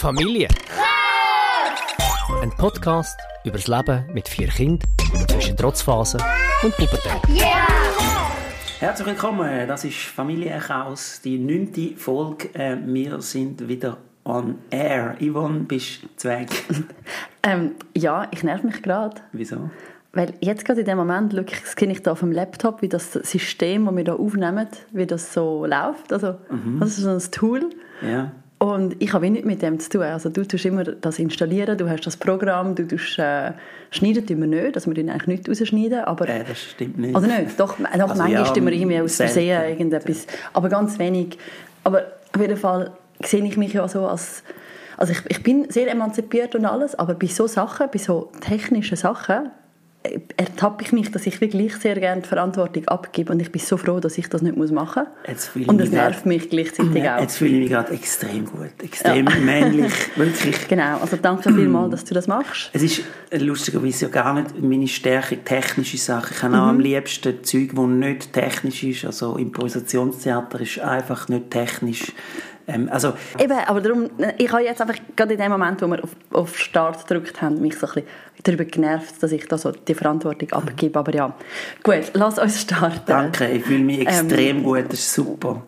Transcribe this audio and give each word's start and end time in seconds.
Familie. 0.00 0.48
Ein 2.40 2.50
Podcast 2.56 3.20
über 3.44 3.58
das 3.58 3.68
Leben 3.68 4.06
mit 4.14 4.26
vier 4.30 4.48
Kindern 4.48 4.88
zwischen 5.28 5.54
Trotzphasen 5.58 6.22
und 6.62 6.74
Pubertät. 6.74 7.20
Herzlich 8.78 9.06
willkommen, 9.06 9.68
das 9.68 9.84
ist 9.84 9.98
Familienchaos, 9.98 11.20
die 11.20 11.38
neunte 11.38 11.98
Folge. 11.98 12.48
Äh, 12.54 12.78
Wir 12.86 13.20
sind 13.20 13.68
wieder 13.68 13.98
on 14.24 14.56
air. 14.70 15.18
Yvonne, 15.20 15.60
bist 15.64 16.00
du 16.22 16.28
weg? 16.28 16.48
Ähm, 17.42 17.74
ja, 17.96 18.26
ich 18.30 18.42
nerv 18.42 18.62
mich 18.62 18.82
gerade. 18.82 19.16
Wieso? 19.32 19.70
Weil 20.12 20.34
jetzt 20.40 20.64
gerade 20.66 20.80
in 20.80 20.86
dem 20.86 20.98
Moment 20.98 21.32
schaue 21.32 21.44
ich, 21.46 21.60
sehe 21.66 21.90
ich 21.90 22.02
da 22.02 22.12
auf 22.12 22.20
dem 22.20 22.32
Laptop, 22.32 22.82
wie 22.82 22.88
das 22.88 23.12
System, 23.12 23.86
das 23.86 23.96
wir 23.96 24.04
da 24.04 24.14
aufnehmen, 24.14 24.66
wie 24.92 25.06
das 25.06 25.32
so 25.32 25.64
läuft. 25.64 26.12
Also, 26.12 26.36
das 26.78 26.90
ist 26.90 26.96
so 26.98 27.10
ein 27.10 27.30
Tool. 27.30 27.70
Ja. 28.02 28.32
Und 28.62 28.94
ich 28.98 29.14
habe 29.14 29.24
wenig 29.24 29.46
mit 29.46 29.62
dem 29.62 29.80
zu 29.80 29.88
tun. 29.88 30.02
Also 30.02 30.28
du 30.28 30.46
tust 30.46 30.66
immer 30.66 30.84
das 30.84 31.18
installieren, 31.18 31.78
du 31.78 31.88
hast 31.88 32.06
das 32.06 32.18
Programm, 32.18 32.74
du 32.74 32.86
tust, 32.86 33.18
äh, 33.18 33.52
schneiden 33.90 34.26
tun 34.26 34.40
wir 34.40 34.46
nicht, 34.46 34.76
dass 34.76 34.86
wir 34.86 34.92
den 34.92 35.08
eigentlich 35.08 35.46
nicht 35.46 35.48
rausschneiden, 35.48 36.00
aber... 36.00 36.28
Äh, 36.28 36.44
das 36.44 36.60
stimmt 36.60 36.98
nicht. 36.98 37.16
Also 37.16 37.26
nicht, 37.26 37.58
doch, 37.58 37.78
doch 37.78 37.90
Also 37.90 38.06
manchmal 38.06 38.32
ja, 38.32 38.44
tun 38.44 38.66
wir 38.66 38.72
irgendwie 38.74 39.00
aus 39.00 39.16
Versehen 39.16 39.62
irgendetwas, 39.62 40.26
aber 40.52 40.68
ganz 40.68 40.98
wenig. 40.98 41.38
Aber 41.84 42.02
auf 42.34 42.40
jeden 42.40 42.58
Fall 42.58 42.90
sehe 43.24 43.42
ich 43.46 43.56
mich 43.56 43.72
ja 43.72 43.88
so 43.88 44.06
als... 44.06 44.42
Also 44.98 45.14
ich, 45.14 45.22
ich 45.30 45.42
bin 45.42 45.70
sehr 45.70 45.90
emanzipiert 45.90 46.54
und 46.54 46.66
alles, 46.66 46.94
aber 46.94 47.14
bei 47.14 47.28
so 47.28 47.46
Sachen, 47.46 47.86
bei 47.90 47.98
so 47.98 48.30
technischen 48.42 48.98
Sachen, 48.98 49.50
ertappe 50.38 50.82
ich 50.82 50.92
mich, 50.92 51.10
dass 51.10 51.26
ich 51.26 51.42
wirklich 51.42 51.76
sehr 51.76 51.94
gerne 51.94 52.22
die 52.22 52.28
Verantwortung 52.28 52.88
abgebe 52.88 53.32
und 53.34 53.40
ich 53.40 53.52
bin 53.52 53.60
so 53.60 53.76
froh, 53.76 54.00
dass 54.00 54.16
ich 54.16 54.28
das 54.30 54.40
nicht 54.40 54.56
machen 54.56 55.04
muss. 55.28 55.50
Und 55.66 55.78
das 55.78 55.90
nervt 55.90 56.16
grad- 56.20 56.26
mich 56.26 56.48
gleichzeitig 56.48 57.08
auch. 57.08 57.20
Jetzt 57.20 57.36
fühle 57.36 57.50
ich 57.50 57.58
mich 57.60 57.68
gerade 57.70 57.92
extrem 57.92 58.46
gut, 58.46 58.70
extrem 58.82 59.26
männlich, 59.44 59.92
wirklich. 60.16 60.66
Genau, 60.68 60.98
also 60.98 61.18
danke 61.20 61.52
vielmals, 61.52 61.90
dass 61.90 62.04
du 62.04 62.14
das 62.14 62.26
machst. 62.28 62.70
Es 62.72 62.82
ist 62.82 63.02
äh, 63.28 63.36
lustigerweise 63.38 64.06
ja 64.06 64.10
gar 64.10 64.32
nicht 64.32 64.58
meine 64.62 64.88
Stärke, 64.88 65.36
technische 65.44 65.98
Sachen. 65.98 66.32
Ich 66.34 66.42
habe 66.42 66.56
auch 66.56 66.62
Mhm. 66.64 66.68
am 66.70 66.80
liebsten 66.80 67.44
Zeug, 67.44 67.72
das 67.74 67.86
nicht 67.86 68.32
technisch 68.32 68.82
ist. 68.84 69.04
Also 69.04 69.36
Improvisationstheater 69.36 70.60
ist 70.60 70.78
einfach 70.80 71.28
nicht 71.28 71.50
technisch. 71.50 72.12
Ähm, 72.74 72.88
also 72.90 73.12
Eben, 73.38 73.58
aber 73.66 73.80
darum, 73.80 74.10
ich 74.38 74.50
habe 74.52 74.62
jetzt 74.62 74.80
einfach 74.80 74.96
gerade 75.16 75.34
in 75.34 75.40
dem 75.40 75.50
Moment, 75.50 75.80
wo 75.82 75.86
wir 75.88 76.02
auf, 76.02 76.10
auf 76.32 76.58
Start 76.58 77.06
gedrückt 77.06 77.40
haben, 77.42 77.60
mich 77.60 77.76
so 77.78 77.86
ein 77.86 77.92
bisschen 77.94 78.08
darüber 78.44 78.64
genervt, 78.64 79.22
dass 79.22 79.32
ich 79.32 79.46
da 79.48 79.58
so 79.58 79.70
die 79.72 79.94
Verantwortung 79.94 80.50
abgebe. 80.52 80.98
Aber 80.98 81.14
ja, 81.14 81.34
gut, 81.82 82.10
lass 82.14 82.38
uns 82.38 82.60
starten. 82.60 83.00
Danke, 83.06 83.48
ich 83.48 83.64
fühle 83.64 83.84
mich 83.84 84.00
extrem 84.00 84.62
gut, 84.62 84.84
das 84.88 85.00
ist 85.00 85.14
super. 85.14 85.62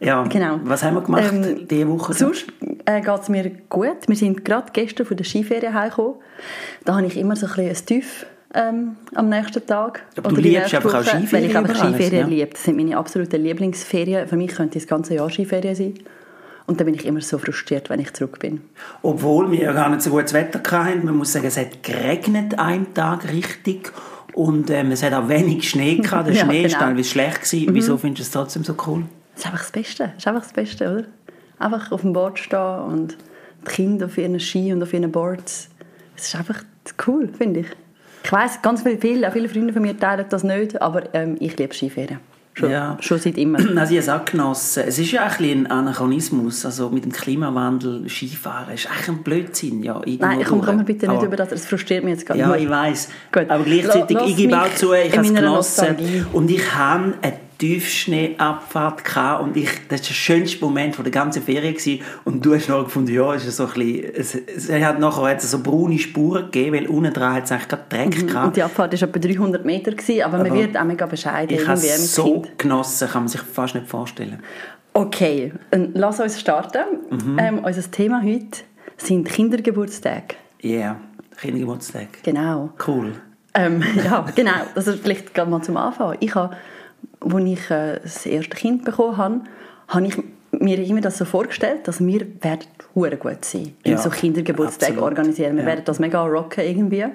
Ja, 0.00 0.22
Ähm, 0.22 0.28
Genau. 0.28 0.60
was 0.64 0.82
haben 0.82 0.94
wir 0.94 1.02
gemacht 1.02 1.32
Ähm, 1.32 1.66
diese 1.68 1.88
Woche? 1.88 2.12
Sonst 2.12 2.46
äh, 2.86 3.00
geht 3.00 3.20
es 3.20 3.28
mir 3.28 3.50
gut. 3.68 4.08
Wir 4.08 4.16
sind 4.16 4.44
gerade 4.44 4.66
gestern 4.72 5.06
von 5.06 5.16
der 5.16 5.24
Skiferie 5.24 5.68
heimgekommen. 5.72 6.14
Da 6.84 6.96
habe 6.96 7.06
ich 7.06 7.16
immer 7.16 7.36
so 7.36 7.46
ein 7.46 7.52
bisschen 7.52 7.68
ein 7.70 7.86
Tief 7.86 8.26
ähm, 8.54 8.96
am 9.14 9.28
nächsten 9.28 9.66
Tag. 9.66 10.02
Aber 10.16 10.30
du 10.30 10.40
liebst 10.40 10.74
einfach 10.74 10.94
auch 10.94 11.02
Skiferien 11.02 11.32
Weil 11.32 11.44
ich 11.44 11.56
einfach 11.56 11.76
Skiferien 11.76 12.22
ja. 12.22 12.26
liebe. 12.26 12.50
Das 12.52 12.64
sind 12.64 12.76
meine 12.76 12.96
absoluten 12.96 13.42
Lieblingsferien. 13.42 14.28
Für 14.28 14.36
mich 14.36 14.52
könnte 14.52 14.78
das 14.78 14.86
ganze 14.86 15.14
Jahr 15.14 15.30
Skiferien 15.30 15.74
sein. 15.74 15.94
Und 16.66 16.78
dann 16.78 16.86
bin 16.86 16.94
ich 16.94 17.04
immer 17.06 17.20
so 17.20 17.38
frustriert, 17.38 17.90
wenn 17.90 18.00
ich 18.00 18.12
zurück 18.12 18.38
bin. 18.38 18.60
Obwohl 19.02 19.50
wir 19.50 19.60
ja 19.60 19.72
gar 19.72 19.88
nicht 19.88 20.02
so 20.02 20.10
gutes 20.10 20.32
Wetter 20.32 20.60
hatten. 20.70 21.04
Man 21.04 21.16
muss 21.16 21.32
sagen, 21.32 21.46
es 21.46 21.56
hat 21.56 21.82
geregnet 21.82 22.58
einen 22.58 22.94
Tag 22.94 23.30
richtig. 23.32 23.92
Und 24.34 24.70
ähm, 24.70 24.92
es 24.92 25.02
hat 25.02 25.12
auch 25.12 25.28
wenig 25.28 25.68
Schnee 25.68 25.96
gehabt. 26.02 26.28
Der 26.28 26.34
Ja, 26.34 26.44
Schnee 26.44 26.62
war 26.62 26.68
genau. 26.68 26.80
teilweise 26.80 27.08
schlecht. 27.08 27.42
Gewesen. 27.42 27.74
Wieso 27.74 27.98
findest 27.98 28.20
du 28.20 28.22
es 28.22 28.30
trotzdem 28.30 28.64
so 28.64 28.74
cool? 28.86 29.04
Das 29.34 29.44
ist 29.44 29.46
einfach 29.46 29.60
das 29.60 29.72
Beste. 29.72 30.04
Das 30.04 30.16
ist 30.18 30.28
einfach 30.28 30.42
das 30.42 30.52
Beste, 30.52 30.92
oder? 30.92 31.04
Einfach 31.58 31.92
auf 31.92 32.02
dem 32.02 32.12
Board 32.12 32.38
stehen 32.38 32.78
und 32.80 33.16
die 33.66 33.70
Kinder 33.70 34.06
auf 34.06 34.18
ihren 34.18 34.38
Ski 34.38 34.72
und 34.72 34.82
auf 34.82 34.92
ihren 34.92 35.10
Boards. 35.10 35.68
Es 36.16 36.28
ist 36.28 36.36
einfach 36.36 36.62
cool, 37.06 37.28
finde 37.36 37.60
ich. 37.60 37.66
Ich 38.24 38.32
weiss, 38.32 38.62
ganz 38.62 38.82
viele, 38.82 38.98
viele, 38.98 39.28
auch 39.28 39.32
viele 39.32 39.48
Freunde 39.48 39.72
von 39.72 39.82
mir 39.82 39.98
teilen 39.98 40.26
das 40.28 40.44
nicht, 40.44 40.80
aber 40.80 41.02
ähm, 41.14 41.36
ich 41.40 41.56
liebe 41.58 41.74
Skiferien. 41.74 42.20
Schon, 42.54 42.70
Ja. 42.70 42.98
schon 43.00 43.18
seit 43.18 43.38
immer. 43.38 43.58
Also 43.78 43.94
ich 43.94 43.98
habe 43.98 43.98
es 43.98 44.08
auch 44.10 44.24
genossen. 44.26 44.84
Es 44.86 44.98
ist 44.98 45.10
ja 45.10 45.22
ein, 45.24 45.28
bisschen 45.30 45.66
ein 45.66 45.72
Anachronismus. 45.72 46.66
Also 46.66 46.90
mit 46.90 47.04
dem 47.04 47.10
Klimawandel 47.12 48.06
Skifahren 48.10 48.74
ist 48.74 48.88
eigentlich 48.90 49.08
ein 49.08 49.22
Blödsinn. 49.22 49.82
Ja, 49.82 50.02
Nein, 50.04 50.40
komm, 50.46 50.60
durch. 50.60 50.66
komm 50.70 50.84
bitte 50.84 51.06
nicht 51.08 51.16
Aber- 51.16 51.26
über 51.26 51.36
das, 51.36 51.48
das 51.48 51.64
frustriert 51.64 52.04
mich 52.04 52.12
jetzt 52.14 52.26
gerade. 52.26 52.40
Ja, 52.40 52.54
ich 52.54 52.68
weiß. 52.68 53.08
Aber 53.48 53.64
gleichzeitig, 53.64 54.16
Lass 54.20 54.28
ich 54.28 54.36
gebe 54.36 54.60
auch 54.60 54.74
zu, 54.74 54.92
ich 54.92 55.16
habe 55.16 55.26
es 55.26 55.34
genossen. 55.34 55.44
Nostalgie. 55.44 56.24
Und 56.34 56.50
ich 56.50 56.74
habe 56.74 57.14
eine 57.22 57.32
Tiefschneeabfahrt 57.62 59.04
gehabt 59.04 59.42
und 59.44 59.56
ich, 59.56 59.68
das 59.88 60.00
war 60.00 60.06
der 60.08 60.14
schönste 60.14 60.64
Moment 60.64 60.96
von 60.96 61.04
der 61.04 61.12
ganzen 61.12 61.42
Ferien 61.42 61.74
gewesen. 61.74 62.00
Und 62.24 62.44
du 62.44 62.54
hast 62.54 62.68
noch 62.68 62.82
gefunden, 62.82 63.14
ja, 63.14 63.34
ist 63.34 63.48
so 63.56 63.66
ein 63.66 63.72
bisschen, 63.72 64.14
es, 64.16 64.34
es 64.34 64.72
hat 64.72 64.98
nachher 64.98 65.30
hat 65.30 65.42
es 65.42 65.50
so 65.52 65.62
braune 65.62 65.96
Spuren 65.96 66.50
gegeben, 66.50 66.76
weil 66.76 66.86
unten 66.88 67.12
dran 67.12 67.34
hat 67.34 67.44
es 67.44 67.52
eigentlich 67.52 67.68
gerade 67.68 67.82
Dreck 67.88 68.20
Und 68.20 68.26
gehabt. 68.26 68.56
die 68.56 68.62
Abfahrt 68.64 69.00
war 69.00 69.08
etwa 69.08 69.18
300 69.20 69.64
Meter, 69.64 69.92
gewesen, 69.92 70.22
aber, 70.22 70.38
man 70.38 70.46
Aber 70.48 70.56
wird 70.56 70.76
auch 70.76 70.84
mega 70.84 71.06
bescheiden 71.06 71.56
Ich 71.56 71.66
habe 71.66 71.78
es 71.78 72.14
so 72.16 72.40
Kind. 72.40 72.58
genossen, 72.58 73.08
kann 73.08 73.22
man 73.22 73.28
sich 73.28 73.42
fast 73.42 73.76
nicht 73.76 73.86
vorstellen. 73.86 74.42
Okay, 74.94 75.52
lass 75.94 76.18
uns 76.18 76.40
starten. 76.40 76.82
Mhm. 77.10 77.38
Ähm, 77.38 77.58
unser 77.64 77.88
Thema 77.88 78.22
heute 78.24 78.58
sind 78.96 79.28
Kindergeburtstage. 79.28 80.34
Ja, 80.60 80.70
yeah. 80.70 81.00
Kindergeburtstag. 81.40 82.22
Genau. 82.24 82.70
Cool. 82.86 83.12
Ähm, 83.54 83.82
ja, 84.04 84.26
genau. 84.34 84.52
Das 84.74 84.88
ist 84.88 85.00
vielleicht 85.02 85.32
gerade 85.32 85.50
mal 85.50 85.62
zum 85.62 85.76
Anfang. 85.76 86.16
Ich 86.20 86.34
habe, 86.34 86.56
als 87.20 87.44
ich 87.44 87.70
äh, 87.70 88.00
das 88.02 88.26
erste 88.26 88.56
Kind 88.56 88.84
bekommen 88.84 89.16
habe, 89.16 89.40
habe 89.88 90.06
ich 90.06 90.16
mir 90.52 90.78
immer 90.78 91.00
das 91.00 91.18
so 91.18 91.24
vorgestellt, 91.24 91.88
dass 91.88 92.04
wir 92.04 92.26
werden 92.42 92.66
gut 93.18 93.44
sein, 93.44 93.72
in 93.84 93.92
Ja, 93.92 93.98
so 93.98 94.10
Kindergeburtstage 94.10 94.92
absolut. 94.92 95.02
organisieren. 95.18 95.56
Wir 95.56 95.62
Ja. 95.62 95.68
werden 95.68 95.84
das 95.84 95.98
mega 95.98 96.22
rocken 96.24 96.64
irgendwie. 96.64 97.06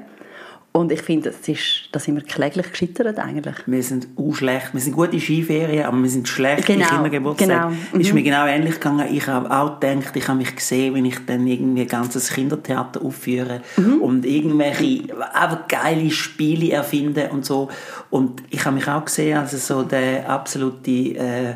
Und 0.77 0.91
ich 0.91 1.01
finde, 1.01 1.31
das 1.31 1.47
ist, 1.47 1.89
da 1.91 1.99
sind 1.99 2.15
wir 2.15 2.21
kläglich 2.23 2.69
gescheitert 2.71 3.17
eigentlich. 3.17 3.55
Wir 3.65 3.81
sind 3.81 4.07
auch 4.15 4.33
schlecht. 4.33 4.73
Wir 4.73 4.81
sind 4.81 4.93
gute 4.95 5.19
Skiferien, 5.19 5.85
aber 5.85 5.97
wir 6.03 6.09
sind 6.09 6.27
schlecht 6.27 6.67
Genau, 6.67 6.85
in 6.85 6.87
Kindergeburtstag. 6.93 7.47
genau. 7.69 7.99
Ist 7.99 8.09
Mhm. 8.09 8.13
mir 8.15 8.23
genau 8.23 8.45
ähnlich 8.45 8.75
gegangen. 8.75 9.07
Ich 9.11 9.25
habe 9.25 9.49
auch 9.49 9.79
gedacht, 9.79 10.15
ich 10.15 10.27
habe 10.27 10.37
mich 10.37 10.55
gesehen, 10.55 10.93
wenn 10.93 11.05
ich 11.05 11.17
dann 11.25 11.47
irgendwie 11.47 11.81
ein 11.81 11.87
ganzes 11.87 12.29
Kindertheater 12.29 13.01
aufführe 13.01 13.61
Mhm. 13.77 14.01
und 14.01 14.25
irgendwelche 14.25 15.03
einfach 15.33 15.67
geile 15.67 16.11
Spiele 16.11 16.71
erfinde 16.73 17.29
und 17.31 17.43
so. 17.45 17.69
Und 18.11 18.43
ich 18.51 18.63
habe 18.65 18.75
mich 18.75 18.87
auch 18.87 19.03
gesehen 19.05 19.37
als 19.37 19.67
so 19.67 19.81
der 19.83 20.29
absolute 20.29 20.91
äh, 20.91 21.55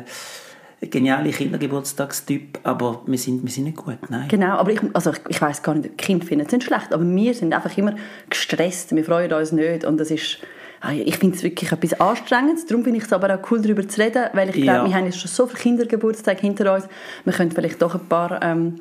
geniale 0.90 1.30
Kindergeburtstagstyp, 1.30 2.58
aber 2.64 3.02
wir 3.06 3.18
sind, 3.18 3.42
wir 3.42 3.50
sind 3.50 3.64
nicht 3.64 3.76
gut, 3.76 3.98
nein. 4.08 4.28
Genau, 4.28 4.56
aber 4.56 4.72
ich, 4.72 4.80
also 4.92 5.12
ich, 5.12 5.18
ich 5.28 5.40
weiß 5.40 5.62
gar 5.62 5.74
nicht, 5.74 5.96
Kinder 5.98 6.26
finden 6.26 6.46
es 6.46 6.52
nicht 6.52 6.64
schlecht, 6.64 6.92
aber 6.92 7.04
wir 7.04 7.34
sind 7.34 7.52
einfach 7.54 7.76
immer 7.78 7.94
gestresst, 8.28 8.94
wir 8.94 9.04
freuen 9.04 9.32
uns 9.32 9.52
nicht 9.52 9.84
und 9.84 9.98
das 9.98 10.10
ist, 10.10 10.38
ah, 10.80 10.92
ich 10.92 11.16
finde 11.18 11.36
es 11.36 11.42
wirklich 11.42 11.70
etwas 11.70 12.00
Anstrengendes, 12.00 12.66
darum 12.66 12.82
finde 12.84 12.98
ich 12.98 13.04
es 13.04 13.12
aber 13.12 13.34
auch 13.34 13.50
cool, 13.50 13.60
darüber 13.62 13.86
zu 13.86 14.00
reden, 14.00 14.24
weil 14.32 14.50
ich 14.50 14.56
Ja. 14.56 14.74
glaube, 14.74 14.88
wir 14.90 14.96
haben 14.96 15.04
jetzt 15.06 15.20
schon 15.20 15.30
so 15.30 15.46
viele 15.46 15.60
Kindergeburtstage 15.60 16.40
hinter 16.40 16.74
uns, 16.74 16.88
wir 17.24 17.32
können 17.32 17.52
vielleicht 17.52 17.80
doch 17.80 17.94
ein 17.94 18.06
paar 18.08 18.42
ähm, 18.42 18.76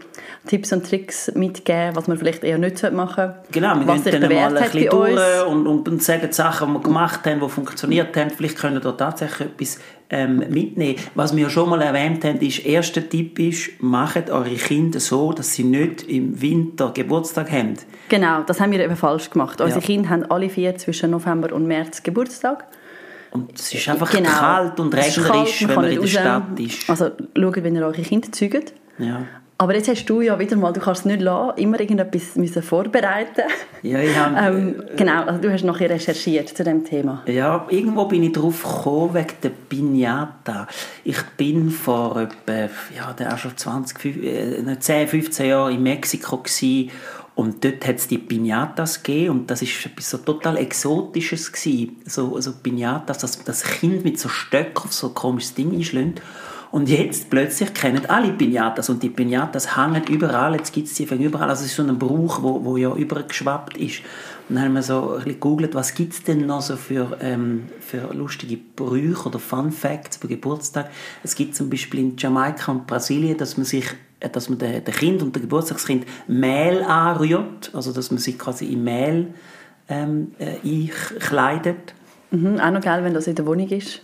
Tipps 0.47 0.73
und 0.73 0.85
Tricks 0.87 1.31
mitgeben, 1.35 1.95
was 1.95 2.07
man 2.07 2.17
vielleicht 2.17 2.43
eher 2.43 2.57
nicht 2.57 2.81
machen 2.91 3.15
sollte, 3.15 3.35
Genau, 3.51 3.75
wir 3.79 3.87
was 3.87 4.03
gehen 4.03 4.21
dann 4.21 4.33
mal 4.33 4.57
ein 4.57 4.63
bisschen 4.71 4.89
durch 4.89 5.45
und, 5.47 5.67
und, 5.67 5.87
und 5.87 6.03
sagen 6.03 6.27
die 6.27 6.33
Sachen, 6.33 6.67
die 6.69 6.73
wir 6.73 6.81
gemacht 6.81 7.25
haben, 7.27 7.39
die 7.41 7.49
funktioniert 7.49 8.17
haben. 8.17 8.31
Vielleicht 8.31 8.57
können 8.57 8.75
wir 8.75 8.81
da 8.81 8.91
tatsächlich 8.93 9.47
etwas 9.49 9.79
ähm, 10.11 10.43
mitnehmen. 10.49 10.95
Was 11.15 11.35
wir 11.35 11.43
ja 11.43 11.49
schon 11.49 11.69
mal 11.69 11.81
erwähnt 11.81 12.23
haben, 12.25 12.39
ist, 12.39 12.65
erster 12.65 13.07
Tipp 13.07 13.39
ist, 13.39 13.81
macht 13.81 14.29
eure 14.29 14.53
Kinder 14.55 14.99
so, 14.99 15.31
dass 15.31 15.55
sie 15.55 15.63
nicht 15.63 16.03
im 16.03 16.39
Winter 16.41 16.91
Geburtstag 16.93 17.51
haben. 17.51 17.73
Genau, 18.09 18.43
das 18.43 18.59
haben 18.59 18.71
wir 18.71 18.79
eben 18.81 18.95
falsch 18.97 19.29
gemacht. 19.29 19.59
Unsere 19.61 19.79
Ja. 19.79 19.85
Kinder 19.85 20.09
haben 20.09 20.23
alle 20.29 20.49
vier 20.49 20.75
zwischen 20.77 21.11
November 21.11 21.53
und 21.53 21.65
März 21.65 22.03
Geburtstag. 22.03 22.65
Und 23.31 23.57
es 23.57 23.73
ist 23.73 23.87
einfach 23.87 24.11
Genau. 24.11 24.29
kalt 24.29 24.77
und 24.81 24.93
regnerisch, 24.93 25.65
wenn 25.65 25.75
man 25.75 25.85
in 25.85 25.91
der 25.91 25.99
raus. 26.01 26.09
Stadt 26.09 26.59
ist. 26.59 26.89
Also 26.89 27.11
schaut, 27.37 27.63
wenn 27.63 27.75
ihr 27.75 27.85
eure 27.85 28.01
Kinder 28.01 28.29
zeugt. 28.31 28.73
Ja. 28.99 29.21
Aber 29.61 29.75
jetzt 29.75 29.87
hast 29.89 30.05
du 30.05 30.21
ja 30.21 30.39
wieder 30.39 30.55
mal, 30.55 30.73
du 30.73 30.79
kannst 30.79 31.01
es 31.01 31.05
nicht 31.05 31.21
lassen, 31.21 31.55
immer 31.59 31.79
irgendetwas 31.79 32.35
müssen 32.35 32.63
vorbereiten. 32.63 33.43
Ja, 33.83 33.99
ich 33.99 34.17
habe, 34.17 34.57
ähm, 34.57 34.83
genau, 34.97 35.21
also 35.25 35.39
du 35.39 35.51
hast 35.51 35.61
bisschen 35.61 35.75
recherchiert 35.85 36.49
zu 36.49 36.63
dem 36.63 36.83
Thema. 36.83 37.21
Ja, 37.27 37.67
irgendwo 37.69 38.05
bin 38.05 38.23
ich 38.23 38.31
drauf 38.31 38.63
gekommen 38.63 39.13
wegen 39.13 39.33
der 39.43 39.51
Piñata. 39.69 40.65
Ich 41.03 41.21
bin 41.37 41.69
vor 41.69 42.19
etwa, 42.21 42.69
ja, 42.95 43.33
auch 43.33 43.37
schon 43.37 43.55
20, 43.55 43.99
fünf- 43.99 44.23
äh, 44.23 44.79
10, 44.79 45.07
15 45.07 45.49
Jahren 45.49 45.75
in 45.75 45.83
Mexiko 45.83 46.37
gewesen. 46.37 46.89
und 47.35 47.63
dort 47.63 47.85
hat 47.87 47.97
es 47.97 48.07
die 48.07 48.17
Piñatas 48.17 49.03
gegeben 49.03 49.29
und 49.41 49.51
das 49.51 49.61
ist 49.61 49.85
etwas 49.85 50.09
so 50.09 50.17
total 50.17 50.57
Exotisches 50.57 51.51
gewesen. 51.51 51.97
So, 52.07 52.39
so 52.41 52.51
Piñatas, 52.63 53.19
dass 53.21 53.43
das 53.43 53.63
Kind 53.63 54.03
mit 54.03 54.19
so 54.19 54.27
Stöcken 54.27 54.85
auf 54.85 54.93
so 54.93 55.09
ein 55.09 55.13
komisches 55.13 55.53
Ding 55.53 55.71
einschlägt. 55.71 56.19
Und 56.71 56.87
jetzt 56.87 57.29
plötzlich 57.29 57.73
kennen 57.73 58.05
alle 58.07 58.29
Piñatas 58.29 58.89
und 58.89 59.03
die 59.03 59.09
Piñatas 59.09 59.75
hängen 59.75 60.05
überall, 60.05 60.55
jetzt 60.55 60.71
gibt 60.71 60.87
es 60.87 61.07
von 61.07 61.19
überall, 61.19 61.49
also 61.49 61.65
es 61.65 61.71
ist 61.71 61.75
so 61.75 61.83
ein 61.83 61.99
Brauch, 61.99 62.41
wo, 62.41 62.63
wo 62.63 62.77
ja 62.77 62.95
übergeschwappt 62.95 63.75
ist. 63.75 64.01
Und 64.47 64.55
dann 64.55 64.65
haben 64.65 64.73
wir 64.73 64.83
so 64.83 65.01
ein 65.01 65.15
bisschen 65.15 65.33
gegoogelt, 65.33 65.75
was 65.75 65.93
gibt 65.93 66.13
es 66.13 66.23
denn 66.23 66.45
noch 66.45 66.61
so 66.61 66.77
für, 66.77 67.17
ähm, 67.21 67.67
für 67.81 68.13
lustige 68.13 68.57
Brüche 68.57 69.27
oder 69.27 69.39
Fun 69.39 69.71
Facts 69.71 70.17
bei 70.17 70.29
Geburtstag. 70.29 70.89
Es 71.23 71.35
gibt 71.35 71.55
zum 71.55 71.69
Beispiel 71.69 71.99
in 71.99 72.17
Jamaika 72.17 72.71
und 72.71 72.87
Brasilien, 72.87 73.37
dass 73.37 73.57
man 73.57 73.65
sich 73.65 73.85
äh, 74.21 74.29
dass 74.29 74.47
man 74.47 74.57
den, 74.57 74.85
Kind 74.85 75.21
und 75.21 75.35
den 75.35 75.41
Geburtstagskind 75.41 76.05
Mehl 76.27 76.83
anrührt, 76.83 77.71
also 77.73 77.91
dass 77.91 78.11
man 78.11 78.19
sie 78.19 78.37
quasi 78.37 78.65
in 78.65 78.83
Mehl 78.83 79.33
ähm, 79.89 80.31
äh, 80.39 80.55
einkleidet. 80.63 81.93
Mhm, 82.31 82.61
auch 82.61 82.71
noch 82.71 82.81
geil, 82.81 83.03
wenn 83.03 83.13
das 83.13 83.27
in 83.27 83.35
der 83.35 83.45
Wohnung 83.45 83.67
ist. 83.67 84.01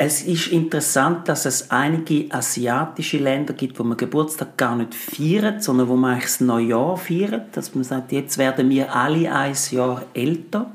Es 0.00 0.22
ist 0.22 0.46
interessant, 0.46 1.28
dass 1.28 1.44
es 1.44 1.72
einige 1.72 2.32
asiatische 2.32 3.18
Länder 3.18 3.52
gibt, 3.52 3.80
wo 3.80 3.82
man 3.82 3.96
Geburtstag 3.96 4.56
gar 4.56 4.76
nicht 4.76 4.94
feiert, 4.94 5.64
sondern 5.64 5.88
wo 5.88 5.96
man 5.96 6.12
eigentlich 6.12 6.26
das 6.26 6.40
Neujahr 6.40 6.96
feiert. 6.96 7.56
Dass 7.56 7.74
man 7.74 7.82
sagt, 7.82 8.12
jetzt 8.12 8.38
werden 8.38 8.70
wir 8.70 8.94
alle 8.94 9.32
ein 9.32 9.56
Jahr 9.72 10.02
älter. 10.14 10.70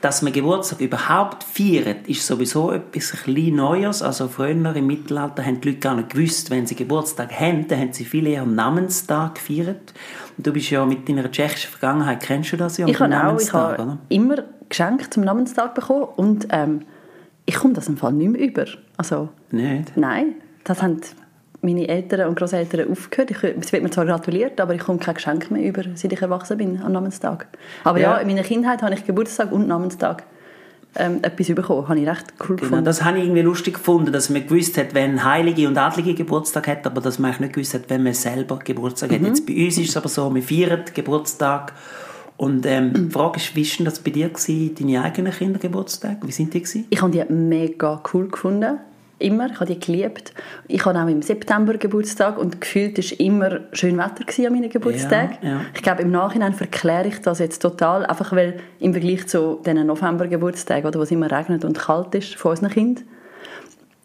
Dass 0.00 0.22
man 0.22 0.32
Geburtstag 0.32 0.80
überhaupt 0.80 1.44
feiert, 1.44 2.08
ist 2.08 2.26
sowieso 2.26 2.72
etwas 2.72 3.12
ein 3.12 3.32
bisschen 3.32 3.54
Neues. 3.54 4.02
Also 4.02 4.26
früher 4.26 4.50
im 4.50 4.86
Mittelalter 4.88 5.46
haben 5.46 5.60
die 5.60 5.68
Leute 5.68 5.80
gar 5.80 5.94
nicht 5.94 6.10
gewusst, 6.10 6.50
wenn 6.50 6.66
sie 6.66 6.74
Geburtstag 6.74 7.32
haben, 7.38 7.68
dann 7.68 7.78
haben 7.78 7.92
sie 7.92 8.04
viel 8.04 8.26
eher 8.26 8.44
Namenstag 8.44 9.36
gefeiert. 9.36 9.94
Und 10.36 10.48
du 10.48 10.52
bist 10.52 10.70
ja 10.70 10.84
mit 10.84 11.08
deiner 11.08 11.30
tschechischen 11.30 11.70
Vergangenheit, 11.70 12.24
kennst 12.24 12.52
du 12.52 12.56
das 12.56 12.76
ja? 12.78 12.88
Ich 12.88 12.98
habe 12.98 13.24
auch, 13.24 13.40
ich 13.40 13.52
habe 13.52 13.98
immer 14.08 14.42
Geschenke 14.68 15.08
zum 15.10 15.22
Namenstag 15.22 15.76
bekommen 15.76 16.08
und 16.16 16.48
ähm, 16.50 16.80
ich 17.46 17.54
komme 17.56 17.74
das 17.74 17.88
im 17.88 17.96
Fall 17.96 18.12
nicht 18.12 18.30
mehr 18.30 18.40
über. 18.40 18.64
Also, 18.96 19.28
Nicht? 19.50 19.96
Nein, 19.96 20.34
das 20.64 20.82
haben 20.82 21.00
meine 21.62 21.88
Eltern 21.88 22.28
und 22.28 22.38
Großeltern 22.38 22.90
aufgehört. 22.90 23.30
Ich, 23.30 23.42
es 23.42 23.72
wird 23.72 23.82
mir 23.82 23.90
zwar 23.90 24.04
gratuliert, 24.06 24.60
aber 24.60 24.74
ich 24.74 24.82
komme 24.82 24.98
kein 24.98 25.14
Geschenk 25.14 25.50
mehr 25.50 25.62
über, 25.66 25.82
seit 25.94 26.12
ich 26.12 26.20
erwachsen 26.20 26.58
bin, 26.58 26.82
am 26.82 26.92
Namenstag. 26.92 27.46
Aber 27.84 27.98
ja, 27.98 28.12
Ja. 28.14 28.18
in 28.18 28.26
meiner 28.28 28.42
Kindheit 28.42 28.82
habe 28.82 28.94
ich 28.94 29.04
Geburtstag 29.06 29.50
und 29.50 29.66
Namenstag 29.66 30.24
ähm, 30.96 31.18
etwas 31.22 31.48
bekommen. 31.54 31.88
Habe 31.88 31.98
ich 31.98 32.06
recht 32.08 32.26
cool 32.40 32.56
Genau, 32.56 32.60
gefunden. 32.60 32.84
das 32.84 33.02
habe 33.02 33.18
ich 33.18 33.24
irgendwie 33.24 33.40
lustig 33.42 33.74
gefunden, 33.74 34.12
dass 34.12 34.28
man 34.30 34.46
gewusst 34.46 34.76
hat, 34.78 34.94
wenn 34.94 35.24
Heilige 35.24 35.66
und 35.66 35.76
Adlige 35.78 36.14
Geburtstag 36.14 36.68
hat, 36.68 36.86
aber 36.86 37.00
dass 37.00 37.18
man 37.18 37.34
nicht 37.40 37.52
gewusst 37.54 37.74
hat, 37.74 37.88
wenn 37.88 38.02
man 38.04 38.12
selber 38.14 38.58
Geburtstag 38.62 39.10
Mhm. 39.10 39.14
hat. 39.16 39.22
Jetzt 39.28 39.46
bei 39.46 39.54
uns 39.64 39.78
ist 39.78 39.88
es 39.88 39.96
aber 39.96 40.08
so, 40.08 40.32
wir 40.34 40.42
feiern 40.42 40.82
Geburtstag 40.94 41.72
und 42.36 42.66
ähm, 42.66 42.92
die 42.92 43.10
Frage 43.10 43.38
ist, 43.38 43.54
wie 43.54 43.64
war 43.78 43.84
das 43.84 44.00
bei 44.00 44.10
dir, 44.10 44.28
gewesen, 44.28 44.74
deine 44.74 45.02
eigenen 45.02 45.32
Kindergeburtstage? 45.32 46.26
Wie 46.26 46.32
sind 46.32 46.52
die? 46.52 46.62
Gewesen? 46.62 46.86
Ich 46.90 47.00
habe 47.00 47.12
die 47.12 47.32
mega 47.32 48.02
cool 48.12 48.28
gefunden. 48.28 48.78
Immer. 49.20 49.46
Ich 49.50 49.60
habe 49.60 49.72
die 49.72 49.78
geliebt. 49.78 50.34
Ich 50.66 50.84
hatte 50.84 51.00
auch 51.00 51.06
im 51.06 51.22
September 51.22 51.74
Geburtstag 51.74 52.36
und 52.36 52.60
gefühlt 52.60 52.98
war 52.98 53.20
immer 53.20 53.60
schön 53.72 53.96
Wetter 53.96 54.24
an 54.46 54.52
meinen 54.52 54.68
Geburtstagen. 54.68 55.38
Ja, 55.40 55.48
ja. 55.48 55.60
Ich 55.74 55.82
glaube, 55.82 56.02
im 56.02 56.10
Nachhinein 56.10 56.52
verkläre 56.52 57.06
ich 57.06 57.20
das 57.20 57.38
jetzt 57.38 57.62
total, 57.62 58.04
einfach 58.04 58.32
weil 58.32 58.58
im 58.80 58.92
Vergleich 58.92 59.28
zu 59.28 59.60
den 59.64 59.86
November-Geburtstagen, 59.86 60.86
oder, 60.86 60.98
wo 60.98 61.04
es 61.04 61.12
immer 61.12 61.30
regnet 61.30 61.64
und 61.64 61.78
kalt 61.78 62.14
ist, 62.16 62.34
von 62.34 62.50
unseren 62.50 62.70
Kindern, 62.70 63.04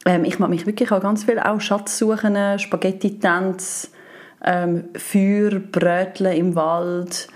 ähm, 0.06 0.24
ich 0.24 0.38
mag 0.38 0.50
mich 0.50 0.68
wirklich 0.68 0.92
an 0.92 1.02
ganz 1.02 1.24
viel 1.24 1.40
auch 1.40 1.60
Schatzsuchen, 1.60 2.60
Spaghetti-Tanz, 2.60 3.92
ähm, 4.46 4.86
Feuer, 4.96 5.60
Bröteln 5.60 6.38
im 6.38 6.56
Wald, 6.56 7.28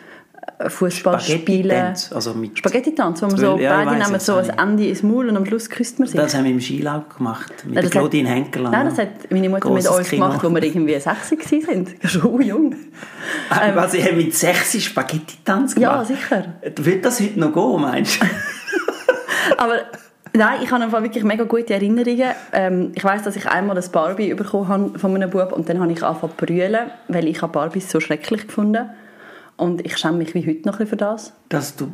Fußball 0.68 1.20
spielen. 1.20 1.70
Spaghetti-Tanz, 1.72 2.14
also 2.14 2.34
mit 2.34 2.58
Spaghetti-Tanz, 2.58 3.22
wo 3.22 3.28
man 3.28 3.38
so, 3.38 3.58
ja, 3.58 3.84
beide 3.84 3.92
nehmen 4.00 4.14
das 4.14 4.26
so 4.26 4.36
habe 4.36 4.50
ein 4.58 4.70
Ende 4.70 4.88
ins 4.88 5.04
Maul 5.04 5.30
und 5.30 5.38
am 5.38 5.46
Schluss 5.46 5.70
küsst 5.70 6.00
man 6.00 6.08
sich. 6.08 6.20
Das 6.20 6.34
haben 6.36 6.46
wir 6.46 6.52
im 6.52 6.62
Skilager 6.62 7.06
gemacht, 7.18 7.52
mit 7.66 7.76
Nein, 7.76 7.84
das 7.84 7.92
Claudine 7.92 8.30
Henkeler. 8.30 8.70
Nein, 8.70 8.86
das 8.88 8.98
hat 8.98 9.10
meine 9.32 9.50
Mutter 9.50 9.70
mit 9.70 9.88
uns 9.88 10.10
Kino. 10.10 10.26
gemacht, 10.26 10.44
als 10.44 10.54
wir 10.54 10.64
irgendwie 10.64 11.00
sechs 11.00 11.32
waren. 11.32 11.88
Schon 12.06 12.42
jung. 12.42 12.76
Ah, 13.50 13.72
Was, 13.74 13.94
ich 13.94 14.04
habe 14.06 14.16
mit 14.16 14.34
sechs 14.36 14.82
Spaghetti-Tanz 14.82 15.76
Ja, 15.78 15.92
gemacht? 15.94 16.08
sicher. 16.08 16.46
Wird 16.76 17.06
das 17.06 17.20
heute 17.20 17.40
noch 17.40 17.54
gehen, 17.54 17.82
meinst 17.82 18.22
du? 18.22 18.26
Aber 19.58 19.76
nein, 20.34 20.60
ich 20.64 20.72
habe 20.72 20.84
einfach 20.84 21.04
wirklich 21.04 21.24
mega 21.24 21.44
gute 21.44 21.74
Erinnerungen. 21.74 22.32
Ähm, 22.52 22.92
ich 22.96 23.04
weiß, 23.04 23.24
dass 23.24 23.36
ich 23.36 23.48
einmal 23.48 23.78
ein 23.78 23.92
Barbie 23.92 24.34
bekommen 24.34 24.68
habe 24.68 25.00
von 25.00 25.16
einem 25.16 25.30
Bub 25.30 25.52
und 25.52 25.68
dann 25.70 25.80
habe 25.80 25.92
ich 25.92 26.04
angefangen 26.04 26.34
zu 26.38 26.46
brüllen, 26.46 26.92
weil 27.08 27.28
ich 27.28 27.42
habe 27.42 27.52
Barbies 27.54 27.90
so 27.92 28.00
schrecklich 28.00 28.48
gefunden. 28.48 28.90
Und 29.58 29.86
ich 29.86 29.98
schäme 29.98 30.18
mich 30.18 30.34
wie 30.34 30.46
heute 30.46 30.68
noch 30.68 30.74
ein 30.74 30.80
bisschen 30.80 30.88
für 30.88 30.98
das. 30.98 31.34
Dass 31.50 31.76
du 31.76 31.92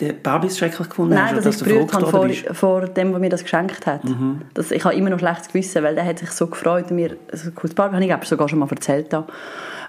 den 0.00 0.20
Barbies 0.22 0.58
schrecklich 0.58 0.88
gefunden 0.88 1.14
Nein, 1.14 1.36
hast, 1.36 1.46
dass 1.46 1.46
oder 1.46 1.50
ich 1.50 1.56
dass 1.56 1.58
du 1.58 1.64
gebrüllt 1.64 1.92
habe 1.94 2.06
vor, 2.06 2.54
vor 2.54 2.80
dem, 2.88 3.10
der 3.10 3.20
mir 3.20 3.30
das 3.30 3.42
geschenkt 3.42 3.86
hat. 3.86 4.04
Mhm. 4.04 4.42
Das, 4.52 4.70
ich 4.70 4.84
habe 4.84 4.94
immer 4.94 5.10
noch 5.10 5.18
schlechtes 5.18 5.48
Gewissen, 5.48 5.82
weil 5.82 5.94
der 5.94 6.04
hat 6.04 6.18
sich 6.18 6.30
so 6.30 6.48
gefreut 6.48 6.90
und 6.90 6.96
mir 6.96 7.16
so 7.32 7.48
ein 7.48 7.54
cooles 7.54 7.74
Barbie, 7.74 8.10
habe 8.10 8.22
ich 8.22 8.28
sogar 8.28 8.48
schon 8.48 8.58
mal 8.58 8.68
erzählt. 8.68 9.12
Da. 9.12 9.26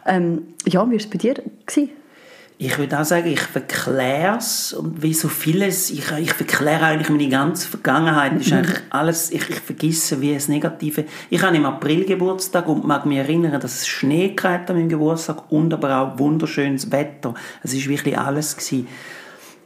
Ähm, 0.06 0.54
ja, 0.66 0.86
wie 0.86 0.92
war 0.92 0.98
es 0.98 1.10
bei 1.10 1.18
dir? 1.18 1.34
Gewesen? 1.66 1.90
Ich 2.58 2.78
würde 2.78 2.98
auch 2.98 3.04
sagen, 3.04 3.28
ich 3.28 3.42
verkläre 3.42 4.38
es 4.38 4.72
und 4.72 5.02
wie 5.02 5.14
so 5.14 5.28
vieles, 5.28 5.90
ich, 5.90 6.10
ich 6.20 6.34
verkläre 6.34 6.86
eigentlich 6.86 7.10
meine 7.10 7.28
ganze 7.28 7.68
Vergangenheit. 7.68 8.34
Das 8.34 8.48
ist 8.48 8.54
eigentlich 8.54 8.82
alles, 8.92 9.30
ich, 9.32 9.50
ich 9.50 9.60
vergesse 9.60 10.22
wie 10.22 10.34
das 10.34 10.48
Negative. 10.48 11.04
Ich 11.30 11.42
habe 11.42 11.58
im 11.58 11.66
April 11.66 12.06
Geburtstag 12.06 12.70
und 12.70 12.86
mag 12.86 13.06
mich 13.06 13.18
erinnern, 13.18 13.60
dass 13.60 13.76
es 13.76 13.88
Schnee 13.88 14.30
gehabt 14.30 14.70
an 14.70 14.78
meinem 14.78 14.88
Geburtstag 14.88 15.52
und 15.52 15.74
aber 15.74 15.98
auch 15.98 16.18
wunderschönes 16.18 16.90
Wetter. 16.92 17.34
Es 17.62 17.74
ist 17.74 17.90
wirklich 17.90 18.18
alles 18.18 18.56
gewesen. 18.56 18.88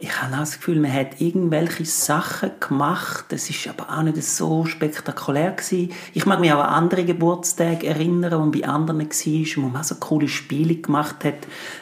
Ich 0.02 0.22
habe 0.22 0.34
auch 0.34 0.40
das 0.40 0.54
Gefühl, 0.54 0.80
man 0.80 0.94
hat 0.94 1.20
irgendwelche 1.20 1.84
Sachen 1.84 2.52
gemacht. 2.62 3.26
Das 3.30 3.50
ist 3.50 3.68
aber 3.68 3.98
auch 3.98 4.02
nicht 4.02 4.24
so 4.24 4.64
spektakulär 4.64 5.52
gewesen. 5.52 5.92
Ich 6.14 6.26
mag 6.26 6.40
mich 6.40 6.54
auch 6.54 6.64
an 6.64 6.70
andere 6.70 7.04
Geburtstage 7.04 7.86
erinnern, 7.86 8.32
wo 8.32 8.40
man 8.40 8.52
bei 8.52 8.66
anderen 8.66 9.02
war, 9.02 9.64
wo 9.64 9.68
man 9.68 9.82
auch 9.82 9.84
so 9.84 9.96
coole 9.96 10.30
Spiele 10.30 10.76
gemacht 10.76 11.26
hat. 11.26 11.40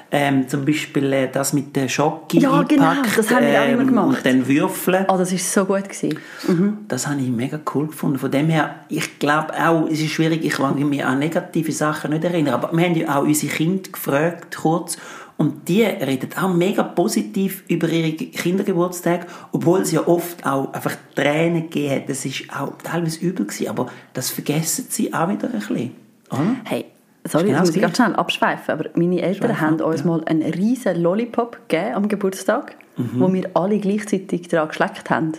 Ähm, 0.10 0.48
zum 0.48 0.66
Beispiel 0.66 1.14
äh, 1.14 1.30
das 1.32 1.54
mit 1.54 1.76
der 1.76 1.90
Schocke 1.90 2.40
Ja, 2.40 2.64
genau, 2.64 2.94
das 3.16 3.30
haben 3.30 3.46
wir 3.46 3.62
auch 3.62 3.68
immer 3.68 3.86
gemacht. 3.86 4.18
Und 4.18 4.26
dann 4.26 4.48
würfeln. 4.48 5.06
Oh, 5.10 5.18
das 5.18 5.32
war 5.32 5.38
so 5.38 5.66
gut. 5.66 5.84
Gewesen. 5.88 6.86
Das 6.88 7.06
habe 7.06 7.22
ich 7.22 7.28
mega 7.28 7.60
cool 7.76 7.86
gefunden. 7.86 8.18
Von 8.18 8.32
dem 8.32 8.50
her, 8.50 8.78
ich 8.90 9.20
glaube 9.20 9.54
auch, 9.54 9.86
es 9.88 10.00
ist 10.00 10.12
schwierig, 10.12 10.44
ich 10.44 10.54
kann 10.54 10.76
mich 10.90 11.06
an 11.06 11.20
negative 11.20 11.72
Sachen 11.72 12.12
nicht 12.12 12.24
erinnern, 12.24 12.56
aber 12.56 12.76
wir 12.76 12.84
haben 12.84 12.96
ja 12.96 13.16
auch 13.16 13.24
unsere 13.24 13.54
Kinder 13.54 13.92
gefragt, 13.92 14.58
kurz, 14.58 14.98
und 15.38 15.68
die 15.68 15.84
reden 15.84 16.30
auch 16.42 16.54
mega 16.54 16.84
positiv 16.84 17.64
über 17.68 17.88
ihre 17.90 18.12
Kindergeburtstage, 18.14 19.28
obwohl 19.52 19.82
es 19.82 19.92
ja 19.92 20.08
oft 20.08 20.46
auch 20.46 20.74
einfach 20.74 20.96
Tränen 21.16 21.64
gegeben 21.70 21.96
hat. 21.96 22.10
Das 22.10 22.26
ist 22.26 22.46
auch 22.54 22.74
teilweise 22.84 23.20
übel 23.24 23.46
gewesen, 23.46 23.68
aber 23.68 23.88
das 24.14 24.30
vergessen 24.32 24.86
sie 24.90 25.14
auch 25.14 25.30
wieder 25.30 25.48
ein 25.48 25.60
bisschen. 25.60 25.92
Oder? 26.32 26.56
Hey, 26.66 26.86
sorry, 27.26 27.46
Genau 27.46 27.58
jetzt 27.58 27.60
muss 27.60 27.68
das 27.70 27.76
ich 27.76 27.82
ganz 27.82 27.98
schnell 27.98 28.16
abschweifen, 28.16 28.72
aber 28.74 28.90
meine 28.96 29.22
Eltern 29.22 29.50
Schweif 29.52 29.62
haben 29.62 29.82
ab, 29.82 29.88
uns 29.88 30.00
ja. 30.02 30.06
mal 30.08 30.24
einen 30.26 30.42
riesen 30.54 31.02
Lollipop 31.02 31.70
gegeben 31.70 31.94
am 31.96 32.08
Geburtstag, 32.08 32.76
Mhm. 32.98 33.20
wo 33.20 33.32
wir 33.32 33.48
alle 33.54 33.78
gleichzeitig 33.78 34.48
daran 34.48 34.70
geschleckt 34.70 35.10
haben. 35.12 35.34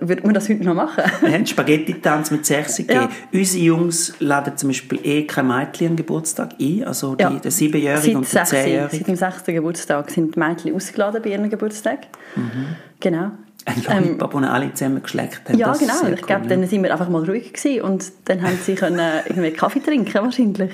Würde 0.00 0.22
man 0.22 0.32
das 0.32 0.48
heute 0.48 0.62
noch 0.62 0.74
machen? 0.74 1.02
Wir 1.22 1.32
haben 1.32 1.44
Spaghetti-Tanz 1.46 2.30
mit 2.30 2.46
6 2.46 2.76
gegeben. 2.76 3.00
Ja. 3.00 3.08
Unsere 3.32 3.64
Jungs 3.64 4.14
laden 4.20 4.56
zum 4.56 4.68
Beispiel 4.68 5.00
eh 5.02 5.24
kein 5.26 5.48
Mädchen 5.48 5.88
an 5.88 5.96
Geburtstag 5.96 6.50
ein, 6.60 6.84
also 6.84 7.16
die, 7.16 7.22
Ja. 7.22 7.30
der 7.30 7.50
7-Jährige 7.50 8.16
und 8.16 8.32
der 8.32 8.46
sechs- 8.46 8.52
10-Jährige. 8.52 8.96
Seit 8.96 9.08
dem 9.08 9.16
sechsten 9.16 9.54
Geburtstag 9.54 10.10
sind 10.10 10.36
die 10.36 10.38
Mädchen 10.38 10.74
ausgeladen 10.74 11.20
bei 11.20 11.30
ihrem 11.30 11.50
Geburtstag. 11.50 12.06
Genau. 13.00 13.32
Ein 13.66 13.82
Lollipop, 13.82 14.30
den 14.30 14.44
alle 14.44 14.72
zusammen 14.72 15.02
geschleckt 15.02 15.48
haben. 15.48 15.58
Ja, 15.58 15.66
das 15.66 15.82
ist 15.82 16.00
genau. 16.00 16.14
Ich 16.14 16.22
glaube, 16.22 16.42
cool, 16.44 16.48
dann 16.48 16.66
sind 16.68 16.84
wir 16.84 16.92
einfach 16.92 17.08
mal 17.08 17.24
ruhig 17.24 17.52
gewesen 17.52 17.82
und 17.82 18.12
dann 18.26 18.40
haben 18.40 18.56
sie 18.64 18.76
können 18.76 19.00
irgendwie 19.26 19.50
Kaffee 19.50 19.80
trinken 19.80 20.14
wahrscheinlich. 20.14 20.70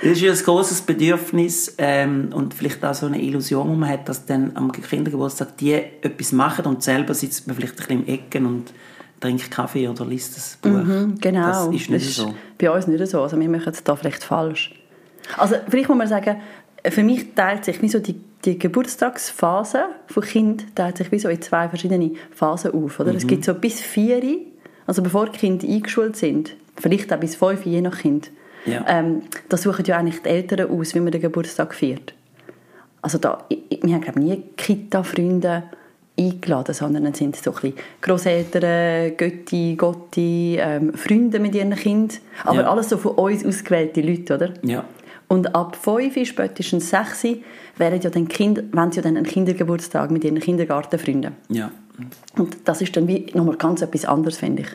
Das 0.00 0.12
ist 0.12 0.20
ja 0.20 0.32
ein 0.32 0.38
grosses 0.38 0.80
Bedürfnis 0.80 1.74
ähm, 1.78 2.30
und 2.32 2.54
vielleicht 2.54 2.84
auch 2.84 2.94
so 2.94 3.06
eine 3.06 3.20
Illusion, 3.20 3.68
die 3.72 3.76
man 3.76 3.88
hat, 3.88 4.08
dass 4.08 4.26
dann 4.26 4.52
am 4.54 4.70
Kindergeburtstag 4.70 5.56
die 5.56 5.72
etwas 5.72 6.30
machen 6.30 6.66
und 6.66 6.84
selber 6.84 7.14
sitzt 7.14 7.48
man 7.48 7.56
vielleicht 7.56 7.74
ein 7.74 7.76
bisschen 7.76 8.06
im 8.06 8.14
Ecken 8.14 8.46
und 8.46 8.72
trinkt 9.18 9.50
Kaffee 9.50 9.88
oder 9.88 10.06
liest 10.06 10.36
das 10.36 10.56
Buch. 10.62 10.84
Genau. 11.20 11.46
Das 11.46 11.66
ist 11.74 11.90
nicht 11.90 12.14
so. 12.14 12.34
bei 12.58 12.70
uns 12.70 12.86
nicht 12.86 13.06
so. 13.08 13.22
Also 13.22 13.38
wir 13.38 13.48
machen 13.48 13.72
es 13.72 13.82
da 13.82 13.96
vielleicht 13.96 14.22
falsch. 14.22 14.72
Also 15.36 15.56
vielleicht 15.68 15.88
muss 15.88 15.98
man 15.98 16.08
sagen, 16.08 16.36
für 16.88 17.02
mich 17.02 17.34
teilt 17.34 17.64
sich 17.64 17.82
wie 17.82 17.88
so 17.88 17.98
die, 17.98 18.14
die 18.44 18.58
Geburtstagsphase 18.58 19.84
von 20.06 20.22
Kind 20.22 20.74
teilt 20.74 20.96
sich 20.96 21.12
wie 21.12 21.18
so 21.18 21.28
in 21.28 21.40
zwei 21.42 21.68
verschiedene 21.68 22.12
Phasen 22.34 22.72
auf. 22.72 22.98
Oder? 23.00 23.10
Mhm. 23.12 23.18
Es 23.18 23.26
gibt 23.26 23.44
so 23.44 23.54
bis 23.54 23.80
vier, 23.80 24.22
also 24.86 25.02
bevor 25.02 25.26
die 25.26 25.38
Kinder 25.38 25.66
eingeschult 25.68 26.16
sind, 26.16 26.56
vielleicht 26.76 27.12
auch 27.12 27.18
bis 27.20 27.36
fünf, 27.36 27.66
je 27.66 27.80
nach 27.80 27.98
Kind. 27.98 28.30
Ja. 28.66 28.84
Ähm, 28.88 29.22
da 29.48 29.56
suchen 29.56 29.84
ja 29.84 29.98
eigentlich 29.98 30.22
die 30.22 30.28
Eltern 30.28 30.70
aus, 30.70 30.94
wie 30.94 31.00
man 31.00 31.12
den 31.12 31.20
Geburtstag 31.20 31.74
feiert. 31.74 32.14
Also 33.02 33.18
da, 33.18 33.44
ich, 33.48 33.80
wir 33.82 33.94
haben 33.94 34.02
glaube 34.02 34.20
nie 34.20 34.42
Kita-Freunde 34.56 35.62
eingeladen, 36.18 36.74
sondern 36.74 37.04
dann 37.04 37.14
sind 37.14 37.34
es 37.36 37.42
so 37.42 37.50
ein 37.50 37.54
bisschen 37.54 37.74
Grosseltern, 38.02 39.16
Götti, 39.16 39.74
Gotti, 39.76 40.58
ähm, 40.60 40.92
Freunde 40.94 41.38
mit 41.38 41.54
ihren 41.54 41.74
Kindern. 41.74 42.18
Aber 42.44 42.60
Ja. 42.60 42.70
alles 42.70 42.90
so 42.90 42.98
von 42.98 43.12
uns 43.12 43.44
ausgewählte 43.44 44.02
Leute, 44.02 44.34
oder? 44.34 44.54
Ja. 44.62 44.84
Und 45.30 45.54
ab 45.54 45.76
5, 45.76 46.26
spätestens 46.26 46.90
6, 46.90 47.24
wären 47.76 48.00
ja 48.00 48.10
dann 48.10 48.26
Kinder, 48.26 48.62
wenn 48.72 48.90
sie 48.90 48.96
ja 48.96 49.02
dann 49.02 49.16
einen 49.16 49.24
Kindergeburtstag 49.26 50.10
mit 50.10 50.24
ihren 50.24 50.40
Kindergartenfreunden. 50.40 51.34
ja. 51.48 51.70
Und 52.38 52.56
das 52.64 52.80
ist 52.80 52.96
dann 52.96 53.06
wie 53.06 53.26
nochmal 53.34 53.56
ganz 53.56 53.82
etwas 53.82 54.06
anderes, 54.06 54.38
finde 54.38 54.62
ich. 54.62 54.68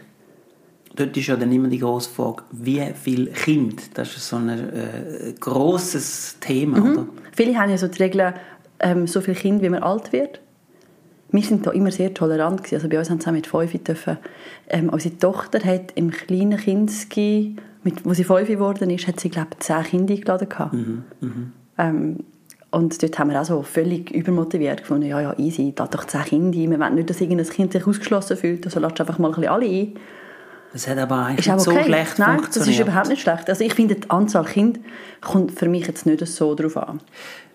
Dort 0.96 1.18
ist 1.18 1.26
ja 1.28 1.36
dann 1.36 1.52
immer 1.52 1.68
die 1.70 1.80
grosse 1.80 2.10
Frage, 2.10 2.44
wie 2.52 2.82
viele 2.94 3.32
Kinder? 3.32 3.82
Das 3.96 4.16
ist 4.16 4.30
so 4.30 4.36
ein 4.36 4.48
äh, 4.50 5.34
grosses 5.40 6.38
Thema, 6.40 6.78
Mhm. 6.80 6.92
oder? 6.92 7.08
Viele 7.36 7.58
haben 7.60 7.72
ja 7.72 7.78
so 7.80 7.88
die 7.88 8.02
Regel, 8.04 8.34
ähm, 8.80 9.08
so 9.08 9.20
viele 9.22 9.36
Kinder, 9.38 9.64
wie 9.64 9.70
man 9.70 9.82
alt 9.82 10.14
wird. 10.14 10.40
Wir 11.32 11.42
sind 11.42 11.66
da 11.66 11.72
immer 11.72 11.90
sehr 11.92 12.14
tolerant 12.14 12.60
gewesen. 12.60 12.76
Also 12.76 12.90
bei 12.90 13.00
uns 13.00 13.10
haben 13.10 13.20
sie 13.20 13.28
auch 13.28 13.34
mit 13.34 13.48
fünf 13.48 13.74
dürfen. 13.84 14.18
Ähm, 14.70 14.90
unsere 14.90 15.18
Tochter 15.18 15.60
hat 15.66 15.92
im 15.96 16.12
kleinen 16.12 16.58
Kinski, 16.60 17.56
mit, 17.86 18.06
wo 18.06 18.14
sie 18.14 18.24
fünf 18.24 18.48
geworden 18.48 18.90
ist, 18.90 19.08
hat 19.08 19.20
sie, 19.20 19.30
glaube 19.30 19.50
ich, 19.54 19.60
zehn 19.60 19.84
Kinder 19.84 20.14
eingeladen 20.14 20.50
gehabt. 20.50 20.76
Ähm, 21.78 22.18
und 22.72 23.02
dort 23.02 23.20
haben 23.20 23.30
wir 23.30 23.40
auch 23.40 23.46
so 23.46 23.62
völlig 23.62 24.12
übermotiviert 24.12 24.82
gefunden, 24.82 25.08
ja, 25.08 25.22
ja, 25.22 25.38
easy, 25.38 25.72
da 25.74 25.88
doch 25.88 26.06
zehn 26.06 26.24
Kinder, 26.24 26.58
wir 26.58 26.80
wollen 26.80 26.96
nicht, 26.96 27.10
dass 27.10 27.22
irgendein 27.22 27.48
Kind 27.48 27.72
sich 27.72 27.88
ausgeschlossen 27.88 28.36
fühlt, 28.36 28.66
also 28.66 28.80
lasst 28.80 29.00
einfach 29.00 29.18
mal 29.18 29.30
ein 29.30 29.36
bisschen 29.36 29.52
alle 29.52 29.66
ein. 29.66 29.94
Das 30.74 30.90
hat 30.90 30.98
aber 30.98 31.28
eigentlich 31.28 31.46
nicht 31.48 31.68
okay. 31.68 31.80
so 31.80 31.84
schlecht 31.84 32.20
Nein, 32.20 32.38
das 32.38 32.42
funktioniert. 32.42 32.80
ist 32.80 32.80
überhaupt 32.82 33.08
nicht 33.08 33.22
schlecht. 33.22 33.50
Also 33.50 33.64
ich 33.64 33.74
finde, 33.74 33.96
die 33.96 34.10
Anzahl 34.10 34.44
Kinder 34.44 34.82
kommt 35.22 35.58
für 35.58 35.70
mich 35.70 35.88
jetzt 35.88 36.06
nicht 36.06 36.26
so 36.28 36.54
drauf 36.54 36.76
an. 36.76 37.00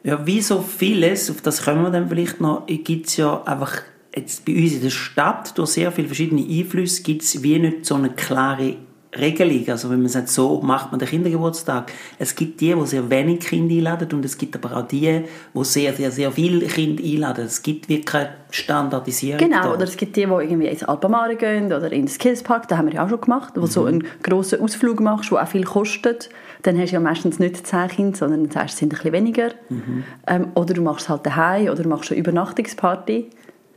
Ja, 0.05 0.27
wie 0.27 0.41
so 0.41 0.63
vieles, 0.63 1.31
auf 1.31 1.43
das 1.43 1.63
kommen 1.63 1.83
wir 1.83 1.91
dann 1.91 2.09
vielleicht 2.09 2.41
noch, 2.41 2.67
gibt 2.67 3.09
es 3.09 3.19
ja 3.19 3.43
einfach 3.43 3.83
jetzt 4.17 4.47
bei 4.47 4.55
uns 4.55 4.73
in 4.73 4.83
der 4.83 4.91
Stadt 4.91 5.59
durch 5.59 5.71
sehr 5.71 5.93
viele 5.93 6.09
verschiedene 6.09 6.43
Einflüsse 6.43 7.03
gibt 7.03 7.23
es 7.23 7.43
wie 7.43 7.59
nicht 7.59 7.85
so 7.85 7.95
eine 7.95 8.11
klare 8.11 8.77
Regelung. 9.19 9.69
Also 9.69 9.91
wenn 9.91 10.01
man 10.01 10.09
sagt, 10.09 10.29
so 10.29 10.61
macht 10.63 10.93
man 10.93 11.01
den 11.01 11.09
Kindergeburtstag. 11.09 11.93
Es 12.19 12.35
gibt 12.35 12.61
die, 12.61 12.75
die 12.75 12.87
sehr 12.87 13.11
wenig 13.11 13.41
Kinder 13.41 13.75
einladen 13.75 14.09
und 14.13 14.25
es 14.25 14.39
gibt 14.39 14.55
aber 14.57 14.77
auch 14.77 14.87
die, 14.87 15.23
die 15.55 15.65
sehr, 15.65 15.93
sehr, 15.95 16.11
sehr 16.13 16.31
viele 16.31 16.67
Kinder 16.67 17.03
einladen. 17.03 17.45
Es 17.47 17.63
gibt 17.63 17.89
wirklich 17.89 18.07
keine 18.07 18.31
Standardisierung. 18.51 19.39
Genau, 19.39 19.63
da. 19.63 19.73
oder 19.75 19.85
es 19.85 19.97
gibt 19.97 20.17
die, 20.17 20.25
die 20.27 20.31
irgendwie 20.31 20.69
ins 20.69 20.85
Alpamare 20.85 21.35
gehen 21.37 21.67
oder 21.67 21.91
in 21.93 22.03
den 22.03 22.09
Skillspark, 22.09 22.69
das 22.69 22.79
haben 22.79 22.87
wir 22.87 22.95
ja 22.95 23.05
auch 23.05 23.09
schon 23.09 23.21
gemacht, 23.21 23.55
wo 23.57 23.61
Mhm. 23.61 23.65
du 23.65 23.71
so 23.71 23.85
einen 23.85 24.05
grossen 24.23 24.61
Ausflug 24.61 25.01
machst, 25.01 25.31
der 25.33 25.43
auch 25.43 25.49
viel 25.49 25.65
kostet. 25.65 26.29
Dann 26.63 26.79
hast 26.79 26.91
du 26.91 26.95
ja 26.95 27.01
meistens 27.01 27.39
nicht 27.39 27.67
zehn 27.67 27.89
Kinder, 27.89 28.17
sondern 28.17 28.49
dann 28.49 28.69
sind 28.69 28.93
ein 28.93 28.97
bisschen 28.97 29.13
weniger. 29.13 29.49
Mhm. 29.71 30.05
Ähm, 30.27 30.49
oder 30.55 30.75
du 30.75 30.83
machst 30.83 31.05
es 31.05 31.09
halt 31.09 31.27
daheim 31.27 31.69
oder 31.69 31.83
du 31.83 31.89
machst 31.89 32.11
eine 32.11 32.21
Übernachtungsparty. 32.21 33.31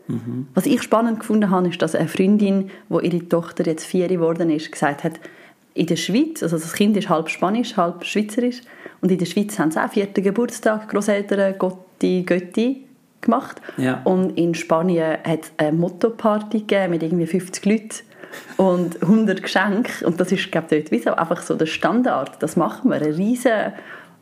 Mhm. 0.07 0.47
Was 0.53 0.65
ich 0.65 0.81
spannend 0.81 1.19
gefunden 1.19 1.49
habe, 1.49 1.69
ist, 1.69 1.81
dass 1.81 1.95
eine 1.95 2.07
Freundin, 2.07 2.69
wo 2.89 2.99
ihre 2.99 3.27
Tochter 3.27 3.65
jetzt 3.65 3.85
vier 3.85 4.07
geworden 4.07 4.49
ist, 4.49 4.71
gesagt 4.71 5.03
hat, 5.03 5.13
in 5.75 5.87
der 5.87 5.95
Schweiz, 5.95 6.43
also 6.43 6.57
das 6.57 6.73
Kind 6.73 6.95
ist 6.97 7.09
halb 7.09 7.29
Spanisch, 7.29 7.77
halb 7.77 8.05
Schweizerisch, 8.05 8.61
und 9.01 9.11
in 9.11 9.17
der 9.17 9.25
Schweiz 9.25 9.57
haben 9.59 9.71
sie 9.71 9.83
auch 9.83 9.89
vierten 9.91 10.23
Geburtstag, 10.23 10.87
Großeltern, 10.89 11.57
Gotti, 11.57 12.23
Götti 12.25 12.85
gemacht. 13.19 13.61
Ja. 13.77 14.01
Und 14.03 14.37
in 14.37 14.53
Spanien 14.53 15.17
hat 15.23 15.41
es 15.43 15.51
eine 15.57 15.73
Motto-Party 15.73 16.59
gegeben 16.59 16.91
mit 16.91 17.03
irgendwie 17.03 17.25
50 17.25 17.65
Leuten 17.65 17.89
und 18.57 19.01
100 19.01 19.41
Geschenke. 19.41 20.05
Und 20.05 20.19
das 20.19 20.31
ist, 20.31 20.51
glaube 20.51 20.75
ich, 20.75 20.83
dort 20.83 20.91
wie 20.91 20.99
so 20.99 21.11
einfach 21.15 21.41
so 21.41 21.55
der 21.55 21.65
Standard. 21.65 22.41
Das 22.41 22.55
machen 22.55 22.91
wir. 22.91 22.97
Eine 22.97 23.17
riesen, 23.17 23.51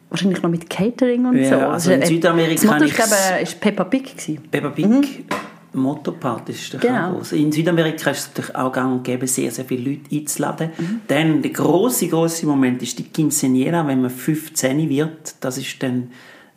wahrscheinlich 0.09 0.41
noch 0.41 0.49
mit 0.49 0.69
Catering 0.69 1.25
und 1.25 1.37
Ja, 1.37 1.49
so. 1.49 1.67
also 1.67 1.91
in 1.91 2.01
äh, 2.01 2.05
Südamerika 2.05 2.53
Das 2.61 2.65
Motto, 2.65 2.85
ich 2.85 2.95
glaube, 2.95 3.15
ist 3.41 3.59
Peppa 3.59 3.83
Pig 3.83 4.15
gewesen. 4.15 4.39
Peppa 4.49 4.69
Pig 4.69 5.25
Motto-Party 5.73 6.51
ist 6.51 6.73
doch 6.73 6.79
Genau. 6.79 7.09
auch 7.09 7.13
groß. 7.17 7.31
In 7.33 7.51
Südamerika 7.51 8.11
ist 8.11 8.19
es 8.19 8.27
natürlich 8.29 8.55
auch 8.55 8.71
gang 8.71 8.93
und 8.93 9.03
gäbe, 9.03 9.27
sehr, 9.27 9.51
sehr 9.51 9.65
viele 9.65 9.89
Leute 9.91 10.15
einzuladen. 10.15 10.71
Dann 11.07 11.41
der 11.41 11.51
große, 11.51 12.07
große 12.07 12.45
Moment 12.45 12.81
ist 12.83 12.99
die 12.99 13.05
Quinceañera, 13.05 13.85
wenn 13.87 14.01
man 14.01 14.09
15 14.11 14.89
wird. 14.89 15.35
Das 15.39 15.57
ist 15.57 15.81
dann 15.81 16.11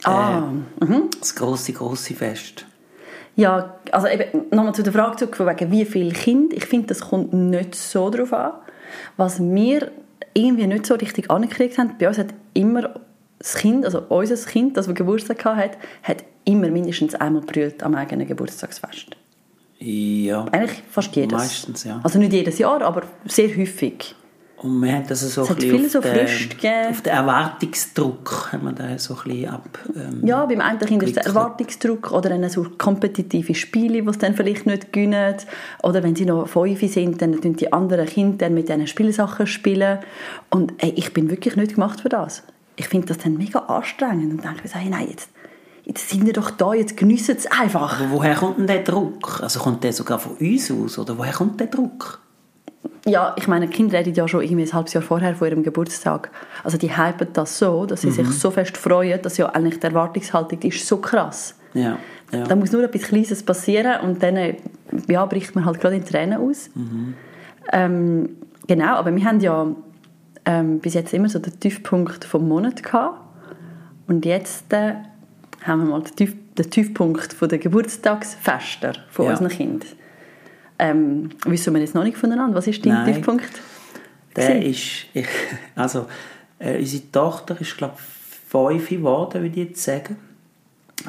äh, 0.05 0.09
Ah, 0.09 0.49
das 1.21 1.35
große, 1.35 1.73
große 1.73 2.15
Fest. 2.15 2.67
Ja, 3.37 3.75
also 3.91 4.07
eben, 4.07 4.45
nochmal 4.51 4.75
zu 4.75 4.83
der 4.83 4.93
Frage 4.93 5.17
zurück, 5.17 5.37
von 5.37 5.47
wegen 5.47 5.71
wie 5.71 5.85
viele 5.85 6.13
Kinder. 6.13 6.57
Ich 6.57 6.67
finde, 6.67 6.89
das 6.89 7.01
kommt 7.01 7.33
nicht 7.33 7.75
so 7.75 8.11
drauf 8.11 8.33
an. 8.33 8.53
Was 9.17 9.41
wir 9.41 9.91
irgendwie 10.35 10.67
nicht 10.67 10.87
so 10.87 10.95
richtig 10.95 11.31
angekriegt 11.31 11.79
haben, 11.79 11.93
bei 11.99 12.09
uns 12.09 12.19
hat 12.19 12.35
immer 12.53 12.95
das 13.39 13.55
Kind, 13.57 13.85
also 13.85 14.03
unser 14.09 14.37
Kind, 14.49 14.77
das 14.77 14.87
wir 14.87 14.95
Geburtstag 14.95 15.45
hatte, 15.45 15.77
hat 16.03 16.25
immer 16.45 16.69
mindestens 16.69 17.15
einmal 17.15 17.43
brüllt 17.43 17.83
am 17.83 17.95
eigenen 17.95 18.27
Geburtstagsfest. 18.27 19.17
Ja. 19.79 20.45
Eigentlich 20.53 20.83
fast 20.91 21.15
jedes. 21.17 21.33
Meistens, 21.39 21.85
ja. 21.85 22.01
Also 22.03 22.19
nicht 22.19 22.33
jedes 22.33 22.59
Jahr, 22.59 22.81
aber 22.83 23.03
sehr 23.27 23.55
häufig. 23.57 24.15
Und 24.65 24.81
wir 24.81 24.93
haben 24.95 25.07
das 25.07 25.21
so 25.21 25.43
Es 25.43 25.51
ein 25.51 25.57
bisschen 25.57 25.77
viele 25.77 25.87
auf, 25.87 25.93
so 25.93 26.01
den, 26.01 26.89
auf 26.89 27.03
den 27.03 27.13
Erwartungsdruck 27.13 28.49
haben 28.51 28.65
wir 28.65 28.73
da 28.73 28.99
so 28.99 29.15
ein 29.15 29.23
bisschen 29.25 29.49
ab. 29.51 29.79
Ähm, 29.95 30.27
Ja, 30.27 30.47
beim 30.47 30.63
einen 30.63 30.79
Kind 30.79 31.03
ist 31.03 31.17
der. 31.17 31.27
Erwartungsdruck 31.27 32.13
oder 32.13 32.31
dann 32.31 32.49
so 32.49 32.65
kompetitive 32.79 33.55
Spiele, 33.55 34.03
die 34.03 34.13
sie 34.13 34.19
dann 34.19 34.35
vielleicht 34.35 34.65
nicht 34.65 34.91
gewinnen. 34.91 35.35
Oder 35.83 36.03
wenn 36.03 36.17
sie 36.17 36.25
noch 36.25 36.49
fünf 36.49 36.81
sind, 36.81 37.21
dann 37.21 37.39
tun 37.43 37.57
die 37.57 37.71
anderen 37.75 38.07
Kinder 38.07 38.49
mit 38.49 38.71
diesen 38.71 38.87
Spielsachen 38.87 39.47
spielen. 39.47 39.99
Und 40.49 40.73
ey, 40.79 40.95
ich 40.97 41.13
bin 41.13 41.29
wirklich 41.29 41.57
nicht 41.57 41.75
gemacht 41.75 42.01
für 42.01 42.09
das. 42.09 42.43
Ich 42.77 42.89
finde 42.89 43.09
das 43.09 43.19
dann 43.19 43.37
mega 43.37 43.59
anstrengend 43.59 44.33
und 44.33 44.45
denke 44.45 44.63
mir 44.63 44.69
so, 44.69 44.77
hey, 44.77 44.89
nein, 44.89 45.09
jetzt, 45.11 45.29
jetzt 45.85 46.11
sind 46.11 46.27
wir 46.27 46.33
doch 46.33 46.51
da, 46.51 46.75
jetzt 46.75 46.97
geniessen 46.97 47.37
es 47.37 47.47
einfach. 47.47 48.01
aber 48.01 48.11
woher 48.11 48.35
kommt 48.35 48.59
denn 48.59 48.67
der 48.67 48.83
Druck? 48.83 49.41
Also 49.43 49.61
kommt 49.61 49.85
der 49.85 49.93
sogar 49.93 50.19
von 50.19 50.33
uns 50.33 50.71
aus? 50.71 50.99
Oder 50.99 51.17
woher 51.19 51.33
kommt 51.33 51.61
der 51.61 51.69
Druck? 51.69 52.21
Ja, 53.07 53.35
ich 53.37 53.47
meine, 53.49 53.69
Kinder 53.69 53.99
reden 53.99 54.15
ja 54.15 54.27
schon 54.27 54.43
irgendwie 54.43 54.63
ein 54.63 54.73
halbes 54.73 54.95
Jahr 54.95 55.03
vorher 55.03 55.35
vor 55.35 55.47
ihrem 55.47 55.63
Geburtstag. 55.63 56.31
Also 56.63 56.79
die 56.79 56.97
hypen 56.97 57.29
das 57.35 57.59
so, 57.59 57.85
dass 57.85 58.01
sie 58.01 58.11
sich 58.11 58.29
so 58.31 58.51
fest 58.51 58.77
freuen, 58.79 59.21
dass 59.21 59.37
ja 59.37 59.47
eigentlich 59.51 59.79
die 59.79 59.87
Erwartungshaltung 59.87 60.59
ist 60.63 60.87
so 60.87 60.99
krass. 60.99 61.55
Ja. 61.75 61.99
ja. 62.33 62.45
Da 62.45 62.57
muss 62.57 62.73
nur 62.73 62.83
etwas 62.83 63.03
Kleines 63.03 63.43
passieren 63.43 64.01
und 64.01 64.23
dann 64.23 64.37
äh, 64.37 64.57
ja, 65.09 65.27
bricht 65.27 65.55
man 65.55 65.67
halt 65.67 65.81
gerade 65.81 65.97
in 65.97 66.05
Tränen 66.05 66.41
aus. 66.41 66.71
Ähm, 67.73 68.37
genau, 68.67 68.95
aber 68.95 69.15
wir 69.15 69.25
haben 69.25 69.41
ja 69.41 69.67
ähm, 70.47 70.79
bis 70.79 70.95
jetzt 70.95 71.13
immer 71.13 71.29
so 71.29 71.39
den 71.39 71.59
Tiefpunkt 71.61 72.25
vom 72.25 72.49
Monat 72.49 72.83
gehabt. 72.83 73.21
Und 74.07 74.25
jetzt 74.25 74.73
äh, 74.73 74.95
haben 75.67 75.81
wir 75.81 75.91
mal 75.91 76.03
den, 76.03 76.15
Tief, 76.17 76.35
den 76.57 76.71
Tiefpunkt 76.71 77.33
von 77.33 77.49
der 77.49 77.59
Geburtstagsfester 77.59 78.93
von 79.11 79.27
Ja. 79.27 79.31
unseren 79.33 79.49
Kindern. 79.49 79.89
Ähm, 80.79 81.31
wissen 81.47 81.73
wir 81.75 81.81
jetzt 81.81 81.95
noch 81.95 82.05
nicht 82.05 82.17
voneinander. 82.17 82.57
Was 82.57 82.67
ist 82.67 82.85
dein 82.85 82.93
Nein. 82.93 83.15
Tiefpunkt? 83.15 83.63
Der 84.37 84.65
ist, 84.65 85.07
ich, 85.15 85.27
also, 85.77 86.07
äh, 86.59 86.79
unsere 86.79 87.11
Tochter 87.11 87.61
ist, 87.61 87.77
glaube 87.77 87.95
ich, 87.97 88.51
fünf 88.51 88.89
geworden, 88.89 89.43
würde 89.43 89.61
ich 89.61 89.69
jetzt 89.69 89.83
sagen. 89.85 90.17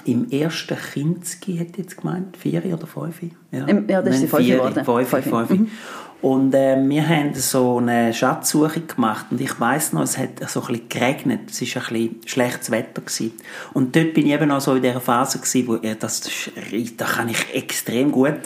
Im 0.05 0.29
ersten 0.29 0.77
Kinski, 0.93 1.57
hätte 1.57 1.71
ich 1.73 1.77
jetzt 1.85 1.97
gemeint, 1.97 2.35
vier 2.37 2.63
oder 2.73 2.87
fünf. 2.87 3.21
Ja, 3.51 3.65
ja, 3.67 4.01
das 4.01 4.15
ist 4.15 4.21
sie 4.21 4.27
fünf 4.27 4.47
geworden. 4.47 4.83
Mhm. 5.61 5.71
Und 6.21 6.55
äh, 6.55 6.75
wir 6.89 7.07
haben 7.07 7.35
so 7.35 7.77
eine 7.77 8.11
Schatzsuche 8.13 8.81
gemacht 8.81 9.27
und 9.29 9.39
ich 9.41 9.59
weiß 9.59 9.93
noch, 9.93 10.01
es 10.01 10.17
hat 10.17 10.39
so 10.49 10.61
ein 10.61 10.67
bisschen 10.67 10.89
geregnet, 10.89 11.41
es 11.51 11.61
war 11.75 11.83
ein 11.83 11.89
bisschen 11.93 12.15
schlechtes 12.25 12.71
Wetter. 12.71 13.01
Gewesen. 13.01 13.33
Und 13.73 13.95
dort 13.95 14.13
bin 14.15 14.25
ich 14.25 14.33
eben 14.33 14.49
auch 14.49 14.61
so 14.61 14.73
in 14.73 14.81
dieser 14.81 15.01
Phase, 15.01 15.37
gewesen, 15.37 15.67
wo 15.67 15.75
ja, 15.75 15.93
das, 15.93 16.21
ist- 16.21 16.51
das 16.97 17.11
kann 17.13 17.29
ich 17.29 17.53
extrem 17.53 18.11
gut. 18.11 18.39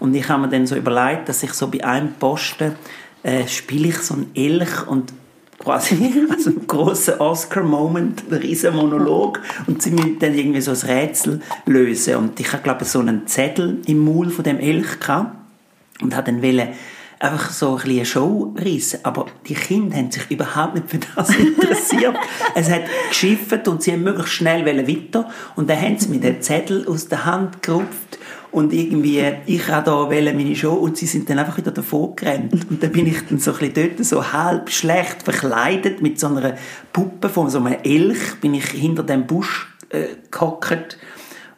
Und 0.00 0.14
ich 0.14 0.28
habe 0.28 0.42
mir 0.42 0.48
dann 0.48 0.66
so 0.66 0.74
überlegt, 0.74 1.28
dass 1.28 1.42
ich 1.44 1.52
so 1.52 1.68
bei 1.68 1.84
einem 1.84 2.14
Posten 2.14 2.72
äh, 3.22 3.46
spiele 3.46 3.88
ich 3.88 3.98
so 3.98 4.14
einen 4.14 4.30
Elch 4.34 4.86
und 4.88 5.12
quasi 5.60 6.26
also 6.30 6.50
einen 6.50 6.66
grossen 6.66 7.20
Oscar-Moment, 7.20 8.24
einen 8.30 8.40
riesen 8.40 8.74
Monolog 8.74 9.40
und 9.66 9.82
sie 9.82 9.90
müssen 9.90 10.18
dann 10.18 10.34
irgendwie 10.34 10.60
so 10.60 10.72
ein 10.72 10.76
Rätsel 10.76 11.40
lösen. 11.66 12.16
Und 12.16 12.40
ich 12.40 12.52
habe, 12.52 12.62
glaube 12.62 12.84
so 12.84 12.98
einen 12.98 13.26
Zettel 13.26 13.80
im 13.86 14.04
Maul 14.04 14.30
von 14.30 14.44
dem 14.44 14.58
Elch 14.58 14.98
gehabt 14.98 15.36
und 16.00 16.16
habe 16.16 16.32
dann 16.32 16.42
wollen, 16.42 16.68
einfach 17.20 17.50
so 17.50 17.72
ein 17.72 17.76
bisschen 17.76 17.96
eine 17.96 18.06
Show 18.06 18.54
reissen. 18.56 19.00
Aber 19.02 19.26
die 19.46 19.54
Kinder 19.54 19.96
haben 19.96 20.10
sich 20.10 20.30
überhaupt 20.30 20.74
nicht 20.74 20.90
für 20.90 20.98
das 21.14 21.30
interessiert. 21.36 22.16
es 22.54 22.70
hat 22.70 22.82
geschifft 23.10 23.68
und 23.68 23.82
sie 23.82 23.92
haben 23.92 24.02
möglichst 24.02 24.32
schnell 24.32 24.64
weiter. 24.66 25.28
Und 25.54 25.68
dann 25.68 25.80
haben 25.80 25.98
sie 25.98 26.08
mir 26.08 26.20
den 26.20 26.40
Zettel 26.40 26.88
aus 26.88 27.08
der 27.08 27.26
Hand 27.26 27.62
gerupft 27.62 28.18
und 28.52 28.72
irgendwie, 28.72 29.22
ich 29.46 29.68
habe 29.68 29.84
da 29.84 29.92
wollen 29.92 30.36
meine 30.36 30.56
Show 30.56 30.72
und 30.72 30.96
sie 30.96 31.06
sind 31.06 31.30
dann 31.30 31.38
einfach 31.38 31.56
wieder 31.56 31.70
davor 31.70 32.16
gerannt. 32.16 32.52
Und 32.70 32.82
dann 32.82 32.90
bin 32.90 33.06
ich 33.06 33.24
dann 33.28 33.38
so 33.38 33.52
ein 33.52 33.58
bisschen 33.58 33.96
dort 33.96 34.04
so 34.04 34.32
halb 34.32 34.70
schlecht 34.70 35.22
verkleidet 35.22 36.02
mit 36.02 36.18
so 36.18 36.26
einer 36.26 36.56
Puppe 36.92 37.28
von 37.28 37.48
so 37.48 37.58
einem 37.58 37.78
Elch, 37.84 38.40
bin 38.40 38.54
ich 38.54 38.66
hinter 38.66 39.04
dem 39.04 39.26
Busch 39.26 39.68
äh, 39.90 40.06
gehockt 40.30 40.98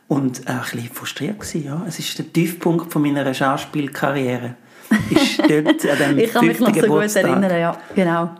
und 0.08 0.46
äh, 0.46 0.50
ein 0.50 0.60
bisschen 0.60 0.90
frustriert 0.92 1.40
gewesen, 1.40 1.64
ja. 1.64 1.82
Es 1.88 1.98
ist 1.98 2.18
der 2.18 2.30
Tiefpunkt 2.30 2.92
von 2.92 3.00
meiner 3.00 3.32
Schauspielkarriere. 3.32 4.56
Ist 5.10 5.38
dort 5.48 5.86
an 5.86 5.98
dem 5.98 6.18
Ich 6.18 6.32
kann 6.32 6.46
mich 6.46 6.60
noch 6.60 6.68
so 6.68 6.72
gut 6.74 6.82
Geburtstag. 6.82 7.24
erinnern, 7.24 7.58
ja, 7.58 7.78
genau. 7.94 8.30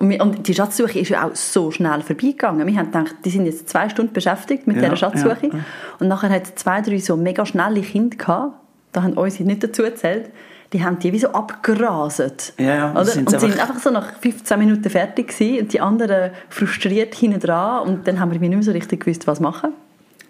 Und 0.00 0.08
wir- 0.10 0.20
Und 0.20 0.48
die 0.48 0.54
Schatzsuche 0.54 0.98
ist 0.98 1.10
ja 1.10 1.26
auch 1.28 1.34
so 1.36 1.70
schnell 1.70 2.00
vorbeigegangen. 2.02 2.66
Wir 2.66 2.76
haben 2.76 2.86
gedacht, 2.90 3.14
die 3.24 3.30
sind 3.30 3.46
jetzt 3.46 3.68
zwei 3.68 3.88
Stunden 3.88 4.12
beschäftigt 4.12 4.66
mit 4.66 4.76
Ja, 4.76 4.82
dieser 4.82 4.96
Schatzsuche. 4.96 5.36
ja, 5.42 5.48
ja. 5.52 5.60
Und 6.00 6.08
nachher 6.08 6.30
hat 6.30 6.44
es 6.46 6.54
zwei, 6.56 6.80
drei 6.80 6.98
so 6.98 7.16
mega 7.16 7.46
schnelle 7.46 7.82
Kinder 7.82 8.16
gehabt. 8.16 8.54
Da 8.92 9.02
haben 9.02 9.12
unsere 9.12 9.44
nicht 9.44 9.62
dazu 9.62 9.82
gezählt. 9.82 10.30
Die 10.72 10.82
haben 10.82 10.98
die 10.98 11.12
wie 11.12 11.18
so 11.18 11.28
abgeraset. 11.32 12.54
Ja, 12.58 12.64
ja, 12.74 12.90
Oder? 12.92 13.00
Und 13.00 13.18
einfach- 13.28 13.40
sind 13.40 13.60
einfach 13.60 13.78
so 13.78 13.90
nach 13.90 14.14
15 14.20 14.58
Minuten 14.58 14.88
fertig 14.88 15.28
gewesen 15.28 15.60
und 15.64 15.72
die 15.72 15.80
anderen 15.80 16.30
frustriert 16.48 17.14
hinten 17.14 17.40
dran. 17.40 17.86
Und 17.88 18.08
dann 18.08 18.18
haben 18.20 18.32
wir 18.32 18.38
nicht 18.40 18.50
mehr 18.50 18.62
so 18.62 18.70
richtig 18.72 19.04
gewusst, 19.04 19.26
was 19.26 19.38
machen. 19.40 19.70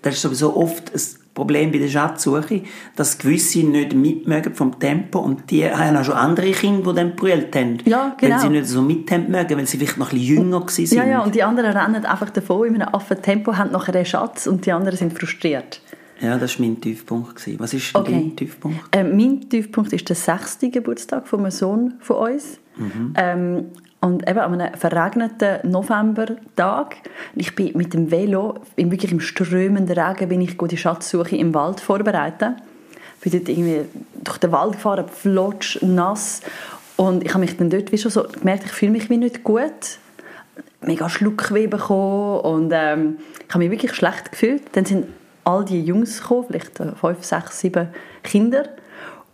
Das 0.03 0.15
ist 0.15 0.23
sowieso 0.23 0.57
oft 0.57 0.93
ein 0.95 1.01
Problem 1.35 1.71
bei 1.71 1.79
der 1.79 1.89
Schatzsuche, 1.89 2.63
dass 2.97 3.19
gewisse 3.19 3.61
nicht 3.61 3.95
mitmögen 3.95 4.55
vom 4.55 4.79
Tempo 4.79 5.21
und 5.21 5.51
die 5.51 5.65
haben 5.65 5.97
auch 5.97 6.05
schon 6.05 6.15
andere 6.15 6.51
Kinder, 6.51 6.91
die 6.91 6.97
dann 6.97 7.11
gebrüllt 7.11 7.55
haben. 7.55 7.79
Ja, 7.85 8.15
genau. 8.19 8.35
Weil 8.35 8.41
sie 8.43 8.49
nicht 8.49 8.67
so 8.67 8.83
mit 8.83 9.11
haben 9.11 9.31
mögen, 9.31 9.57
weil 9.57 9.67
sie 9.67 9.79
vielleicht 9.79 9.97
noch 9.99 10.13
ein 10.13 10.19
bisschen 10.19 10.37
jünger 10.37 10.65
sind. 10.69 10.91
Ja, 10.93 11.05
ja, 11.07 11.21
und 11.23 11.35
die 11.35 11.43
anderen 11.43 11.77
rennen 11.77 12.05
einfach 12.05 12.31
davon 12.31 12.67
in 12.69 12.75
einem 12.83 12.95
affen 12.95 13.23
Tempo, 13.23 13.57
haben 13.57 13.71
nachher 13.71 13.95
einen 13.95 14.05
Schatz 14.05 14.47
und 14.47 14.67
die 14.67 14.73
anderen 14.73 14.99
sind 14.99 15.17
frustriert. 15.17 15.81
Ja, 16.21 16.37
das 16.37 16.59
war 16.59 16.67
mein 16.67 16.81
Tiefpunkt. 16.81 17.37
gewesen. 17.37 17.59
Was 17.61 17.73
ist 17.73 17.95
Okay. 17.95 18.13
dein 18.13 18.37
Tiefpunkt? 18.37 18.79
Ähm, 18.93 19.17
mein 19.17 19.49
Tiefpunkt 19.49 19.93
ist 19.95 20.07
der 20.09 20.17
sechste 20.17 20.69
Geburtstag 20.69 21.27
von 21.27 21.41
einem 21.41 21.51
Sohn 21.51 21.95
von 22.01 22.17
uns. 22.35 22.59
Ähm, 23.17 23.67
Und 24.01 24.27
eben 24.29 24.39
an 24.39 24.61
einem 24.61 24.75
verregneten 24.75 25.71
Novembertag, 25.71 26.97
ich 27.35 27.55
bin 27.55 27.77
mit 27.77 27.93
dem 27.93 28.11
Velo, 28.11 28.55
in 28.77 28.91
wirklich 28.91 29.13
im 29.13 29.21
strömenden 29.21 29.99
Regen, 29.99 30.29
bin 30.31 30.41
ich 30.41 30.57
die 30.57 30.77
Schatzsuche 30.77 31.37
im 31.37 31.53
Wald 31.53 31.81
vorbereitet. 31.81 32.55
Ich 33.17 33.31
bin 33.31 33.39
dort 33.39 33.49
irgendwie 33.51 33.83
durch 34.25 34.39
den 34.39 34.53
Wald 34.53 34.73
gefahren, 34.73 35.07
flotsch, 35.07 35.83
nass. 35.83 36.41
Und 36.97 37.25
ich 37.25 37.31
habe 37.31 37.41
mich 37.41 37.59
dann 37.59 37.69
dort 37.69 37.93
wie 37.93 37.99
schon 37.99 38.11
so 38.11 38.23
gemerkt, 38.23 38.65
ich 38.65 38.73
fühle 38.73 38.93
mich 38.93 39.11
wie 39.11 39.19
nicht 39.19 39.45
gut. 39.45 39.99
Mega 40.81 41.11
Schluckweh 41.11 41.67
bekommen 41.67 42.41
und 42.41 42.73
ähm, 42.75 43.19
ich 43.47 43.55
habe 43.55 43.59
mich 43.59 43.71
wirklich 43.71 43.93
schlecht 43.93 44.33
gefühlt. 44.33 44.63
Dann 44.73 44.87
sind 44.87 45.09
all 45.45 45.67
die 45.67 45.83
Jungs 45.83 46.23
gekommen, 46.23 46.47
vielleicht 46.49 46.81
äh, 46.81 46.93
fünf, 46.95 47.23
sechs, 47.23 47.61
sieben 47.61 47.89
Kinder. 48.23 48.65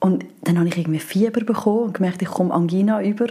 Und 0.00 0.24
dann 0.42 0.58
habe 0.58 0.68
ich 0.68 0.76
irgendwie 0.76 0.98
Fieber 0.98 1.44
bekommen 1.44 1.84
und 1.84 1.94
gemerkt, 1.94 2.20
ich 2.22 2.28
komme 2.28 2.52
Angina 2.52 3.00
über. 3.02 3.26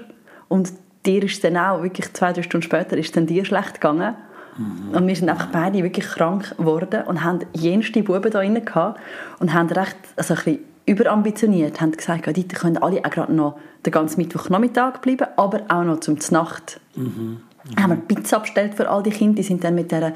Und 0.48 0.72
dir 1.06 1.24
ist 1.24 1.44
dann 1.44 1.58
auch, 1.58 1.84
wirklich 1.84 2.12
zwei, 2.14 2.34
drei 2.34 2.44
Stunden 2.44 2.64
später, 2.64 2.98
ist 2.98 3.16
dann 3.16 3.26
dir 3.26 3.46
schlecht 3.46 3.76
gegangen. 3.76 4.16
Mhm. 4.58 4.96
Und 4.96 5.08
wir 5.08 5.16
sind 5.16 5.30
einfach 5.30 5.48
beide 5.48 5.84
wirklich 5.84 6.06
krank 6.06 6.56
geworden 6.58 7.04
und 7.08 7.24
haben 7.24 7.40
jenste 7.54 8.04
Buben 8.04 8.32
da 8.32 8.40
drin 8.40 8.64
gehabt 8.64 9.00
und 9.40 9.54
haben 9.54 9.70
recht, 9.70 9.98
also 10.16 10.34
ein 10.34 10.38
bisschen 10.38 10.60
überambitioniert, 10.86 11.82
haben 11.82 11.92
gesagt, 11.92 12.36
die 12.36 12.48
können 12.48 12.78
alle 12.78 13.04
auch 13.04 13.10
gerade 13.10 13.34
noch 13.34 13.58
den 13.86 13.92
ganzen 13.92 14.22
Mittwochnachmittag 14.22 15.02
bleiben, 15.02 15.28
aber 15.36 15.62
auch 15.68 15.84
noch 15.84 16.00
zum 16.00 16.20
Znacht. 16.20 16.80
Mhm. 16.96 17.06
Mhm. 17.06 17.82
Haben 17.82 17.90
wir 17.92 18.16
Pizza 18.16 18.40
bestellt 18.40 18.76
für 18.76 18.90
all 18.90 19.04
die 19.04 19.10
Kinder, 19.10 19.36
die 19.36 19.44
sind 19.44 19.64
dann 19.64 19.76
mit 19.76 19.92
dieser 19.92 20.14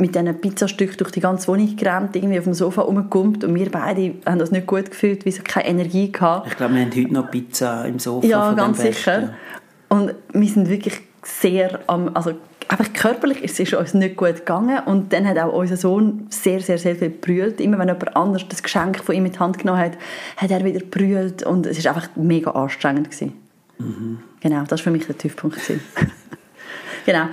mit 0.00 0.14
diesen 0.14 0.40
Pizzastücken 0.40 0.96
durch 0.96 1.10
die 1.10 1.20
ganze 1.20 1.48
Wohnung 1.48 1.74
gerannt, 1.74 2.14
irgendwie 2.14 2.38
auf 2.38 2.44
dem 2.44 2.54
Sofa 2.54 2.82
rumgekumpelt 2.82 3.42
und 3.42 3.54
wir 3.56 3.68
beide 3.68 4.14
haben 4.24 4.38
das 4.38 4.52
nicht 4.52 4.66
gut 4.66 4.92
gefühlt, 4.92 5.26
weil 5.26 5.32
sie 5.32 5.42
keine 5.42 5.66
Energie 5.66 6.12
hatten. 6.20 6.48
Ich 6.48 6.56
glaube, 6.56 6.74
wir 6.74 6.82
haben 6.82 6.92
heute 6.94 7.12
noch 7.12 7.30
Pizza 7.30 7.84
im 7.84 7.98
Sofa 7.98 8.26
Ja, 8.26 8.52
ganz 8.52 8.80
sicher. 8.80 9.34
Und 9.88 10.14
wir 10.32 10.48
sind 10.48 10.68
wirklich 10.68 11.00
sehr 11.22 11.80
am, 11.86 12.14
also 12.14 12.34
einfach 12.68 12.92
körperlich 12.92 13.42
ist 13.42 13.58
es 13.58 13.72
uns 13.72 13.94
nicht 13.94 14.16
gut 14.16 14.36
gegangen 14.36 14.80
und 14.86 15.12
dann 15.12 15.26
hat 15.26 15.38
auch 15.38 15.52
unser 15.52 15.76
Sohn 15.76 16.26
sehr, 16.30 16.60
sehr, 16.60 16.78
sehr 16.78 16.96
viel 16.96 17.10
brüllt. 17.10 17.60
Immer 17.60 17.78
wenn 17.78 17.88
jemand 17.88 18.16
anders 18.16 18.46
das 18.48 18.62
Geschenk 18.62 19.02
von 19.02 19.14
ihm 19.14 19.26
in 19.26 19.32
die 19.32 19.38
Hand 19.38 19.58
genommen 19.58 19.80
hat, 19.80 19.92
hat 20.36 20.50
er 20.50 20.64
wieder 20.64 20.80
brüllt 20.84 21.42
und 21.42 21.66
es 21.66 21.82
war 21.84 21.96
einfach 21.96 22.10
mega 22.16 22.50
anstrengend 22.50 23.10
gewesen. 23.10 23.32
Mhm. 23.78 24.18
Genau, 24.40 24.62
das 24.62 24.72
war 24.72 24.78
für 24.78 24.90
mich 24.90 25.06
der 25.06 25.16
Tiefpunkt. 25.16 25.58
genau. 27.06 27.26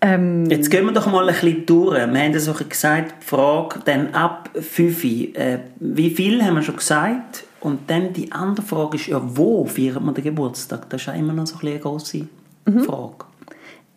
Ähm, 0.00 0.44
Jetzt 0.50 0.70
gehen 0.70 0.84
wir 0.84 0.92
doch 0.92 1.10
mal 1.10 1.26
ein 1.26 1.34
bisschen 1.34 1.64
durch. 1.64 1.96
Wir 1.96 2.22
haben 2.22 2.38
so 2.38 2.52
gesagt, 2.52 3.14
die 3.22 3.26
Frage 3.26 3.80
dann 3.84 4.12
ab 4.14 4.50
5 4.54 5.04
äh, 5.04 5.58
Wie 5.80 6.10
viel 6.10 6.44
haben 6.44 6.56
wir 6.56 6.62
schon 6.62 6.76
gesagt? 6.76 7.44
Und 7.64 7.88
dann 7.90 8.12
die 8.12 8.30
andere 8.30 8.64
Frage 8.64 8.96
ist 8.96 9.06
ja, 9.06 9.22
wo 9.24 9.64
feiert 9.64 10.02
man 10.02 10.14
den 10.14 10.22
Geburtstag? 10.22 10.90
Das 10.90 11.00
ist 11.00 11.06
ja 11.06 11.14
immer 11.14 11.32
noch 11.32 11.46
so 11.46 11.56
ein 11.56 11.66
eine 11.66 11.78
grosse 11.78 12.26
mhm. 12.66 12.84
Frage. 12.84 13.24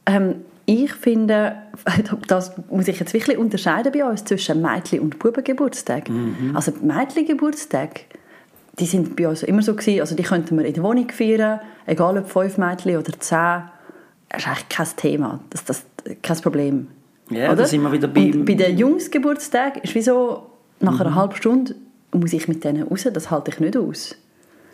Ähm, 0.05 0.35
ich 0.65 0.93
finde, 0.93 1.57
das 2.27 2.53
muss 2.69 2.87
ich 2.87 2.97
jetzt 2.97 3.13
wirklich 3.13 3.37
unterscheiden 3.37 3.91
bei 3.91 4.05
uns 4.05 4.23
zwischen 4.23 4.61
Mädchen- 4.61 5.01
und 5.01 5.19
Bubengeburtstag. 5.19 6.09
Mhm. 6.09 6.55
Also 6.55 6.71
Mädchengeburtstag, 6.81 8.05
die 8.79 8.85
sind 8.85 9.17
bei 9.17 9.27
uns 9.27 9.43
immer 9.43 9.61
so 9.61 9.75
gewesen, 9.75 9.99
also 9.99 10.15
die 10.15 10.23
könnten 10.23 10.57
wir 10.57 10.63
in 10.63 10.73
der 10.73 10.83
Wohnung 10.83 11.09
feiern, 11.09 11.59
egal 11.85 12.17
ob 12.17 12.29
fünf 12.29 12.57
Mädchen 12.57 12.95
oder 12.95 13.19
zehn. 13.19 13.63
Das 14.29 14.43
ist 14.43 14.47
eigentlich 14.47 14.69
kein 14.69 14.87
Thema, 14.95 15.39
das, 15.49 15.65
das 15.65 15.85
kein 16.21 16.37
Problem. 16.37 16.87
Ja, 17.29 17.53
da 17.53 17.65
sind 17.65 17.81
wir 17.81 17.91
wieder 17.91 18.07
bei... 18.07 18.31
Und 18.31 18.45
bei 18.45 18.53
den 18.53 18.77
Jungsgeburtstag 18.77 19.83
ist 19.83 19.93
wie 19.93 20.01
so, 20.01 20.51
nach 20.79 20.93
mhm. 20.93 21.01
einer 21.01 21.15
halben 21.15 21.35
Stunde 21.35 21.75
muss 22.13 22.33
ich 22.33 22.47
mit 22.47 22.63
denen 22.63 22.83
raus, 22.83 23.07
das 23.11 23.31
halte 23.31 23.51
ich 23.51 23.59
nicht 23.59 23.77
aus. 23.77 24.15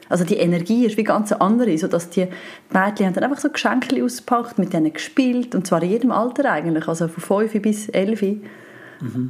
Also 0.09 0.25
die 0.25 0.37
Energie 0.37 0.85
ist 0.85 0.97
wie 0.97 1.03
ganz 1.03 1.31
andere, 1.31 1.77
so 1.77 1.87
dass 1.87 2.09
die 2.09 2.27
Mädchen 2.71 3.07
haben 3.07 3.13
dann 3.13 3.23
einfach 3.23 3.39
so 3.39 3.49
Geschenke 3.49 4.03
ausgepackt, 4.03 4.59
mit 4.59 4.73
denen 4.73 4.93
gespielt 4.93 5.55
und 5.55 5.65
zwar 5.65 5.81
in 5.81 5.89
jedem 5.89 6.11
Alter 6.11 6.51
eigentlich, 6.51 6.87
also 6.87 7.07
von 7.07 7.47
5 7.47 7.61
bis 7.61 7.89
11. 7.89 8.21
Mhm. 8.21 8.41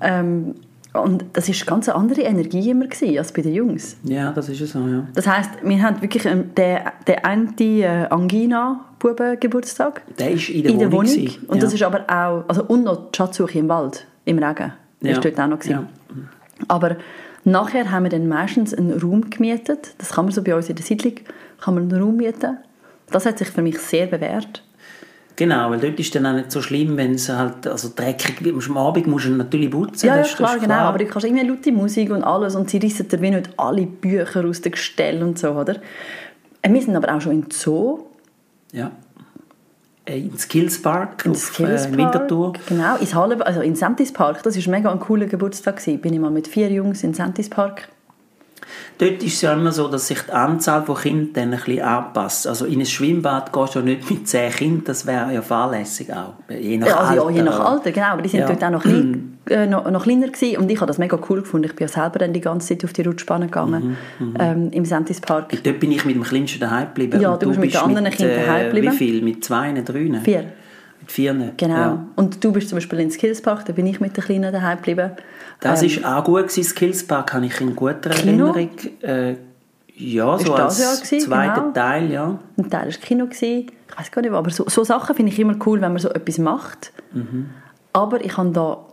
Ähm, 0.02 0.56
und 0.94 1.26
das 1.34 1.50
ist 1.50 1.66
ganz 1.66 1.90
eine 1.90 1.98
andere 1.98 2.22
Energie 2.22 2.70
immer 2.70 2.86
gewesen, 2.86 3.18
als 3.18 3.32
bei 3.32 3.42
den 3.42 3.56
Jungs. 3.56 3.98
Ja, 4.04 4.32
das 4.32 4.48
ist 4.50 4.60
so, 4.72 4.78
ja. 4.80 5.08
Das 5.16 5.26
heißt, 5.26 5.50
wir 5.64 5.82
haben 5.82 6.04
wirklich 6.04 6.26
ähm, 6.26 6.54
den, 6.56 6.82
den 7.08 7.24
Anti-Angina-Buben-Geburtstag. 7.24 10.04
Der 10.20 10.30
ist 10.32 10.50
in 10.50 10.64
der, 10.64 10.72
in 10.72 10.80
der 10.80 10.92
Wohnung. 10.92 11.12
Wohnung. 11.12 11.36
Und 11.48 11.56
ja. 11.56 11.62
das 11.62 11.74
ist 11.74 11.82
aber 11.82 12.02
auch, 12.08 12.44
also 12.48 12.64
und 12.66 12.84
noch 12.84 13.10
die 13.10 13.18
Schatzsuche 13.18 13.58
im 13.58 13.70
Wald, 13.70 14.06
im 14.26 14.38
Regen. 14.38 14.72
Ja. 15.02 15.14
ist 15.14 15.26
dort 15.26 15.40
auch 15.40 15.48
noch 15.48 15.58
gewesen. 15.60 15.72
Ja. 15.72 15.88
Aber 16.68 16.98
Nachher 17.46 17.92
haben 17.92 18.04
wir 18.04 18.10
dann 18.10 18.28
meistens 18.28 18.74
einen 18.74 19.00
Raum 19.00 19.30
gemietet. 19.30 19.96
Das 19.98 20.12
kann 20.12 20.26
man 20.26 20.34
so 20.34 20.42
bei 20.42 20.56
uns 20.56 20.70
in 20.70 20.76
der 20.76 20.86
Siedlung, 20.86 21.16
kann 21.60 21.76
man 21.76 21.92
einen 21.92 22.02
Raum 22.02 22.18
mieten. 22.18 22.58
Das 23.12 23.26
hat 23.26 23.38
sich 23.38 23.50
für 23.50 23.62
mich 23.62 23.80
sehr 23.80 24.08
bewährt. 24.08 24.64
Genau, 25.36 25.72
weil 25.72 25.80
dort 25.80 26.00
ist 26.00 26.08
es 26.08 26.12
dann 26.12 26.26
auch 26.28 26.34
nicht 26.34 26.52
so 26.52 26.62
schlimm, 26.62 26.96
wenn 26.96 27.16
es 27.16 27.28
halt, 27.28 27.66
also 27.66 27.90
dreckig 27.96 28.44
wird. 28.44 28.56
Am 28.70 28.78
Abend 28.78 29.08
musst 29.08 29.26
du 29.26 29.32
natürlich 29.32 29.72
putzen. 29.72 30.08
Ja, 30.08 30.18
ja 30.18 30.24
klar, 30.24 30.36
klar, 30.36 30.60
genau. 30.60 30.76
Aber 30.76 31.00
du 31.00 31.06
kannst 31.06 31.28
immer 31.28 31.44
laute 31.44 31.72
Musik 31.72 32.12
und 32.12 32.24
alles 32.24 32.56
und 32.56 32.70
sie 32.70 32.78
rissen 32.78 33.08
dir 33.08 33.20
wie 33.22 33.32
nicht 33.32 33.50
alle 33.58 33.88
Bücher 33.88 34.46
aus 34.46 34.62
den 34.62 34.74
Gestell 34.74 35.24
und 35.24 35.40
so, 35.40 35.52
oder? 35.52 35.78
Wir 36.66 36.82
sind 36.82 36.96
aber 36.96 37.14
auch 37.14 37.20
schon 37.20 37.34
in 37.34 37.46
Zoo. 37.50 38.06
Ja. 38.72 38.92
Äh, 40.06 40.20
in 40.20 40.38
Skills 40.38 40.82
Park, 40.82 41.26
in 41.26 41.36
Skills 41.36 41.86
äh, 41.86 41.98
Winterthur. 41.98 42.54
Genau, 42.68 42.98
ins 42.98 43.16
Halle, 43.16 43.46
also 43.46 43.62
in 43.62 43.76
Santis 43.76 44.12
Park. 44.12 44.44
Das 44.44 44.58
war 44.58 44.72
mega 44.72 44.92
ein 44.92 45.00
cooler 45.00 45.28
Geburtstag. 45.28 45.78
Gewesen. 45.78 46.02
Bin 46.02 46.14
ich 46.14 46.20
mal 46.20 46.32
mit 46.32 46.48
vier 46.48 46.70
Jungs 46.70 47.04
in 47.04 47.14
Santis 47.14 47.50
Park. 47.50 47.88
Dort 48.98 49.24
ist 49.24 49.34
es 49.34 49.42
ja 49.42 49.54
immer 49.54 49.72
so, 49.72 49.88
dass 49.88 50.08
sich 50.08 50.20
die 50.22 50.32
Anzahl 50.32 50.84
von 50.84 50.96
Kindern 50.96 51.34
dann 51.34 51.54
ein 51.54 51.66
bisschen 51.66 51.82
anpasst. 51.82 52.48
Also 52.48 52.66
in 52.66 52.80
ein 52.80 52.86
Schwimmbad 52.86 53.52
gehst 53.52 53.76
du 53.76 53.80
ja 53.80 53.86
nicht 53.86 54.10
mit 54.10 54.28
zehn 54.28 54.52
Kindern, 54.52 54.84
das 54.86 55.06
wäre 55.06 55.34
ja 55.34 55.42
fahrlässig 55.42 56.12
auch. 56.14 56.34
Je 56.50 56.78
nach 56.78 56.88
ja, 56.88 56.98
also 56.98 57.22
Alter. 57.26 57.32
Ja, 57.32 57.38
je 57.38 57.44
nach 57.44 57.60
Alter, 57.60 57.92
genau. 57.92 58.08
Aber 58.08 58.22
die 58.22 58.30
sind 58.30 58.42
ja. 58.42 58.48
dort 58.48 58.64
auch 58.64 58.70
noch, 58.70 58.84
klein, 58.84 59.38
äh, 59.50 59.66
noch, 59.66 59.90
noch, 59.90 60.04
kleiner 60.04 60.28
gewesen. 60.28 60.58
Und 60.58 60.72
ich 60.72 60.78
habe 60.78 60.88
das 60.88 60.98
mega 60.98 61.18
cool 61.30 61.42
gefunden. 61.42 61.66
Ich 61.66 61.76
bin 61.76 61.88
ja 61.88 61.94
selber 61.94 62.20
dann 62.20 62.34
die 62.34 62.42
ganze 62.42 62.70
Zeit 62.70 62.86
auf 62.86 62.94
die 62.94 63.02
Rutschbahn 63.02 63.42
gegangen, 63.42 63.98
mhm, 64.20 64.28
mhm. 64.28 64.38
ähm, 64.40 64.72
im 64.72 64.86
Santis 64.86 65.20
Park. 65.20 65.52
Und 65.52 65.66
dort 65.66 65.80
bin 65.80 65.92
ich 65.92 66.06
mit 66.06 66.16
dem 66.16 66.24
Kleinsten 66.24 66.60
daheim 66.60 66.88
geblieben. 66.88 67.20
Ja, 67.20 67.36
du, 67.38 67.48
bist 67.48 67.60
mit 67.60 67.74
den 67.74 67.82
anderen 67.82 68.10
Kindern 68.12 68.40
äh, 68.40 68.46
daheim 68.46 68.66
geblieben. 68.68 68.94
Wie 68.94 68.98
viel? 68.98 69.22
Mit 69.22 69.44
zwei, 69.44 69.72
drei? 69.74 70.20
Vier. 70.24 70.46
Mit 71.04 71.12
vier? 71.12 71.54
Genau. 71.58 71.76
Ja. 71.76 72.08
Und 72.16 72.42
du 72.42 72.54
bist 72.54 72.70
zum 72.70 72.78
Beispiel 72.78 73.00
in 73.02 73.12
Skillspark, 73.12 73.66
da 73.66 73.74
bin 73.74 73.86
ich 73.88 74.00
mit 74.00 74.16
den 74.16 74.24
Kleinen 74.24 74.54
daheim 74.54 74.78
geblieben. 74.78 75.12
Das 75.60 75.84
ähm, 75.84 76.06
auch 76.06 76.24
gut 76.24 76.44
gewesen, 76.44 76.64
Skillspark, 76.64 77.34
habe 77.34 77.46
ich 77.46 77.60
in 77.60 77.76
guter 77.76 78.10
Kino? 78.10 78.48
Erinnerung. 78.48 78.70
Äh, 79.02 79.36
ja, 79.96 80.38
so 80.40 80.54
als 80.54 81.02
gewesen, 81.02 81.20
zweiter 81.20 81.62
genau. 81.62 81.72
Teil, 81.74 82.12
ja. 82.12 82.40
Ein 82.58 82.70
Teil 82.70 82.86
war 82.86 82.92
Kino. 82.94 83.26
Gewesen. 83.26 83.68
Ich 83.90 84.00
weiß 84.00 84.12
gar 84.12 84.22
nicht, 84.22 84.32
aber 84.32 84.50
so, 84.50 84.64
so 84.68 84.84
Sachen 84.84 85.16
finde 85.16 85.32
ich 85.32 85.40
immer 85.40 85.56
cool, 85.66 85.82
wenn 85.82 85.92
man 85.92 86.02
so 86.02 86.10
etwas 86.10 86.38
macht. 86.38 86.94
Mhm. 87.12 87.50
Aber 87.92 88.24
ich 88.24 88.38
habe 88.38 88.52
da 88.52 88.86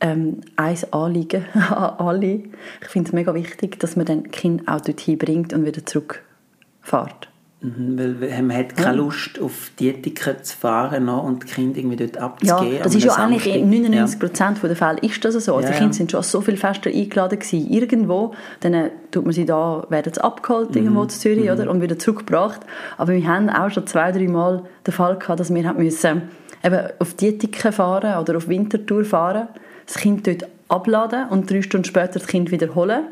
ähm, 0.00 0.42
ein 0.56 0.78
Anliegen 0.90 1.44
an 1.54 1.72
alle. 1.98 2.42
Ich 2.82 2.88
finde 2.88 3.08
es 3.08 3.12
mega 3.14 3.34
wichtig, 3.34 3.80
dass 3.80 3.96
man 3.96 4.04
dann 4.04 4.30
Kind 4.30 4.68
auch 4.68 4.82
dorthin 4.82 5.16
bringt 5.16 5.54
und 5.54 5.64
wieder 5.64 5.84
zurückfährt. 5.84 7.27
Mhm, 7.60 8.20
weil 8.20 8.42
man 8.42 8.56
hat 8.56 8.76
keine 8.76 8.98
Lust, 8.98 9.40
auf 9.40 9.72
Diätiken 9.80 10.36
zu 10.44 10.56
fahren 10.56 11.08
und 11.08 11.42
die 11.42 11.46
Kinder 11.48 11.78
irgendwie 11.78 11.96
dort 11.96 12.16
abzugeben. 12.16 12.76
Ja, 12.76 12.84
das 12.84 12.94
ist 12.94 13.02
ja 13.02 13.14
eigentlich 13.14 13.52
in 13.52 13.68
99 13.68 14.20
Prozent 14.20 14.58
ja. 14.62 14.68
der 14.68 14.76
Fälle 14.76 14.98
ist 15.00 15.24
das 15.24 15.34
so. 15.44 15.56
Also 15.56 15.66
ja, 15.66 15.72
die 15.72 15.78
Kinder 15.78 15.92
sind 15.92 16.12
schon 16.12 16.22
so 16.22 16.40
viel 16.40 16.56
fester 16.56 16.88
eingeladen 16.88 17.36
gewesen. 17.36 17.68
Irgendwo, 17.68 18.32
dann 18.60 18.74
äh, 18.74 18.90
tut 19.10 19.24
man 19.24 19.34
sie 19.34 19.44
da, 19.44 19.84
werden 19.88 20.14
sie 20.14 20.22
abgeholt 20.22 20.70
mhm. 20.70 20.76
irgendwo 20.76 21.02
in 21.02 21.08
Zürich 21.08 21.46
mhm. 21.46 21.50
oder, 21.50 21.68
und 21.68 21.82
wieder 21.82 21.98
zurückgebracht. 21.98 22.60
Aber 22.96 23.12
wir 23.12 23.26
haben 23.26 23.50
auch 23.50 23.70
schon 23.70 23.88
zwei, 23.88 24.12
drei 24.12 24.28
Mal 24.28 24.62
den 24.86 24.94
Fall 24.94 25.18
gehabt, 25.18 25.40
dass 25.40 25.52
wir 25.52 25.66
haben 25.66 25.82
müssen, 25.82 26.22
eben 26.62 26.80
auf 27.00 27.14
Diätiken 27.14 27.72
fahren 27.72 28.20
oder 28.20 28.36
auf 28.36 28.46
Wintertour 28.46 29.04
fahren, 29.04 29.48
das 29.84 29.96
Kind 29.96 30.28
dort 30.28 30.48
abladen 30.68 31.28
und 31.30 31.50
drei 31.50 31.62
Stunden 31.62 31.86
später 31.86 32.20
das 32.20 32.28
Kind 32.28 32.52
wieder 32.52 32.76
holen 32.76 33.06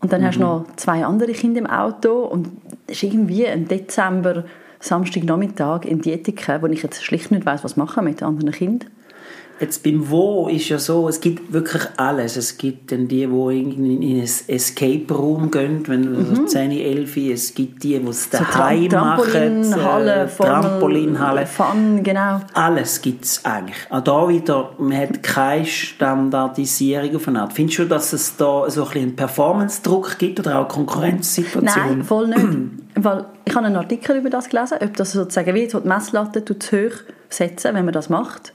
und 0.00 0.12
dann 0.12 0.24
hast 0.24 0.36
du 0.36 0.40
mhm. 0.40 0.46
noch 0.46 0.76
zwei 0.76 1.04
andere 1.04 1.32
Kinder 1.32 1.58
im 1.58 1.66
Auto 1.66 2.24
und 2.24 2.48
ist 2.86 3.02
irgendwie 3.02 3.44
im 3.44 3.68
Dezember, 3.68 4.44
Samstagnachmittag 4.80 5.84
in 5.84 6.00
Dietiken, 6.00 6.62
wo 6.62 6.66
ich 6.66 6.82
jetzt 6.82 7.02
schlicht 7.02 7.30
nicht 7.30 7.46
weiß, 7.46 7.64
was 7.64 7.76
machen 7.76 8.04
mit 8.04 8.22
anderen 8.22 8.52
Kindern. 8.52 8.90
Jetzt 9.58 9.82
beim 9.82 10.10
Wo 10.10 10.48
ist 10.48 10.68
ja 10.68 10.78
so, 10.78 11.08
es 11.08 11.18
gibt 11.18 11.50
wirklich 11.50 11.82
alles. 11.96 12.36
Es 12.36 12.58
gibt 12.58 12.92
dann 12.92 13.08
die, 13.08 13.26
die 13.26 13.60
in 13.60 14.20
ein 14.20 14.28
Escape 14.48 15.14
Room 15.14 15.50
gehen, 15.50 15.82
wenn 15.86 16.12
mhm. 16.12 16.36
so 16.36 16.44
10, 16.44 16.72
11, 16.72 17.16
es 17.32 17.54
gibt 17.54 17.82
die, 17.82 17.98
die 17.98 18.08
es 18.08 18.28
daheim 18.28 18.90
so 18.90 18.96
machen. 18.98 19.62
Trampolinhalle, 19.62 20.24
äh, 20.24 20.28
Trampolinhalle. 20.28 21.46
Fun, 21.46 22.02
genau. 22.02 22.42
Alles 22.52 23.00
gibt 23.00 23.24
es 23.24 23.42
eigentlich. 23.46 23.78
Auch 23.88 24.00
da 24.00 24.28
wieder, 24.28 24.72
man 24.76 24.98
hat 24.98 25.22
keine 25.22 25.64
Standardisierung 25.64 27.16
auf 27.16 27.26
eine 27.26 27.40
Art. 27.40 27.54
Findest 27.54 27.78
du, 27.78 27.84
dass 27.86 28.12
es 28.12 28.36
da 28.36 28.68
so 28.68 28.82
ein 28.82 28.88
bisschen 28.88 29.02
einen 29.04 29.16
Performance-Druck 29.16 30.18
gibt 30.18 30.38
oder 30.38 30.58
auch 30.58 30.68
Konkurrenzsituation? 30.68 31.64
Nein, 31.64 32.04
voll 32.04 32.28
nicht. 32.28 32.46
Weil 32.94 33.24
ich 33.46 33.54
habe 33.54 33.66
einen 33.66 33.76
Artikel 33.76 34.16
über 34.16 34.28
das 34.28 34.50
gelesen, 34.50 34.78
ob 34.82 34.94
das 34.96 35.12
sozusagen 35.12 35.54
wie 35.54 35.66
die 35.66 35.76
Messlatte 35.88 36.44
zu 36.44 36.54
hoch 36.54 36.92
setzen, 37.30 37.74
wenn 37.74 37.86
man 37.86 37.94
das 37.94 38.10
macht. 38.10 38.52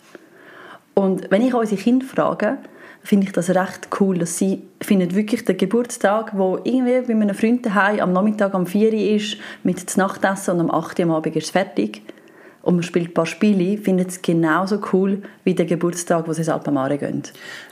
Und 0.94 1.30
wenn 1.32 1.42
ich 1.42 1.54
unsere 1.54 1.82
Kinder 1.82 2.06
frage, 2.06 2.58
finde 3.04 3.26
ich 3.28 3.34
das 3.34 3.50
recht 3.50 3.88
cool, 4.00 4.18
dass 4.18 4.38
sie 4.38 4.64
finden 4.82 5.16
wirklich 5.16 5.46
den 5.46 5.58
Geburtstag, 5.58 6.38
wo 6.38 6.60
irgendwie 6.64 7.02
bei 7.02 7.14
einem 7.14 7.36
Freund 7.36 7.66
daheim 7.66 8.00
am 8.00 8.14
Nachmittag 8.14 8.54
am 8.54 8.68
4 8.68 8.94
Uhr 8.94 9.00
ist, 9.00 9.38
mit 9.64 9.80
dem 9.80 10.00
Nachtessen 10.00 10.60
und 10.60 10.70
am 10.70 10.72
8 10.72 11.00
Uhr 11.00 11.06
am 11.06 11.12
Abend 11.12 11.36
ist 11.36 11.46
es 11.46 11.52
fertig, 11.52 12.04
und 12.64 12.76
man 12.76 12.84
spielt 12.84 13.10
ein 13.10 13.14
paar 13.14 13.26
Spiele, 13.26 13.78
findet 13.82 14.10
es 14.10 14.22
genauso 14.22 14.80
cool 14.94 15.24
wie 15.44 15.56
der 15.56 15.66
Geburtstag, 15.66 16.28
wo 16.28 16.34
sie 16.34 16.42
ins 16.42 16.50
Alpamare 16.50 16.98
gehen. 16.98 17.24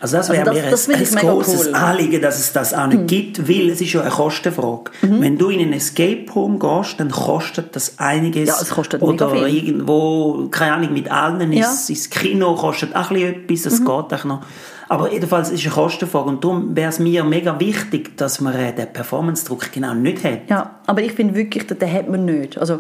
Also 0.02 0.18
das 0.18 0.30
wäre 0.30 0.48
Also 0.50 0.54
mir 0.62 0.70
das- 0.72 0.88
das 0.88 1.14
ein, 1.14 1.18
ein 1.18 1.28
grosses 1.28 1.68
cool. 1.68 1.76
Anliegen, 1.76 2.22
dass 2.22 2.40
es 2.40 2.54
das 2.54 2.74
auch 2.74 2.88
nicht 2.88 3.08
gibt, 3.08 3.48
weil 3.48 3.70
es 3.70 3.82
ist 3.82 3.94
ja 3.94 4.02
eine 4.02 4.10
Kostenfrage. 4.10 4.92
Wenn 5.02 5.38
du 5.38 5.50
in 5.50 5.60
einen 5.60 5.74
Escape 5.74 6.26
Room 6.36 6.58
gehst, 6.60 7.00
dann 7.00 7.12
kostet 7.12 7.76
das 7.76 8.00
einiges. 8.00 8.48
Ja, 8.50 8.56
es 8.62 8.70
kostet 8.72 9.02
Oder 9.04 9.32
irgendwo, 9.48 10.48
keine 10.50 10.74
Ahnung, 10.74 10.94
mit 10.94 11.10
allen 11.12 11.52
Ja. 11.54 11.68
ins, 11.70 11.90
ins 11.90 12.10
Kino 12.10 12.56
kostet 12.56 12.96
auch 12.96 13.12
ein 13.12 13.46
bisschen 13.46 13.64
etwas, 13.64 13.64
das 13.64 13.80
geht 13.80 13.90
auch 14.20 14.24
noch. 14.26 14.42
Aber 14.88 15.12
jedenfalls 15.14 15.52
ist 15.52 15.60
es 15.60 15.66
eine 15.68 15.76
Kostenfrage 15.76 16.30
und 16.30 16.44
darum 16.44 16.76
wäre 16.76 16.90
es 16.90 16.98
mir 16.98 17.24
mega 17.24 17.60
wichtig, 17.60 18.18
dass 18.18 18.42
man 18.42 18.54
den 18.76 18.92
Performance-Druck 18.92 19.72
genau 19.72 19.94
nicht 19.94 20.24
hat. 20.24 20.50
Ja, 20.50 20.80
aber 20.88 21.04
ich 21.04 21.12
finde 21.12 21.36
wirklich, 21.36 21.68
den 21.68 21.94
hat 21.94 22.10
man 22.10 22.26
nicht. 22.26 22.58
Also, 22.58 22.80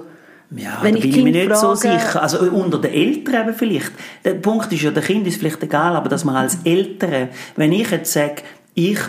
Ja, 0.55 0.79
Wenn 0.81 0.93
da 0.93 0.97
ich 0.97 1.03
bin 1.03 1.27
ich 1.27 1.33
mir 1.33 1.45
nicht 1.45 1.57
so 1.57 1.75
sicher. 1.75 2.21
Also 2.21 2.39
unter 2.39 2.79
den 2.79 2.91
Eltern 2.91 3.47
eben 3.47 3.55
vielleicht. 3.55 3.91
Der 4.25 4.33
Punkt 4.33 4.71
ist 4.73 4.81
ja, 4.81 4.91
der 4.91 5.03
Kind 5.03 5.27
ist 5.27 5.39
vielleicht 5.39 5.61
egal, 5.61 5.95
aber 5.95 6.09
dass 6.09 6.25
man 6.25 6.35
als 6.35 6.59
Eltern, 6.63 7.29
wenn 7.55 7.71
ich 7.71 7.91
jetzt 7.91 8.11
sage, 8.11 8.41
ich, 8.73 8.99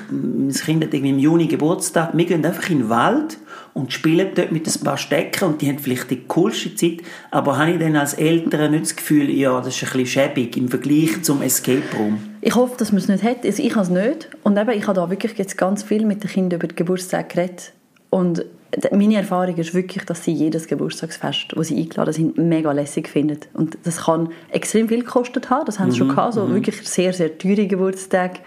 das 0.48 0.62
Kind 0.62 0.84
hat 0.84 0.92
irgendwie 0.92 1.10
im 1.10 1.18
Juni 1.18 1.46
Geburtstag, 1.46 2.10
wir 2.12 2.24
gehen 2.24 2.44
einfach 2.44 2.68
in 2.70 2.78
den 2.78 2.88
Wald 2.88 3.38
und 3.72 3.92
spielen 3.92 4.28
dort 4.34 4.50
mit 4.52 4.66
ein 4.66 4.84
paar 4.84 4.96
Stecken 4.96 5.44
und 5.44 5.62
die 5.62 5.68
haben 5.68 5.78
vielleicht 5.78 6.10
die 6.10 6.24
coolste 6.26 6.74
Zeit, 6.74 6.98
aber 7.30 7.56
habe 7.56 7.72
ich 7.72 7.78
dann 7.78 7.94
als 7.94 8.14
Eltern 8.14 8.72
nicht 8.72 8.84
das 8.84 8.96
Gefühl, 8.96 9.30
ja, 9.30 9.60
das 9.60 9.68
ist 9.68 9.82
ein 9.84 9.90
bisschen 9.92 10.06
schäbig 10.06 10.56
im 10.56 10.68
Vergleich 10.68 11.22
zum 11.22 11.40
Escape 11.42 11.82
Room? 11.96 12.18
ich 12.42 12.54
hoffe, 12.54 12.74
dass 12.78 12.92
man 12.92 13.00
es 13.00 13.08
nicht 13.08 13.22
hat. 13.22 13.44
Also 13.44 13.62
ich 13.62 13.74
habe 13.74 13.82
es 13.82 13.90
nicht. 13.90 14.30
Und 14.42 14.58
eben, 14.58 14.70
ich 14.70 14.86
habe 14.86 14.94
da 14.94 15.10
wirklich 15.10 15.36
jetzt 15.36 15.58
ganz 15.58 15.82
viel 15.82 16.06
mit 16.06 16.22
den 16.22 16.30
Kindern 16.30 16.58
über 16.58 16.68
den 16.68 16.76
Geburtstag 16.76 17.30
geredet. 17.30 17.72
Und 18.08 18.44
meine 18.92 19.16
Erfahrung 19.16 19.56
ist 19.56 19.74
wirklich, 19.74 20.04
dass 20.04 20.24
sie 20.24 20.32
jedes 20.32 20.66
Geburtstagsfest, 20.66 21.56
wo 21.56 21.62
sie 21.62 21.76
eingeladen 21.76 22.12
sind, 22.12 22.38
mega 22.38 22.70
lässig 22.72 23.08
finden. 23.08 23.40
Und 23.54 23.78
das 23.84 24.04
kann 24.04 24.30
extrem 24.50 24.88
viel 24.88 25.00
gekostet 25.00 25.50
haben. 25.50 25.66
Das 25.66 25.78
haben 25.78 25.90
sie 25.90 25.98
schon 25.98 26.08
gehabt. 26.08 26.34
So 26.34 26.52
wirklich 26.52 26.88
sehr, 26.88 27.12
sehr 27.12 27.36
teure 27.36 27.66
Geburtstage. 27.66 28.40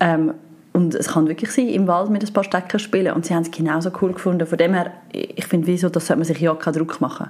Ähm, 0.00 0.34
und 0.74 0.94
es 0.96 1.06
kann 1.06 1.28
wirklich 1.28 1.52
sein, 1.52 1.68
im 1.68 1.86
Wald 1.86 2.10
mit 2.10 2.24
ein 2.24 2.32
paar 2.32 2.42
Stecken 2.42 2.80
spielen. 2.80 3.14
Und 3.14 3.24
sie 3.24 3.34
haben 3.34 3.42
es 3.42 3.50
genauso 3.50 3.92
cool 4.02 4.12
gefunden. 4.12 4.44
Von 4.44 4.58
dem 4.58 4.74
her, 4.74 4.92
ich 5.12 5.46
finde, 5.46 5.68
wieso, 5.68 5.88
das 5.88 6.08
sollte 6.08 6.18
man 6.18 6.26
sich 6.26 6.40
ja 6.40 6.52
keinen 6.56 6.74
Druck 6.74 7.00
machen. 7.00 7.28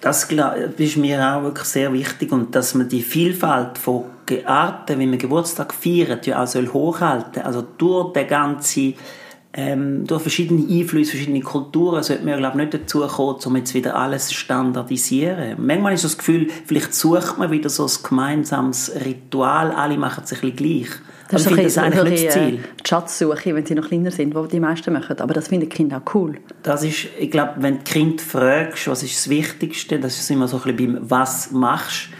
Das 0.00 0.24
ist 0.24 0.96
mir 0.96 1.36
auch 1.36 1.42
wirklich 1.42 1.66
sehr 1.66 1.92
wichtig 1.92 2.32
und 2.32 2.54
dass 2.54 2.74
man 2.74 2.88
die 2.88 3.02
Vielfalt 3.02 3.76
von 3.76 4.04
Arten, 4.46 4.98
wie 4.98 5.06
man 5.06 5.18
Geburtstag 5.18 5.74
feiert, 5.74 6.26
ja 6.26 6.42
auch 6.42 6.46
soll 6.46 6.68
hochhalten. 6.68 7.42
Also 7.42 7.62
durch 7.76 8.14
den 8.14 8.26
ganzen 8.26 8.94
ähm, 9.56 10.06
durch 10.06 10.22
verschiedene 10.22 10.66
Einflüsse, 10.68 11.12
verschiedene 11.12 11.40
Kulturen 11.40 12.02
sollte 12.02 12.24
man 12.24 12.36
glaube 12.38 12.58
ich, 12.58 12.64
nicht 12.70 12.74
dazu 12.74 13.00
kommen, 13.06 13.38
um 13.44 13.56
jetzt 13.56 13.72
wieder 13.74 13.96
alles 13.96 14.28
zu 14.28 14.34
standardisieren. 14.34 15.56
Manchmal 15.58 15.94
ist 15.94 16.04
das 16.04 16.18
Gefühl, 16.18 16.48
vielleicht 16.66 16.94
sucht 16.94 17.38
man 17.38 17.50
wieder 17.50 17.70
so 17.70 17.84
ein 17.86 17.90
gemeinsames 18.08 18.92
Ritual, 19.04 19.72
alle 19.72 19.96
machen 19.96 20.22
es 20.24 20.32
ein 20.32 20.40
bisschen 20.40 20.56
gleich. 20.56 20.88
Ich 21.28 21.36
ist 21.38 21.44
finde 21.46 21.60
ein 21.62 21.64
das 21.66 21.78
eigentlich 21.78 22.10
nicht 22.10 22.26
das 22.26 22.34
Ziel. 22.34 22.42
äh, 22.54 22.58
Die 22.84 22.88
Schatzsuche, 22.88 23.54
wenn 23.54 23.66
sie 23.66 23.74
noch 23.74 23.88
kleiner 23.88 24.10
sind, 24.12 24.34
was 24.34 24.48
die 24.48 24.60
meisten 24.60 24.92
machen. 24.92 25.18
Aber 25.18 25.34
das 25.34 25.48
finden 25.48 25.68
die 25.68 25.74
Kinder 25.74 26.00
auch 26.04 26.14
cool. 26.14 26.36
Das 26.62 26.84
ist, 26.84 27.06
ich 27.18 27.30
glaube, 27.32 27.54
wenn 27.56 27.78
du 27.78 27.82
Kinder 27.82 28.22
fragst, 28.22 28.86
was 28.86 29.02
ist 29.02 29.16
das 29.16 29.28
Wichtigste, 29.28 29.98
das 29.98 30.18
ist 30.18 30.30
immer 30.30 30.46
so 30.46 30.58
ein 30.58 30.76
bisschen 30.76 30.94
beim 30.94 31.10
«Was 31.10 31.50
machst?», 31.50 32.10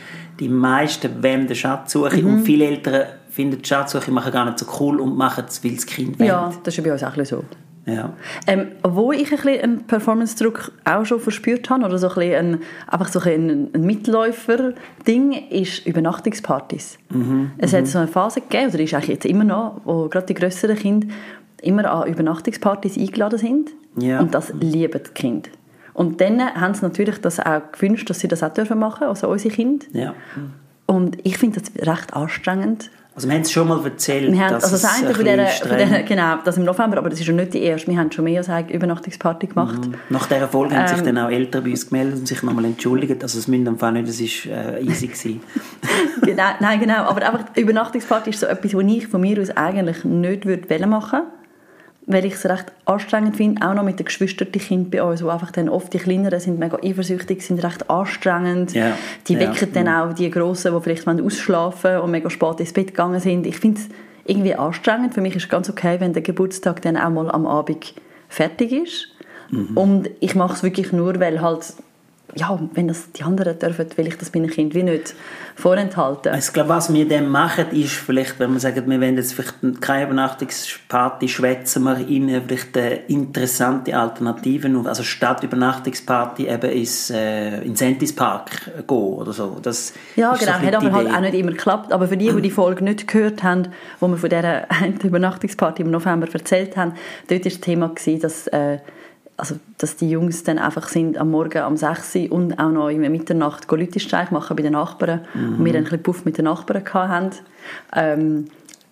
die 0.41 0.49
meisten 0.49 1.23
wollen 1.23 1.47
die 1.47 1.55
Schatzsuche 1.55 2.17
Mhm. 2.19 2.27
und 2.27 2.45
viele 2.45 2.65
Eltern 2.67 3.07
finden 3.37 3.61
die 3.63 3.69
Schatzsuche 3.69 4.11
machen 4.11 4.33
gar 4.33 4.45
nicht 4.47 4.59
so 4.59 4.67
cool 4.81 4.99
und 5.01 5.17
machen 5.17 5.45
es, 5.47 5.63
weil 5.63 5.75
das 5.75 5.87
Kind 5.87 6.19
will. 6.19 6.27
Ja, 6.27 6.51
das 6.65 6.77
ist 6.77 6.83
bei 6.83 6.91
uns 6.93 7.05
auch 7.05 7.09
ein 7.13 7.19
bisschen 7.19 7.43
so. 7.87 7.93
ja. 7.93 8.13
Ähm, 8.47 8.69
wo 8.83 9.13
ich 9.13 9.31
ein 9.31 9.37
bisschen 9.37 9.61
einen 9.61 9.83
Performance-Druck 9.87 10.73
auch 10.85 11.05
schon 11.05 11.21
verspürt 11.21 11.69
habe, 11.71 11.85
oder 11.85 11.99
so 11.99 12.09
ein 12.09 12.15
bisschen 12.15 12.35
ein, 12.55 12.61
einfach 12.89 13.09
so 13.09 13.21
ein, 13.21 13.71
ein 13.75 13.83
Mitläufer-Ding, 13.83 15.33
ist 15.51 15.87
Übernachtungspartys. 15.87 16.99
Mhm, 17.11 17.53
Es 17.59 17.73
hat 17.73 17.87
so 17.87 17.99
eine 17.99 18.09
Phase 18.09 18.41
gegeben, 18.41 18.71
oder 18.73 18.81
ist 18.83 18.95
eigentlich 18.95 19.09
jetzt 19.09 19.27
immer 19.27 19.45
noch, 19.45 19.81
wo 19.85 20.09
gerade 20.09 20.27
die 20.27 20.35
grösseren 20.35 20.77
Kinder 20.77 21.09
immer 21.63 21.91
an 21.91 22.09
Übernachtungspartys 22.09 22.97
eingeladen 22.99 23.39
sind. 23.39 23.71
Ja. 23.99 24.21
Und 24.21 24.35
das 24.35 24.53
lieben 24.61 25.01
die 25.07 25.11
Kinder. 25.13 25.51
Und 25.95 26.21
dann 26.21 26.41
haben 26.41 26.75
sie 26.75 26.83
natürlich 26.83 27.21
das 27.21 27.41
auch 27.41 27.63
gewünscht, 27.73 28.09
dass 28.11 28.21
sie 28.21 28.29
das 28.29 28.43
auch 28.43 28.53
dürfen 28.53 28.79
machen, 28.79 29.07
also 29.07 29.29
unsere 29.29 29.55
Kinder. 29.55 29.87
ja. 29.93 30.15
Und 30.89 31.19
ich 31.27 31.37
finde 31.39 31.61
das 31.61 31.73
recht 31.89 32.15
anstrengend. 32.15 32.91
Also 33.17 33.29
wir 33.29 33.35
haben 33.35 33.43
es 33.43 33.51
schon 33.51 33.67
mal 33.67 33.83
erzählt, 33.83 34.31
Wir 34.31 34.41
haben, 34.45 34.53
dass 34.53 34.65
also 34.65 34.77
das 34.77 34.85
es 34.85 34.99
eine 34.99 35.09
ein 35.09 35.15
von 35.15 35.25
dieser, 35.25 35.47
von 35.47 35.79
dieser, 35.79 36.03
genau, 36.03 36.37
das 36.45 36.59
im 36.59 36.65
November, 36.65 36.99
aber 36.99 37.09
das 37.09 37.19
ist 37.19 37.27
ja 37.27 37.33
nicht 37.33 37.55
die 37.55 37.63
erste. 37.63 37.91
Wir 37.91 37.97
haben 37.99 38.13
schon 38.13 38.25
mehr 38.25 38.41
als 38.41 38.51
eine 38.51 38.71
Übernachtungsparty 38.71 39.47
gemacht. 39.47 39.89
Nach 40.11 40.27
dieser 40.27 40.49
Folge 40.49 40.77
haben 40.77 40.87
sich 40.87 40.99
Ähm. 40.99 41.05
dann 41.07 41.19
auch 41.19 41.31
Eltern 41.31 41.65
bei 41.65 41.71
uns 41.71 41.89
gemeldet 41.89 42.19
und 42.19 42.29
sich 42.29 42.43
nochmal 42.43 42.67
entschuldigt. 42.67 43.23
Also 43.23 43.39
es 43.39 43.49
müssen 43.49 43.79
Fall 43.79 43.93
nicht, 43.93 44.09
es 44.09 44.21
war 44.21 44.77
äh, 44.77 44.85
easy. 44.85 45.07
Gewesen. 45.07 45.41
genau, 46.23 46.43
nein, 46.61 46.79
genau. 46.79 47.05
Aber 47.05 47.27
einfach 47.27 47.49
die 47.57 47.63
Übernachtungsparty 47.63 48.31
ist 48.31 48.41
so 48.41 48.47
etwas, 48.47 48.75
was 48.75 48.85
ich 48.85 49.07
von 49.09 49.23
mir 49.23 49.41
aus 49.41 49.49
eigentlich 49.49 50.05
nicht 50.05 50.45
würde 50.45 50.87
machen 50.87 51.23
weil 52.07 52.25
ich 52.25 52.35
es 52.35 52.47
recht 52.47 52.67
anstrengend 52.85 53.37
finde, 53.37 53.67
auch 53.67 53.75
noch 53.75 53.83
mit 53.83 53.99
den 53.99 54.07
geschwisterten 54.07 54.61
Kindern 54.61 54.91
bei 54.91 55.03
uns, 55.03 55.25
wo 55.25 55.29
einfach 55.29 55.51
dann 55.51 55.69
oft 55.69 55.93
die 55.93 55.99
Kleineren 55.99 56.39
sind 56.39 56.59
mega 56.59 56.79
eifersüchtig, 56.83 57.45
sind 57.45 57.63
recht 57.65 57.91
anstrengend. 57.91 58.75
Ja. 58.75 58.97
Die 59.27 59.39
wecken 59.39 59.73
dann 59.73 59.89
auch 59.89 60.13
die 60.13 60.31
Grossen, 60.31 60.73
die 60.75 60.81
vielleicht 60.83 61.09
ausschlafen 61.09 61.99
und 61.99 62.13
mega 62.13 62.31
spät 62.31 62.61
ins 62.61 62.73
Bett 62.73 62.89
gegangen 62.89 63.19
sind. 63.19 63.45
Ich 63.47 63.59
finde 63.59 63.81
es 63.81 63.89
irgendwie 64.25 64.55
anstrengend. 64.55 65.15
Für 65.15 65.21
mich 65.21 65.35
ist 65.35 65.45
es 65.45 65.49
ganz 65.49 65.69
okay, 65.69 65.97
wenn 65.99 66.13
der 66.13 66.23
Geburtstag 66.23 66.81
dann 66.83 66.97
auch 66.97 67.11
mal 67.11 67.31
am 67.31 67.45
Abend 67.45 67.95
fertig 68.29 68.73
ist. 68.73 69.09
Mhm. 69.51 69.77
Und 69.77 70.11
ich 70.21 70.37
mache 70.37 70.55
es 70.55 70.63
wirklich 70.63 70.93
nur, 70.93 71.19
weil 71.19 71.41
halt, 71.41 71.75
ja, 72.37 72.59
wenn 72.75 72.89
das 72.89 73.13
die 73.13 73.23
anderen 73.23 73.59
dürfen, 73.59 73.87
will 73.97 74.07
ich 74.07 74.19
das 74.19 74.33
meinen 74.35 74.51
Kind 74.51 74.75
wie 74.75 74.83
nicht 74.83 75.15
vorenthalten. 75.55 76.35
Ich 76.39 76.53
glaube, 76.53 76.69
was 76.69 76.93
wir 76.93 77.09
dann 77.09 77.29
machen, 77.29 77.71
ist 77.71 77.93
vielleicht, 77.93 78.39
wenn 78.39 78.53
wir 78.53 78.61
sagen, 78.61 78.89
wir 78.89 79.01
wollen 79.01 79.17
jetzt 79.17 79.33
vielleicht 79.33 79.81
keine 79.81 80.07
Übernachtungsparty, 80.07 81.29
schwätzen 81.29 81.85
wir 81.85 82.07
ihnen 82.07 82.43
vielleicht 82.47 82.77
interessante 83.09 83.97
Alternativen. 83.97 84.87
Also 84.87 85.03
statt 85.03 85.43
Übernachtungsparty 85.45 86.49
eben 86.49 86.71
ins 86.71 87.11
äh, 87.11 87.63
in 87.63 87.75
Sentis 87.75 88.15
Park 88.15 88.71
gehen 88.87 88.97
oder 88.97 89.33
so. 89.33 89.57
Das 89.63 89.95
Ja, 90.15 90.35
so 90.35 90.45
genau. 90.45 90.59
bisschen 90.59 90.67
Hat 90.67 90.75
aber 90.75 90.93
halt 90.93 91.11
auch 91.11 91.21
nicht 91.21 91.35
immer 91.35 91.53
geklappt. 91.53 91.93
Aber 91.93 92.07
für 92.07 92.19
die, 92.19 92.31
die 92.31 92.43
die 92.43 92.51
Folge 92.51 92.85
nicht 92.85 93.09
gehört 93.09 93.43
haben, 93.43 93.69
wo 93.99 94.09
wir 94.09 94.19
von 94.19 94.29
dieser 94.29 94.67
Übernachtungsparty 95.03 95.83
im 95.83 95.91
November 95.91 96.29
erzählt 96.31 96.77
haben, 96.77 96.93
dort 97.29 97.45
war 97.45 97.51
das 97.51 97.61
Thema, 97.61 97.89
gewesen, 97.89 98.21
dass, 98.21 98.47
äh, 98.49 98.79
also, 99.37 99.57
dass 99.79 99.97
die 99.97 100.09
Jungs 100.11 100.45
dann 100.45 100.59
einfach 100.59 100.89
sind 100.89 101.19
am 101.19 101.31
Morgen 101.31 101.63
um 101.65 101.77
6 101.77 102.15
Uhr 102.17 102.33
und 102.33 102.59
auch 102.59 102.71
noch 102.71 102.89
in 102.89 103.03
der 103.03 103.11
Mitternacht 103.11 103.71
Lütestreich 103.71 104.31
machen 104.31 104.57
bei 104.57 104.63
den 104.63 104.73
Nachbarn. 104.73 105.21
Und 105.35 105.65
wir 105.65 105.73
dann 105.73 105.83
ein 105.83 105.85
bisschen 105.85 106.03
Puff 106.03 106.25
mit 106.25 106.39
den 106.39 106.47
Nachbarn 106.47 106.83
hatten. 106.91 107.31
Ähm, 107.95 108.47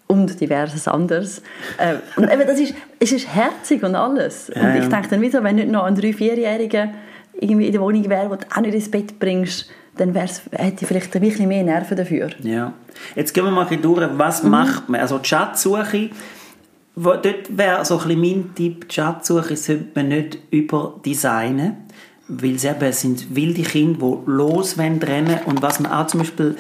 und 0.07 0.39
diverses 0.41 0.87
anderes. 0.87 1.41
Äh, 1.79 1.95
und 2.17 2.31
eben, 2.31 2.47
das 2.47 2.61
ist, 2.61 2.75
es 3.01 3.13
ist 3.13 3.27
herzig 3.35 3.83
und 3.83 3.95
alles. 3.95 4.51
Ja, 4.55 4.63
und 4.63 4.77
ich 4.83 4.89
denke 4.89 5.09
dann 5.09 5.21
wieder, 5.23 5.43
wenn 5.43 5.57
nicht 5.57 5.71
noch 5.71 5.85
ein 5.85 5.97
3-, 5.97 6.15
4-Jähriger 6.15 6.91
irgendwie 7.41 7.67
in 7.67 7.73
der 7.73 7.81
Wohnung 7.81 8.09
wäre, 8.11 8.31
wo 8.31 8.37
du 8.37 8.45
auch 8.55 8.61
nicht 8.61 8.75
ins 8.75 8.91
Bett 8.91 9.19
bringst, 9.19 9.71
dann 9.97 10.13
wär's, 10.15 10.43
hätte 10.53 10.83
ich 10.83 10.87
vielleicht 10.89 11.15
ein 11.17 11.23
bisschen 11.23 11.49
mehr 11.49 11.63
Nerven 11.63 11.97
dafür. 11.97 12.29
Ja. 12.41 12.75
Jetzt 13.17 13.33
gehen 13.33 13.45
wir 13.45 13.51
mal 13.51 13.65
durch, 13.65 14.07
was 14.19 14.43
Mhm. 14.43 14.51
macht 14.51 14.89
man? 14.91 15.01
Also 15.01 15.19
die 15.19 15.29
Schatzsuche, 15.29 16.11
dort 16.97 17.57
wäre 17.57 17.85
so 17.85 17.99
ein 17.99 18.21
mein 18.21 18.55
Tipp, 18.55 18.89
die 18.89 18.95
Schatzsuche 18.95 19.57
sollte 19.57 19.87
man 19.95 20.09
nicht 20.09 20.39
überdesignen, 20.51 21.77
weil 22.29 22.55
es 22.55 22.65
eben 22.65 22.93
sind 22.93 23.35
wilde 23.35 23.63
Kinder, 23.63 23.99
die 23.99 24.31
los 24.31 24.79
rennen 24.79 25.41
und 25.47 25.63
was 25.63 25.81
man 25.81 25.93
auch 25.93 26.07
zum 26.07 26.21
Beispiel 26.21 26.57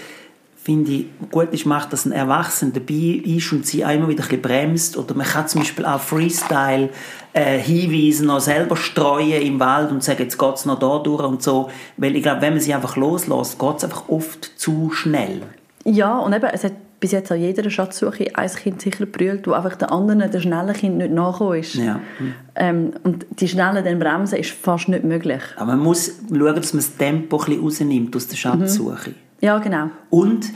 finde 0.65 0.93
ich, 0.93 1.07
gut 1.31 1.53
ist, 1.53 1.67
macht, 1.67 1.93
dass 1.93 2.07
ein 2.07 2.13
Erwachsener 2.13 2.73
dabei 2.73 3.21
ist 3.23 3.53
und 3.53 3.67
sie 3.67 3.83
immer 3.83 4.09
wieder 4.09 4.25
ein 4.29 4.41
bremst. 4.41 4.97
Oder 4.97 5.15
man 5.15 5.27
kann 5.27 5.47
zum 5.47 5.61
Beispiel 5.61 5.85
auch 5.85 6.01
Freestyle 6.01 6.89
äh, 7.35 7.59
hinweisen 7.59 8.31
oder 8.31 8.41
selber 8.41 8.75
streuen 8.75 9.43
im 9.43 9.61
Wald 9.61 9.91
und 9.91 10.03
sagen, 10.03 10.23
jetzt 10.23 10.39
geht 10.39 10.55
es 10.55 10.65
noch 10.65 10.79
da 10.79 11.01
durch 11.01 11.23
und 11.23 11.43
so. 11.43 11.69
Weil 11.99 12.17
ich 12.17 12.23
glaube, 12.23 12.41
wenn 12.41 12.55
man 12.55 12.61
sie 12.61 12.73
einfach 12.73 12.97
loslässt, 12.97 13.59
geht 13.59 13.77
es 13.77 13.85
einfach 13.85 14.09
oft 14.09 14.59
zu 14.59 14.91
schnell. 14.91 15.43
Ja, 15.85 16.19
und 16.19 16.33
eben, 16.33 16.47
es 16.47 16.65
hat 16.65 16.73
bis 17.05 17.13
jetzt 17.13 17.31
an 17.31 17.39
jeder 17.39 17.69
Schatzsuche 17.69 18.35
ein 18.35 18.49
Kind 18.49 18.81
sicher 18.81 19.05
brüllt, 19.05 19.47
wo 19.47 19.53
einfach 19.53 19.77
der 19.77 19.93
anderen, 19.93 20.21
der 20.31 20.41
schnellen 20.41 20.73
Kind, 20.73 20.97
nicht 20.97 21.13
nachgekommen 21.13 21.61
ist. 21.61 21.75
Ja. 21.75 22.01
Ähm, 22.55 22.93
und 23.03 23.27
die 23.41 23.47
Schnellen 23.47 23.85
dann 23.85 23.99
bremsen 23.99 24.39
ist 24.39 24.53
fast 24.53 24.89
nicht 24.89 25.05
möglich. 25.05 25.43
Aber 25.57 25.73
man 25.73 25.81
muss 25.81 26.13
schauen, 26.31 26.57
dass 26.57 26.73
man 26.73 26.83
das 26.83 26.97
Tempo 26.97 27.37
ein 27.37 27.45
bisschen 27.45 27.63
rausnimmt 27.63 28.17
aus 28.17 28.27
der 28.27 28.37
Schatzsuche. 28.37 29.11
Ja, 29.43 29.59
genau. 29.59 29.91
Und, 30.09 30.47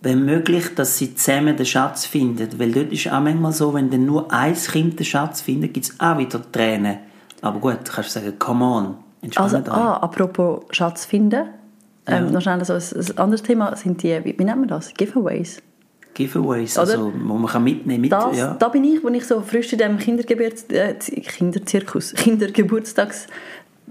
wenn 0.00 0.24
möglich, 0.24 0.74
dass 0.74 0.98
sie 0.98 1.14
zusammen 1.14 1.56
den 1.56 1.66
Schatz 1.66 2.04
finden. 2.04 2.48
Weil 2.58 2.72
dort 2.72 2.90
ist 2.92 3.06
auch 3.06 3.20
manchmal 3.20 3.52
so, 3.52 3.72
wenn 3.72 3.88
dann 3.88 4.04
nur 4.04 4.32
ein 4.32 4.54
Kind 4.54 4.98
den 4.98 5.06
Schatz 5.06 5.40
findet, 5.40 5.72
gibt 5.72 5.86
es 5.86 6.00
auch 6.00 6.18
wieder 6.18 6.42
Tränen. 6.50 6.96
Aber 7.42 7.60
gut, 7.60 7.78
du 7.84 7.92
kannst 7.92 8.10
sagen, 8.10 8.32
come 8.40 8.64
on, 8.64 8.96
Also, 9.36 9.58
euch. 9.58 9.68
ah, 9.68 9.98
apropos 9.98 10.64
Schatz 10.72 11.04
finden. 11.04 11.44
Ähm, 12.08 12.24
Ja. 12.24 12.30
Noch 12.32 12.40
schnell 12.40 12.64
so 12.64 12.72
ein, 12.72 12.82
ein 12.82 13.18
anderes 13.18 13.44
Thema 13.44 13.76
sind 13.76 14.02
die, 14.02 14.18
wie, 14.24 14.36
wie 14.36 14.44
nennt 14.44 14.58
man 14.58 14.66
das? 14.66 14.92
Giveaways. 14.94 15.62
Giveaways, 16.14 16.78
Oder? 16.78 16.92
also, 16.92 17.12
wo 17.14 17.34
man 17.34 17.50
kann 17.50 17.64
mitnehmen 17.64 18.00
mit, 18.00 18.12
Das, 18.12 18.36
ja. 18.36 18.54
Da 18.54 18.68
bin 18.68 18.84
ich, 18.84 19.02
wo 19.02 19.08
ich 19.08 19.26
so 19.26 19.40
frisch 19.40 19.72
in 19.72 19.78
dem 19.78 19.98
Kindergeburts 19.98 20.64
äh, 20.70 20.94
Kinderzirkus, 20.94 22.14
Kindergeburtstags 22.16 23.26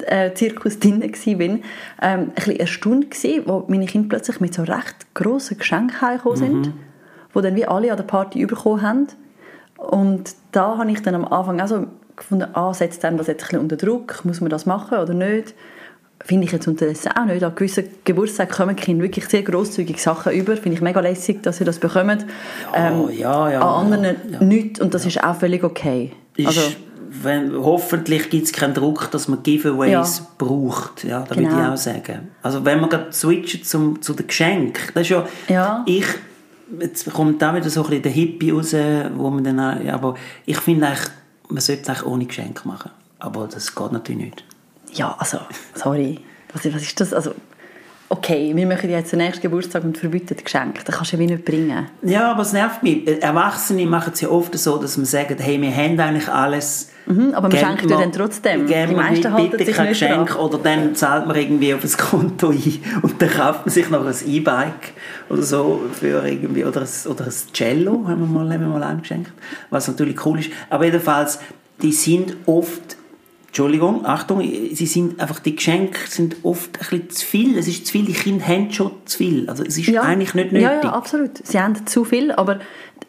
äh, 0.05 0.33
Zirkus 0.33 0.79
drin 0.79 1.01
war, 1.01 1.41
ähm, 1.41 1.61
ein 2.01 2.31
bisschen 2.33 2.59
erstaunt 2.59 3.11
gewesen, 3.11 3.43
wo 3.45 3.65
meine 3.67 3.85
Kinder 3.85 4.09
plötzlich 4.09 4.39
mit 4.39 4.53
so 4.53 4.63
recht 4.63 5.13
grossen 5.13 5.57
Geschenken 5.57 6.01
heimgekommen 6.01 6.37
sind, 6.37 6.67
mhm. 6.67 6.73
wo 7.33 7.41
dann 7.41 7.55
wie 7.55 7.65
alle 7.65 7.91
an 7.91 7.97
der 7.97 8.03
Party 8.03 8.45
bekommen 8.45 8.81
haben. 8.81 9.07
Und 9.77 10.35
da 10.51 10.77
habe 10.77 10.91
ich 10.91 11.01
dann 11.01 11.15
am 11.15 11.25
Anfang 11.25 11.59
auch 11.59 11.67
so 11.67 11.87
gefunden, 12.15 12.47
ah, 12.53 12.73
setzt 12.73 13.03
einem 13.03 13.17
das 13.17 13.27
jetzt 13.27 13.43
ein 13.43 13.47
bisschen 13.47 13.59
unter 13.59 13.77
Druck, 13.77 14.23
muss 14.25 14.41
man 14.41 14.49
das 14.49 14.65
machen 14.65 14.99
oder 14.99 15.13
nicht? 15.13 15.55
Finde 16.25 16.45
ich 16.45 16.51
jetzt 16.51 16.67
unterdessen 16.67 17.11
auch 17.13 17.25
nicht. 17.25 17.43
An 17.43 17.55
gewissen 17.55 17.85
Geburtstagen 18.03 18.51
kommen 18.51 18.75
die 18.75 18.83
Kinder 18.83 19.03
wirklich 19.03 19.25
sehr 19.27 19.41
grosszügig 19.41 20.01
Sachen 20.01 20.33
über. 20.33 20.55
Finde 20.55 20.75
ich 20.75 20.81
mega 20.81 20.99
lässig, 20.99 21.41
dass 21.43 21.57
sie 21.57 21.63
das 21.63 21.79
bekommen. 21.79 22.25
Ja, 22.73 22.87
ähm, 22.87 23.09
ja, 23.17 23.51
ja. 23.51 23.61
An 23.61 23.85
anderen 23.85 24.15
ja, 24.29 24.43
nicht 24.43 24.79
und 24.79 24.93
das 24.93 25.05
ist 25.05 25.23
auch 25.23 25.35
völlig 25.35 25.63
okay. 25.63 26.11
Ist, 26.35 26.47
also, 26.47 26.61
wenn, 27.23 27.53
hoffentlich 27.55 28.29
gibt 28.29 28.45
es 28.45 28.53
keinen 28.53 28.73
Druck, 28.73 29.11
dass 29.11 29.27
man 29.27 29.43
Giveaways 29.43 30.19
ja. 30.19 30.27
braucht. 30.37 31.03
Ja, 31.03 31.25
da 31.27 31.35
genau. 31.35 31.49
würde 31.49 31.61
ich 31.61 31.67
auch 31.69 31.77
sagen. 31.77 32.29
Also 32.41 32.63
wenn 32.63 32.79
man 32.79 32.89
gerade 32.89 33.11
switchen 33.11 33.63
zum, 33.63 34.01
zu 34.01 34.13
den 34.13 34.27
Geschenken, 34.27 34.81
das 34.93 35.03
ist 35.03 35.09
ja, 35.09 35.27
ja. 35.49 35.83
ich 35.85 36.05
jetzt 36.79 37.11
kommt 37.11 37.41
da 37.41 37.53
wieder 37.53 37.69
so 37.69 37.83
ein 37.83 37.87
bisschen 37.87 38.03
der 38.03 38.11
Hippie 38.11 38.51
raus, 38.51 38.73
wo 39.15 39.29
man 39.29 39.43
dann 39.43 39.59
auch, 39.59 39.83
ja, 39.83 39.93
aber 39.93 40.15
ich 40.45 40.57
finde 40.57 40.87
eigentlich, 40.87 41.09
man 41.49 41.61
sollte 41.61 41.81
es 41.81 41.89
eigentlich 41.89 42.05
ohne 42.05 42.25
Geschenk 42.25 42.65
machen. 42.65 42.91
Aber 43.19 43.47
das 43.47 43.75
geht 43.75 43.91
natürlich 43.91 44.25
nicht. 44.25 44.43
Ja, 44.93 45.15
also, 45.17 45.39
sorry. 45.75 46.19
Was, 46.53 46.65
was 46.73 46.81
ist 46.81 46.99
das? 46.99 47.13
Also, 47.13 47.33
okay, 48.11 48.51
wir 48.53 48.67
machen 48.67 48.89
jetzt 48.89 49.13
den 49.13 49.19
nächsten 49.19 49.41
Geburtstag 49.41 49.85
und 49.85 49.97
verbieten 49.97 50.35
Geschenke. 50.43 50.81
Das 50.83 50.95
kannst 50.95 51.13
du 51.13 51.17
ja 51.17 51.25
nicht 51.25 51.45
bringen. 51.45 51.87
Ja, 52.03 52.31
aber 52.31 52.41
es 52.41 52.51
nervt 52.51 52.83
mich. 52.83 53.07
Erwachsene 53.23 53.85
machen 53.85 54.11
es 54.13 54.21
ja 54.21 54.27
oft 54.27 54.57
so, 54.57 54.77
dass 54.77 54.97
man 54.97 55.05
sagt, 55.05 55.39
hey, 55.39 55.61
wir 55.61 55.73
haben 55.73 55.97
eigentlich 55.97 56.27
alles. 56.27 56.89
Mhm, 57.05 57.33
aber 57.33 57.47
man 57.47 57.57
schenkt 57.57 57.89
dir 57.89 57.97
dann 57.97 58.11
trotzdem. 58.11 58.67
Die 58.67 58.73
meisten 58.93 59.31
halten 59.31 59.51
bitte 59.51 59.65
sich 59.65 59.75
kein 59.75 59.87
Geschenk 59.87 60.29
dran. 60.29 60.39
oder 60.39 60.57
dann 60.57 60.93
zahlt 60.93 61.25
man 61.25 61.37
irgendwie 61.37 61.73
auf 61.73 61.81
das 61.81 61.97
Konto 61.97 62.49
ein 62.49 62.83
und 63.01 63.21
dann 63.21 63.29
kauft 63.29 63.65
man 63.65 63.73
sich 63.73 63.89
noch 63.89 64.05
ein 64.05 64.15
E-Bike 64.27 64.93
oder 65.29 65.41
so 65.41 65.81
für 65.93 66.27
irgendwie 66.27 66.65
oder 66.65 66.81
ein, 66.81 67.11
oder 67.11 67.25
ein 67.25 67.33
Cello 67.53 68.05
haben 68.07 68.19
wir 68.19 68.27
mal, 68.27 68.53
haben 68.53 68.61
wir 68.61 68.67
mal 68.67 68.83
angeschenkt, 68.83 69.31
was 69.69 69.87
natürlich 69.87 70.23
cool 70.25 70.39
ist. 70.39 70.51
Aber 70.69 70.83
jedenfalls, 70.83 71.39
die 71.81 71.93
sind 71.93 72.35
oft 72.45 72.97
Entschuldigung, 73.51 74.05
Achtung, 74.05 74.39
sie 74.39 74.85
sind 74.85 75.19
einfach, 75.19 75.39
die 75.39 75.57
Geschenke 75.57 75.99
sind 76.07 76.37
oft 76.43 76.69
ein 76.79 76.87
bisschen 76.87 77.09
zu 77.09 77.25
viel. 77.25 77.57
Es 77.57 77.67
ist 77.67 77.85
zu 77.85 77.91
viel, 77.91 78.05
die 78.05 78.13
Kinder 78.13 78.47
haben 78.47 78.71
schon 78.71 78.93
zu 79.03 79.17
viel. 79.17 79.49
Also 79.49 79.65
es 79.65 79.77
ist 79.77 79.87
ja. 79.87 80.03
eigentlich 80.03 80.33
nicht 80.33 80.53
nötig. 80.53 80.63
Ja, 80.63 80.81
ja, 80.81 80.93
absolut. 80.93 81.45
Sie 81.45 81.59
haben 81.59 81.85
zu 81.85 82.05
viel, 82.05 82.31
aber 82.31 82.59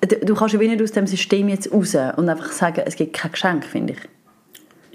du 0.01 0.35
kannst 0.35 0.53
ja 0.53 0.59
nicht 0.59 0.83
aus 0.83 0.91
dem 0.91 1.07
System 1.07 1.49
jetzt 1.49 1.73
raus 1.73 1.97
und 2.17 2.29
einfach 2.29 2.51
sagen, 2.51 2.83
es 2.85 2.97
gibt 2.97 3.13
kein 3.13 3.31
Geschenk, 3.31 3.65
finde 3.65 3.93
ich. 3.93 4.01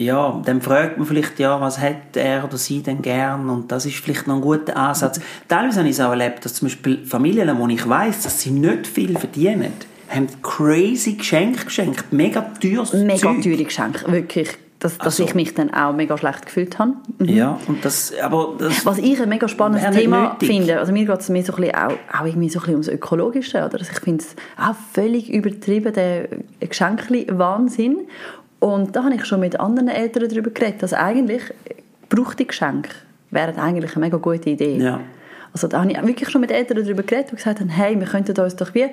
Ja, 0.05 0.41
dann 0.43 0.61
fragt 0.61 0.97
man 0.97 1.07
vielleicht, 1.07 1.39
ja, 1.39 1.61
was 1.61 1.79
hat 1.79 2.17
er 2.17 2.43
oder 2.43 2.57
sie 2.57 2.81
denn 2.81 3.01
gern? 3.01 3.49
Und 3.49 3.71
das 3.71 3.85
ist 3.85 3.95
vielleicht 3.95 4.27
noch 4.27 4.35
ein 4.35 4.41
guter 4.41 4.75
Ansatz. 4.75 5.21
Teilweise 5.47 5.79
habe 5.79 5.87
ich 5.87 5.95
es 5.95 6.01
auch 6.01 6.09
erlebt, 6.09 6.43
dass 6.43 6.55
zum 6.55 6.67
Beispiel 6.67 7.05
Familien, 7.05 7.57
wo 7.57 7.65
ich 7.69 7.87
weiß, 7.87 8.23
dass 8.23 8.41
sie 8.41 8.51
nicht 8.51 8.85
viel 8.85 9.17
verdienen, 9.17 9.71
haben 10.09 10.27
crazy 10.41 11.13
Geschenke 11.13 11.63
geschenkt. 11.63 12.11
Mega 12.11 12.41
teures 12.41 12.91
Mega 12.91 13.33
teure 13.41 13.63
Geschenke, 13.63 14.11
wirklich 14.11 14.49
dass, 14.79 14.97
dass 14.97 15.17
so. 15.17 15.23
ich 15.23 15.33
mich 15.33 15.55
dann 15.55 15.73
auch 15.73 15.93
mega 15.93 16.17
schlecht 16.17 16.45
gefühlt 16.45 16.77
habe. 16.77 16.93
Mhm. 17.17 17.29
Ja, 17.29 17.59
und 17.67 17.83
das, 17.83 18.13
aber 18.21 18.55
das 18.59 18.85
Was 18.85 18.99
ich 18.99 19.19
ein 19.21 19.29
mega 19.29 19.47
spannendes 19.47 19.89
Thema 19.95 20.33
nötig. 20.33 20.47
finde, 20.47 20.79
also 20.79 20.91
mir 20.91 21.05
geht 21.05 21.19
es 21.19 21.29
mir 21.29 21.43
so 21.43 21.53
ein 21.53 21.61
bisschen 21.61 21.75
auch, 21.75 22.19
auch 22.19 22.25
irgendwie 22.25 22.49
so 22.49 22.59
ein 22.59 22.61
bisschen 22.61 22.73
ums 22.73 22.87
Ökologische, 22.87 23.57
oder? 23.57 23.79
Also 23.79 23.91
ich 23.91 23.99
finde 23.99 24.23
es 24.23 24.35
auch 24.57 24.75
völlig 24.93 25.31
übertrieben, 25.31 25.93
der 25.93 26.27
Geschenkli-Wahnsinn. 26.59 28.07
Und 28.59 28.95
da 28.95 29.03
habe 29.03 29.15
ich 29.15 29.25
schon 29.25 29.39
mit 29.39 29.59
anderen 29.59 29.87
Eltern 29.87 30.29
darüber 30.29 30.51
geredet, 30.51 30.83
dass 30.83 30.93
eigentlich 30.93 31.41
braucht 32.09 32.39
die 32.39 32.47
Geschenke 32.47 32.89
wären 33.31 33.57
eigentlich 33.57 33.95
eine 33.95 34.05
mega 34.05 34.17
gute 34.17 34.49
Idee. 34.49 34.77
Ja. 34.77 34.99
Also 35.53 35.67
da 35.67 35.81
habe 35.81 35.91
ich 35.91 36.01
wirklich 36.01 36.29
schon 36.29 36.41
mit 36.41 36.51
Eltern 36.51 36.77
darüber 36.83 37.03
geredet, 37.03 37.31
die 37.31 37.35
gesagt 37.35 37.59
haben, 37.59 37.69
hey, 37.69 37.99
wir 37.99 38.07
könnten 38.07 38.39
uns 38.39 38.55
doch 38.55 38.73
wie 38.73 38.87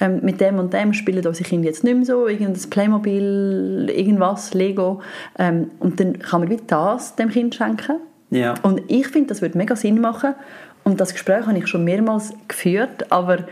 ähm, 0.00 0.20
mit 0.22 0.40
dem 0.40 0.58
und 0.58 0.72
dem 0.72 0.92
spielen 0.92 1.26
unsere 1.26 1.48
Kinder 1.48 1.68
jetzt 1.68 1.84
nicht 1.84 1.94
mehr 1.94 2.04
so, 2.04 2.26
irgendein 2.26 2.70
Playmobil, 2.70 3.90
irgendwas, 3.94 4.54
Lego. 4.54 5.00
Ähm, 5.38 5.70
und 5.78 6.00
dann 6.00 6.18
kann 6.18 6.40
man 6.40 6.50
wie 6.50 6.60
das 6.66 7.16
dem 7.16 7.30
Kind 7.30 7.54
schenken. 7.54 7.96
Ja. 8.30 8.54
Und 8.62 8.82
ich 8.88 9.08
finde, 9.08 9.28
das 9.28 9.42
würde 9.42 9.58
mega 9.58 9.76
Sinn 9.76 10.00
machen. 10.00 10.34
Und 10.84 11.00
das 11.00 11.12
Gespräch 11.12 11.46
habe 11.46 11.58
ich 11.58 11.66
schon 11.66 11.84
mehrmals 11.84 12.32
geführt, 12.48 13.10
aber 13.12 13.44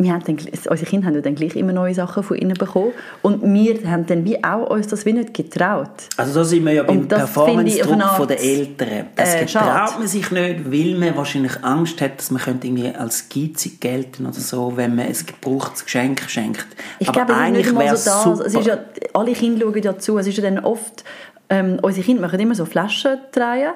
wir 0.00 0.12
haben 0.12 0.22
dann, 0.24 0.36
unsere 0.36 0.88
Kinder 0.88 1.08
haben 1.08 1.20
dann 1.20 1.34
gleich 1.34 1.56
immer 1.56 1.72
neue 1.72 1.92
Sachen 1.92 2.22
von 2.22 2.36
ihnen 2.36 2.54
bekommen 2.54 2.92
und 3.22 3.42
wir 3.42 3.90
haben 3.90 4.06
dann 4.06 4.24
wie 4.24 4.42
auch 4.44 4.70
uns 4.70 4.86
das 4.86 5.04
wie 5.04 5.12
nicht 5.12 5.34
getraut. 5.34 5.90
Also 6.16 6.34
da 6.34 6.44
sind 6.44 6.64
wir 6.64 6.72
ja 6.72 6.82
beim 6.84 7.08
Performance-Druck 7.08 8.28
der 8.28 8.40
Eltern. 8.40 9.06
Das 9.16 9.34
äh, 9.34 9.46
traut 9.46 9.98
man 9.98 10.06
sich 10.06 10.30
nicht, 10.30 10.70
weil 10.70 10.94
man 10.96 11.16
wahrscheinlich 11.16 11.64
Angst 11.64 12.00
hat, 12.00 12.18
dass 12.18 12.30
man 12.30 12.40
könnte 12.40 12.68
irgendwie 12.68 12.94
als 12.94 13.28
geizig 13.28 13.80
gelten 13.80 14.26
oder 14.26 14.38
so, 14.38 14.76
wenn 14.76 14.94
man 14.94 15.06
ein 15.06 15.16
gebrauchtes 15.26 15.84
Geschenk 15.84 16.22
schenkt. 16.28 16.68
Ich 17.00 17.08
Aber 17.08 17.24
glaube, 17.24 17.40
eigentlich 17.40 17.76
wäre 17.76 17.96
so 17.96 18.10
das. 18.10 18.22
Super. 18.22 18.46
Es 18.46 18.54
ist 18.54 18.66
ja, 18.66 18.78
alle 19.14 19.32
Kinder 19.32 19.66
schauen 19.66 19.82
ja 19.82 19.98
zu. 19.98 20.16
Es 20.18 20.28
ist 20.28 20.36
ja 20.36 20.44
dann 20.44 20.60
oft, 20.60 21.02
ähm, 21.50 21.80
unsere 21.82 22.06
Kinder 22.06 22.22
machen 22.22 22.38
immer 22.38 22.54
so 22.54 22.66
Flaschen 22.66 23.18
drehen, 23.32 23.72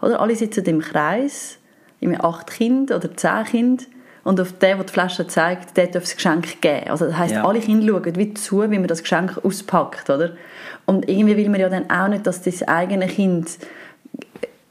oder? 0.00 0.20
Alle 0.20 0.36
sitzen 0.36 0.64
im 0.66 0.80
Kreis, 0.80 1.58
acht 2.20 2.52
Kinder 2.52 2.96
oder 2.96 3.16
zehn 3.16 3.44
Kinder 3.44 3.84
und 4.24 4.40
auf 4.40 4.52
den, 4.52 4.76
der 4.78 4.84
die 4.84 4.92
Flasche 4.92 5.26
zeigt, 5.26 5.76
der 5.76 5.86
darf 5.86 6.04
das 6.04 6.16
Geschenk 6.16 6.60
geben. 6.60 6.88
Also 6.88 7.06
das 7.06 7.16
heisst, 7.16 7.34
ja. 7.34 7.44
alle 7.46 7.60
Kinder 7.60 7.86
schauen 7.86 8.16
wie 8.16 8.34
zu, 8.34 8.62
wie 8.70 8.78
man 8.78 8.88
das 8.88 9.02
Geschenk 9.02 9.38
auspackt, 9.44 10.10
oder? 10.10 10.32
Und 10.86 11.08
irgendwie 11.08 11.36
will 11.36 11.48
man 11.50 11.60
ja 11.60 11.68
dann 11.68 11.90
auch 11.90 12.08
nicht, 12.08 12.26
dass 12.26 12.42
das 12.42 12.62
eigene 12.62 13.06
Kind, 13.06 13.58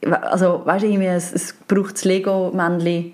also 0.02 0.62
weißt 0.64 0.84
du, 0.84 0.88
irgendwie 0.88 1.08
ein, 1.08 1.20
ein 1.20 1.40
gebrauchtes 1.68 2.04
Lego-Männchen 2.04 3.12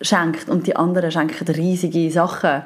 schenkt 0.00 0.48
und 0.48 0.66
die 0.66 0.76
anderen 0.76 1.12
schenken 1.12 1.46
riesige 1.48 2.10
Sachen. 2.10 2.62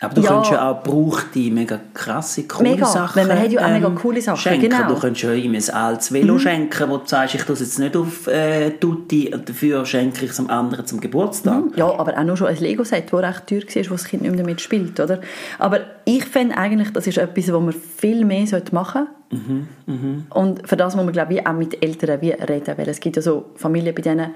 Aber 0.00 0.14
du 0.14 0.20
ja. 0.20 0.28
könntest 0.28 0.52
ja 0.52 0.70
auch 0.70 0.82
gebrauchte, 0.84 1.38
mega 1.50 1.80
krasse, 1.92 2.44
coole 2.44 2.70
mega. 2.70 2.86
Sachen 2.86 3.26
man 3.26 3.38
hat 3.38 3.50
ja 3.50 3.64
auch 3.64 3.70
mega 3.70 3.88
ähm, 3.88 3.94
coole 3.96 4.22
Sachen, 4.22 4.38
schenken. 4.38 4.70
Genau. 4.70 4.88
Du 4.88 4.94
könntest 4.94 5.24
ja 5.24 5.30
ein 5.30 5.70
altes 5.74 6.12
Velo 6.12 6.34
mhm. 6.34 6.38
schenken, 6.38 6.88
wo 6.88 6.98
du 6.98 7.06
sagst, 7.06 7.34
ich 7.34 7.42
tue 7.42 7.54
es 7.54 7.60
jetzt 7.60 7.78
nicht 7.80 7.96
auf 7.96 8.28
äh, 8.28 8.70
Tutti, 8.78 9.34
dafür 9.44 9.84
schenke 9.84 10.24
ich 10.24 10.30
es 10.30 10.38
einem 10.38 10.50
anderen 10.50 10.86
zum 10.86 11.00
Geburtstag. 11.00 11.64
Mhm. 11.64 11.72
Ja, 11.74 11.86
aber 11.98 12.16
auch 12.16 12.24
nur 12.24 12.36
schon 12.36 12.46
ein 12.46 12.56
Lego-Set, 12.56 13.12
das 13.12 13.22
recht 13.22 13.46
teuer 13.48 13.62
war, 13.62 13.90
wo 13.90 13.94
das 13.94 14.04
Kind 14.04 14.22
nicht 14.22 14.30
mehr 14.30 14.42
damit 14.42 14.60
spielt, 14.60 15.00
oder? 15.00 15.20
Aber 15.58 15.80
ich 16.04 16.24
finde 16.24 16.56
eigentlich, 16.56 16.92
das 16.92 17.08
ist 17.08 17.18
etwas, 17.18 17.52
was 17.52 17.60
man 17.60 17.72
viel 17.72 18.24
mehr 18.24 18.44
machen 18.70 19.08
sollte. 19.08 19.08
Mhm. 19.30 19.68
Mhm. 19.86 20.26
Und 20.30 20.68
für 20.68 20.76
das 20.76 20.94
muss 20.94 21.04
man, 21.04 21.12
glaube 21.12 21.34
ich, 21.34 21.46
auch 21.46 21.54
mit 21.54 21.82
Eltern 21.82 22.20
wie 22.20 22.30
reden, 22.30 22.78
weil 22.78 22.88
es 22.88 23.00
gibt 23.00 23.16
ja 23.16 23.22
so 23.22 23.46
Familien, 23.56 23.94
bei 23.96 24.02
denen 24.02 24.30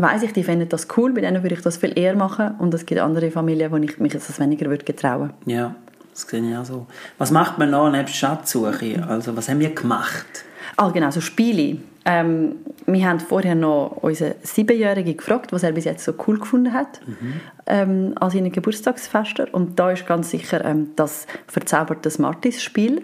weiß 0.00 0.22
ich, 0.22 0.32
die 0.32 0.44
finden 0.44 0.68
das 0.68 0.86
cool, 0.96 1.12
bei 1.12 1.20
denen 1.20 1.42
würde 1.42 1.54
ich 1.54 1.62
das 1.62 1.76
viel 1.76 1.98
eher 1.98 2.14
machen 2.14 2.54
und 2.58 2.72
es 2.74 2.86
gibt 2.86 3.00
andere 3.00 3.30
Familien, 3.30 3.70
wo 3.72 3.76
ich 3.76 3.98
mich 3.98 4.12
das 4.12 4.38
weniger 4.40 4.68
würde 4.70 4.84
getrauen. 4.84 5.32
Ja, 5.46 5.74
das 6.12 6.22
sehe 6.22 6.40
ich 6.40 6.56
auch 6.56 6.64
so. 6.64 6.86
Was 7.18 7.30
macht 7.30 7.58
man 7.58 7.70
noch 7.70 7.90
neben 7.90 8.08
Schatzsuche? 8.08 9.04
Also 9.08 9.36
was 9.36 9.48
haben 9.48 9.60
wir 9.60 9.74
gemacht? 9.74 10.44
Ah, 10.76 10.90
genau, 10.90 11.10
so 11.10 11.20
Spiele. 11.20 11.78
Ähm, 12.04 12.56
wir 12.86 13.06
haben 13.06 13.20
vorher 13.20 13.54
noch 13.54 13.98
unseren 14.00 14.34
Siebenjährigen 14.42 15.16
gefragt, 15.16 15.52
was 15.52 15.62
er 15.62 15.72
bis 15.72 15.84
jetzt 15.84 16.04
so 16.04 16.14
cool 16.26 16.38
gefunden 16.38 16.72
hat 16.72 17.00
mhm. 17.06 17.40
ähm, 17.66 18.14
an 18.18 18.30
seinen 18.30 18.50
Geburtstagsfesten. 18.50 19.48
Und 19.48 19.78
da 19.78 19.90
ist 19.90 20.06
ganz 20.06 20.30
sicher 20.30 20.64
ähm, 20.64 20.92
das 20.96 21.26
verzauberte 21.46 22.10
Smarties-Spiel. 22.10 23.02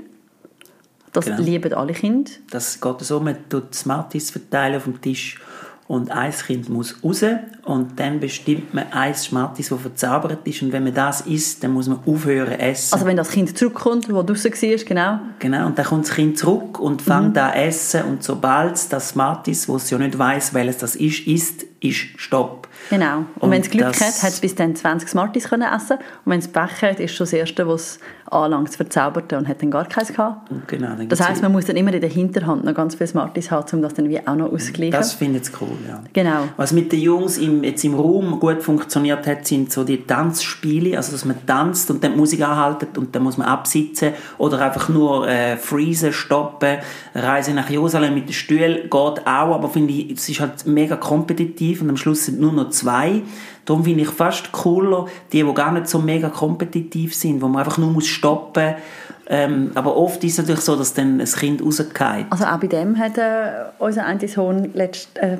Das 1.13 1.27
genau. 1.27 1.41
lieben 1.41 1.75
alle 1.75 1.93
Kinder. 1.93 2.31
Das 2.51 2.81
geht 2.81 3.01
so, 3.01 3.21
man 3.21 3.37
tut 3.49 3.75
Smarties 3.75 4.31
verteilen 4.31 4.77
auf 4.77 4.85
dem 4.85 5.01
Tisch 5.01 5.41
und 5.87 6.11
ein 6.11 6.33
Kind 6.33 6.69
muss 6.69 6.97
raus 7.05 7.25
und 7.65 8.01
dann 8.01 8.19
bestimmt 8.19 8.73
man 8.73 8.91
ein 8.93 9.15
Schmatis, 9.15 9.69
das 9.69 9.81
verzaubert 9.81 10.47
ist 10.47 10.63
und 10.63 10.73
wenn 10.73 10.85
man 10.85 10.95
das 10.95 11.23
isst, 11.23 11.63
dann 11.63 11.73
muss 11.73 11.89
man 11.89 11.99
aufhören 12.07 12.59
essen. 12.59 12.95
Also 12.95 13.07
wenn 13.07 13.17
das 13.17 13.31
Kind 13.31 13.57
zurückkommt, 13.57 14.11
wo 14.13 14.23
draußen 14.23 14.51
war, 14.53 14.85
genau? 14.85 15.19
Genau, 15.39 15.67
und 15.67 15.79
dann 15.79 15.85
kommt 15.85 16.07
das 16.07 16.15
Kind 16.15 16.39
zurück 16.39 16.81
und 16.81 17.03
fängt 17.03 17.35
mhm. 17.35 17.43
an 17.43 17.53
essen 17.53 18.03
und 18.05 18.23
sobald 18.23 18.93
das 18.93 19.11
Smartis, 19.11 19.69
wo 19.69 19.77
es 19.77 19.91
ja 19.91 19.99
nicht 19.99 20.19
weiß, 20.19 20.55
welches 20.55 20.79
das 20.79 20.97
ist, 20.97 21.27
isst, 21.27 21.65
ist 21.81 22.07
Stopp. 22.17 22.67
Genau. 22.89 23.19
Und, 23.19 23.27
und 23.41 23.51
wenn 23.51 23.61
es 23.61 23.71
Glück 23.71 23.87
hat, 23.87 24.23
hat 24.23 24.33
es 24.33 24.41
bis 24.41 24.55
dann 24.55 24.75
20 24.75 25.09
Smarties 25.09 25.49
können 25.49 25.71
essen 25.71 25.99
und 25.99 26.33
wenn 26.33 26.39
es 26.39 26.49
Pech 26.49 26.83
hat, 26.83 27.01
ist 27.01 27.15
schon 27.15 27.25
das 27.25 27.33
Erste, 27.35 27.69
was 27.69 27.99
anlangt, 28.35 28.69
das 28.69 28.77
Verzauberte 28.77 29.39
und 29.39 29.49
hat 29.49 29.63
dann 29.63 29.71
gar 29.71 29.87
keins 29.87 30.09
gehabt. 30.09 30.51
Genau, 30.67 30.89
das 31.09 31.21
heisst, 31.21 31.43
man 31.43 31.53
muss 31.53 31.65
dann 31.65 31.77
immer 31.77 31.93
in 31.93 32.01
der 32.01 32.11
Hinterhand 32.11 32.65
noch 32.65 32.75
ganz 32.75 32.95
viele 32.95 33.07
Smarties 33.07 33.51
haben, 33.51 33.67
um 33.73 33.83
das 33.83 33.95
dann 33.95 34.09
wie 34.09 34.27
auch 34.27 34.35
noch 34.35 34.53
auszugleichen. 34.53 34.93
Das 34.93 35.13
finde 35.13 35.41
ich 35.41 35.61
cool, 35.61 35.77
ja. 35.89 36.03
Genau. 36.13 36.49
Was 36.57 36.73
mit 36.73 36.93
den 36.93 37.01
Jungs 37.01 37.39
im, 37.39 37.65
jetzt 37.65 37.85
im 37.85 37.95
Raum 37.95 38.41
gut 38.41 38.63
funktioniert 38.63 39.27
hat, 39.27 39.47
sind 39.47 39.73
so 39.73 39.85
die 39.85 40.05
Tanzspiele, 40.05 40.97
also 40.97 41.13
dass 41.13 41.25
man 41.25 41.37
tanzt 41.47 41.91
und 41.91 42.03
dann 42.03 42.13
die 42.13 42.19
Musik 42.19 42.43
anhaltet 42.43 42.99
und 42.99 43.15
dann 43.15 43.23
muss 43.23 43.37
man 43.37 43.47
absitzen 43.47 44.13
oder 44.39 44.61
einfach 44.61 44.89
nur 44.89 45.29
äh, 45.29 45.57
freezen, 45.57 46.13
stoppen, 46.13 46.79
Reise 47.15 47.53
nach 47.53 47.71
Jerusalem 47.71 48.15
mit 48.15 48.29
den 48.29 48.33
Stühlen 48.33 48.83
geht 48.85 48.93
auch, 48.93 49.17
aber 49.27 49.69
finde 49.69 49.93
ich, 49.93 50.13
es 50.13 50.29
ist 50.29 50.41
halt 50.41 50.67
mega 50.67 50.97
kompetitiv 50.97 51.83
und 51.83 51.91
am 51.91 51.97
Schluss 51.97 52.27
sind 52.27 52.41
nur 52.41 52.53
noch 52.53 52.71
zwei. 52.71 53.23
Darum 53.65 53.85
finde 53.85 54.03
ich 54.03 54.11
fast 54.11 54.53
cooler, 54.53 55.07
die, 55.33 55.43
die 55.43 55.55
gar 55.55 55.73
nicht 55.73 55.89
so 55.89 55.99
mega 55.99 56.29
kompetitiv 56.29 57.15
sind, 57.15 57.41
wo 57.41 57.49
man 57.49 57.65
einfach 57.65 57.79
nur 57.79 57.91
muss 57.91 58.07
stoppen 58.07 58.73
muss. 58.73 58.83
Ähm, 59.27 59.71
aber 59.75 59.97
oft 59.97 60.23
ist 60.23 60.33
es 60.33 60.39
natürlich 60.39 60.61
so, 60.61 60.77
dass 60.77 60.93
dann 60.93 61.21
ein 61.21 61.27
Kind 61.27 61.63
rausgeht. 61.63 62.27
Also 62.29 62.45
auch 62.45 62.59
bei 62.59 62.67
dem 62.67 62.99
hat 62.99 63.17
äh, 63.17 63.65
unser 63.79 64.05
eine 64.05 64.29
Sohn 64.29 64.73
letzt, 64.75 65.17
äh, 65.19 65.39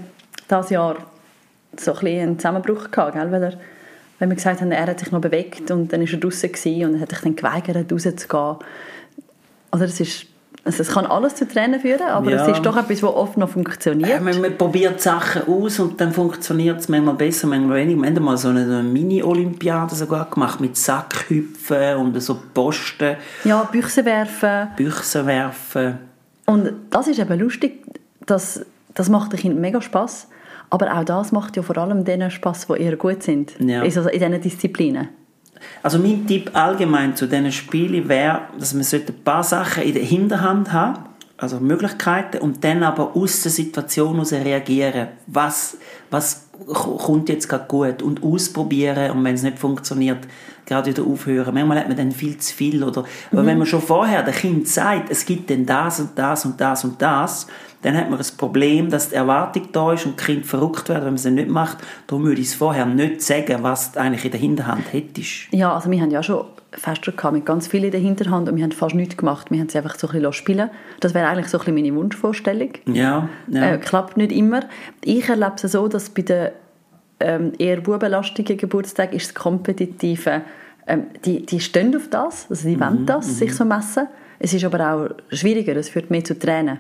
Jahr 0.71 0.97
so 1.77 1.93
ein 1.93 2.07
einen 2.07 2.39
Zusammenbruch 2.39 2.91
gehabt, 2.91 3.15
gell? 3.15 3.31
weil 3.31 3.43
er 3.43 3.53
wenn 4.19 4.29
wir 4.29 4.37
gesagt 4.37 4.61
haben, 4.61 4.73
er 4.73 4.87
hat 4.87 5.01
sich 5.01 5.11
noch 5.11 5.21
bewegt 5.21 5.71
und 5.71 5.93
dann 5.93 6.01
war 6.01 6.09
er 6.09 6.19
draußen 6.19 6.85
und 6.85 7.01
hat 7.01 7.11
sich 7.11 7.21
dann 7.21 7.37
geweigert, 7.37 7.93
rauszugehen. 7.93 8.57
Also 9.71 9.87
das 9.87 10.01
ist 10.01 10.27
also 10.65 10.83
es 10.83 10.89
kann 10.89 11.05
alles 11.05 11.35
zu 11.35 11.47
Tränen 11.47 11.79
führen, 11.79 12.09
aber 12.09 12.31
ja. 12.31 12.43
es 12.43 12.57
ist 12.57 12.65
doch 12.65 12.77
etwas, 12.77 13.03
was 13.03 13.15
oft 13.15 13.37
noch 13.37 13.51
funktioniert. 13.51 14.09
Ja, 14.09 14.21
man, 14.21 14.41
man, 14.41 14.57
probiert 14.57 14.99
Sachen 15.01 15.43
aus 15.47 15.79
und 15.79 16.01
dann 16.01 16.13
funktioniert 16.13 16.81
es 16.81 16.89
manchmal 16.89 17.15
besser, 17.15 17.47
manchmal 17.47 17.77
weniger. 17.79 18.01
Wir 18.01 18.09
haben 18.09 18.25
mal 18.25 18.39
so 18.39 18.49
eine, 18.49 18.83
Mini-Olympiade 18.83 19.95
sogar 19.95 20.31
gemacht 20.31 20.61
mit 20.61 20.79
Sackhüpfen 20.79 21.97
und 21.97 22.19
so 22.21 22.41
Posten. 22.55 23.17
Ja, 23.45 23.65
Büchse 23.65 24.07
werfen. 24.07 24.69
Büchse 24.77 25.27
werfen. 25.27 25.99
Und 26.47 26.73
das 26.91 27.09
ist 27.09 27.19
eben 27.19 27.39
lustig, 27.39 27.85
das, 28.25 28.65
das 28.95 29.11
macht 29.11 29.33
den 29.33 29.41
Kindern 29.41 29.61
mega 29.61 29.83
Spass. 29.83 30.29
Aber 30.71 30.97
auch 30.97 31.05
das 31.05 31.31
macht 31.31 31.57
ja 31.57 31.63
vor 31.63 31.77
allem 31.77 32.05
denen 32.05 32.31
Spass, 32.31 32.67
die 32.67 32.81
eher 32.81 32.97
gut 32.97 33.23
sind 33.23 33.53
ja. 33.61 33.83
also 33.83 34.09
in 34.09 34.19
diesen 34.19 34.41
Disziplinen. 34.41 35.09
Also 35.83 35.99
mein 35.99 36.27
Tipp 36.27 36.51
allgemein 36.55 37.17
zu 37.17 37.27
diesen 37.27 37.53
Spielen 37.53 38.09
wäre, 38.09 38.43
dass 38.59 38.75
man 38.75 38.85
ein 38.85 39.15
paar 39.25 39.43
Sachen 39.43 39.83
in 39.83 39.95
der 39.95 40.03
Hinterhand 40.03 40.73
haben 40.73 41.05
also 41.37 41.61
Möglichkeiten, 41.61 42.39
und 42.39 42.65
dann 42.65 42.83
aber 42.83 43.17
aus 43.17 43.43
der 43.43 43.53
Situation 43.53 44.15
heraus 44.15 44.33
reagieren. 44.33 45.09
Was, 45.27 45.77
was 46.11 46.49
kommt 46.73 47.29
jetzt 47.29 47.49
gerade 47.49 47.67
gut? 47.67 48.03
Und 48.03 48.23
ausprobieren, 48.23 49.11
und 49.13 49.25
wenn 49.25 49.35
es 49.35 49.43
nicht 49.43 49.59
funktioniert, 49.59 50.27
gerade 50.67 50.91
wieder 50.91 51.05
aufhören. 51.05 51.53
Manchmal 51.53 51.81
hat 51.81 51.89
man 51.89 51.97
dann 51.97 52.13
viel 52.13 52.39
zu 52.39 52.55
viel. 52.55 52.83
Oder, 52.83 53.05
aber 53.31 53.43
mhm. 53.43 53.47
wenn 53.47 53.59
man 53.59 53.67
schon 53.67 53.83
vorher 53.83 54.23
dem 54.23 54.35
Kind 54.35 54.69
sagt, 54.69 55.11
es 55.11 55.27
gibt 55.27 55.51
denn 55.51 55.67
das 55.67 56.01
und 56.01 56.11
das 56.19 56.45
und 56.45 56.61
das 56.61 56.85
und 56.85 57.03
das, 57.03 57.47
dann 57.85 57.97
hat 57.99 58.09
man 58.09 58.17
das 58.17 58.33
Problem, 58.33 58.89
dass 58.89 59.11
die 59.11 59.15
Erwartung 59.15 59.69
da 59.73 59.93
ist 59.93 60.07
und 60.07 60.19
das 60.19 60.27
Kind 60.27 60.47
verrückt 60.47 60.89
wird, 60.89 60.99
wenn 60.99 61.05
man 61.05 61.15
es 61.15 61.25
nicht 61.27 61.49
macht. 61.51 61.79
Darum 62.07 62.25
würde 62.25 62.41
ich 62.41 62.49
es 62.49 62.55
vorher 62.55 62.87
nicht 62.87 63.21
sagen, 63.21 63.63
was 63.63 63.93
du 63.93 64.01
eigentlich 64.01 64.25
in 64.25 64.31
der 64.31 64.41
Hinterhand 64.41 64.91
hättest. 64.91 65.53
Ja, 65.53 65.75
also 65.75 65.91
wir 65.91 66.01
haben 66.01 66.11
ja 66.11 66.23
schon 66.23 66.47
Feste 66.73 67.13
gehabt 67.13 67.35
mit 67.35 67.45
ganz 67.45 67.69
viel 67.69 67.85
in 67.85 67.91
der 67.91 68.01
Hinterhand 68.01 68.49
und 68.49 68.57
wir 68.57 68.65
haben 68.65 68.73
fast 68.73 68.95
nichts 68.95 69.19
gemacht. 69.19 69.51
Wir 69.51 69.61
haben 69.61 69.69
sie 69.69 69.77
einfach 69.77 69.97
so 69.99 70.09
ein 70.09 70.15
bisschen 70.15 70.33
spielen 70.33 70.71
Das 71.01 71.13
wäre 71.13 71.29
eigentlich 71.29 71.49
so 71.49 71.59
ein 71.59 71.65
bisschen 71.67 71.75
meine 71.75 71.95
Wunschvorstellung. 71.95 72.71
Ja, 72.87 73.29
ja. 73.49 73.75
Äh, 73.75 73.79
klappt 73.79 74.17
nicht 74.17 74.33
immer. 74.33 74.61
Ich 75.05 75.29
erlebe 75.29 75.53
es 75.63 75.71
so, 75.71 75.87
dass 75.87 76.09
bei 76.09 76.23
den 76.23 76.49
ähm, 77.21 77.53
eher 77.59 77.83
bubenlastigen 77.83 78.57
Geburtstagen 78.57 79.15
ist 79.15 79.29
das 79.29 79.35
Kompetitive, 79.35 80.41
ähm, 80.87 81.05
die, 81.25 81.45
die 81.45 81.61
stehen 81.61 81.95
auf 81.95 82.09
das, 82.09 82.47
also 82.49 82.67
die 82.67 82.77
mhm, 82.77 82.81
wollen 82.81 83.07
das, 83.07 83.27
mhm. 83.27 83.33
sich 83.33 83.55
so 83.55 83.67
messen. 83.67 84.09
Es 84.39 84.55
ist 84.55 84.65
aber 84.65 84.91
auch 84.91 85.11
schwieriger, 85.31 85.77
es 85.77 85.91
führt 85.91 86.11
mehr 86.11 86.25
zu 86.25 86.39
Tränen. 86.39 86.79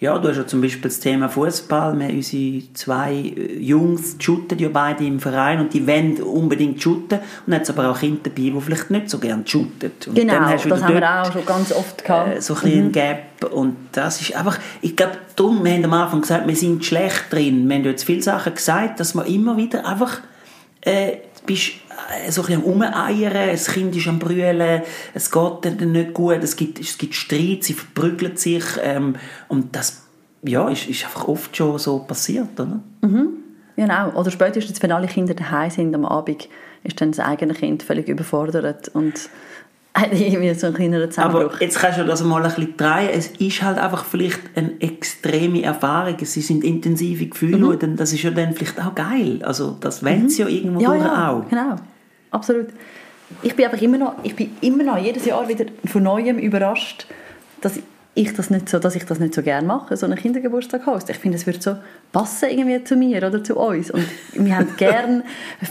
Ja, 0.00 0.16
du 0.16 0.28
hast 0.28 0.36
ja 0.36 0.46
zum 0.46 0.60
Beispiel 0.60 0.82
das 0.82 1.00
Thema 1.00 1.28
Fußball. 1.28 1.98
Wir 1.98 2.10
unsere 2.10 2.62
zwei 2.74 3.34
Jungs 3.58 4.14
shooten 4.20 4.56
ja 4.58 4.68
beide 4.68 5.04
im 5.04 5.18
Verein 5.18 5.58
und 5.58 5.74
die 5.74 5.84
wollen 5.88 6.22
unbedingt 6.22 6.80
shooten. 6.80 7.18
Und 7.18 7.24
dann 7.46 7.56
hat 7.56 7.62
es 7.62 7.70
aber 7.70 7.90
auch 7.90 7.98
Kinder 7.98 8.20
dabei, 8.22 8.36
die 8.36 8.60
vielleicht 8.60 8.90
nicht 8.90 9.10
so 9.10 9.18
gerne 9.18 9.42
shooten. 9.44 9.90
Und 10.06 10.14
genau, 10.14 10.50
das 10.50 10.82
haben 10.82 10.94
wir 10.94 11.22
auch 11.22 11.32
schon 11.32 11.44
ganz 11.44 11.72
oft 11.72 12.04
gehabt. 12.04 12.36
Äh, 12.36 12.40
so 12.40 12.54
ein 12.54 12.60
bisschen 12.60 12.84
mhm. 12.86 12.92
Gap. 12.92 13.52
Und 13.52 13.76
das 13.90 14.20
ist 14.20 14.36
einfach, 14.36 14.58
ich 14.82 14.94
glaube, 14.94 15.14
darum, 15.34 15.64
wir 15.64 15.72
haben 15.72 15.84
am 15.84 15.92
Anfang 15.94 16.20
gesagt, 16.20 16.46
wir 16.46 16.56
sind 16.56 16.84
schlecht 16.84 17.32
drin. 17.32 17.68
Wir 17.68 17.76
haben 17.76 17.84
jetzt 17.84 18.04
viele 18.04 18.22
Sachen 18.22 18.54
gesagt, 18.54 19.00
dass 19.00 19.14
man 19.14 19.26
immer 19.26 19.56
wieder 19.56 19.84
einfach, 19.84 20.20
äh, 20.82 21.16
bist 21.44 21.72
so 22.30 22.42
ein 22.42 22.46
bisschen 22.46 22.62
am 22.62 22.70
Umeiern, 22.72 23.50
das 23.50 23.66
Kind 23.66 23.94
ist 23.96 24.08
am 24.08 24.18
Brüllen, 24.18 24.82
es 25.14 25.30
geht 25.30 25.64
dann 25.64 25.92
nicht 25.92 26.14
gut, 26.14 26.42
es 26.42 26.56
gibt, 26.56 26.80
es 26.80 26.98
gibt 26.98 27.14
Streit, 27.14 27.64
sie 27.64 27.74
verprügeln 27.74 28.36
sich. 28.36 28.64
Ähm, 28.82 29.16
und 29.48 29.74
das 29.74 30.04
ja, 30.42 30.68
ist, 30.68 30.88
ist 30.88 31.04
einfach 31.04 31.28
oft 31.28 31.56
schon 31.56 31.78
so 31.78 32.00
passiert, 32.00 32.58
oder? 32.58 32.80
Mhm. 33.02 33.28
Genau, 33.76 34.10
oder 34.14 34.30
spätestens, 34.30 34.82
wenn 34.82 34.90
alle 34.90 35.06
Kinder 35.06 35.34
daheim 35.34 35.70
sind 35.70 35.94
am 35.94 36.04
Abend, 36.04 36.48
ist 36.82 37.00
dann 37.00 37.12
das 37.12 37.20
eigene 37.20 37.54
Kind 37.54 37.82
völlig 37.82 38.08
überfordert 38.08 38.88
und 38.88 39.28
hat 40.00 40.12
irgendwie 40.12 40.54
so 40.54 40.68
einen 40.68 41.10
Zusammenbruch. 41.10 41.54
Aber 41.54 41.62
jetzt 41.62 41.78
kannst 41.78 41.98
du 41.98 42.04
das 42.04 42.22
mal 42.22 42.42
ein 42.42 42.42
bisschen 42.44 42.76
drehen. 42.76 43.10
Es 43.12 43.28
ist 43.38 43.62
halt 43.62 43.78
einfach 43.78 44.04
vielleicht 44.04 44.40
eine 44.54 44.80
extreme 44.80 45.62
Erfahrung. 45.62 46.16
Es 46.20 46.34
sind 46.34 46.64
intensive 46.64 47.26
Gefühle 47.26 47.58
mhm. 47.58 47.68
und 47.68 47.96
das 47.96 48.12
ist 48.12 48.22
ja 48.22 48.30
dann 48.30 48.54
vielleicht 48.54 48.80
auch 48.80 48.94
geil. 48.94 49.40
Also 49.42 49.76
das 49.80 50.04
wollen 50.04 50.24
mhm. 50.24 50.28
sie 50.28 50.42
ja 50.42 50.48
irgendwo 50.48 50.80
ja, 50.80 50.88
durch 50.90 51.02
ja, 51.02 51.30
auch. 51.30 51.48
genau 51.48 51.76
absolut. 52.30 52.68
Ich 53.42 53.54
bin 53.54 53.66
einfach 53.66 53.80
immer 53.80 53.98
noch, 53.98 54.14
ich 54.22 54.34
bin 54.34 54.50
immer 54.60 54.84
noch 54.84 54.98
jedes 54.98 55.24
Jahr 55.24 55.48
wieder 55.48 55.66
von 55.84 56.02
Neuem 56.02 56.38
überrascht, 56.38 57.06
dass 57.60 57.80
ich 58.18 58.34
das 58.34 58.50
nicht 58.50 58.68
so, 58.68 58.80
dass 58.80 58.96
ich 58.96 59.04
das 59.04 59.20
nicht 59.20 59.32
so 59.32 59.42
gerne 59.42 59.64
mache, 59.64 59.96
so 59.96 60.04
einen 60.04 60.18
Kindergeburtstag 60.18 60.86
host. 60.86 61.08
Ich 61.08 61.18
finde, 61.18 61.36
es 61.36 61.46
würde 61.46 61.62
so 61.62 61.76
passen 62.10 62.50
irgendwie 62.50 62.82
zu 62.82 62.96
mir 62.96 63.24
oder 63.24 63.44
zu 63.44 63.56
uns. 63.56 63.92
Und 63.92 64.04
wir 64.32 64.56
haben 64.56 64.74
gerne 64.76 65.22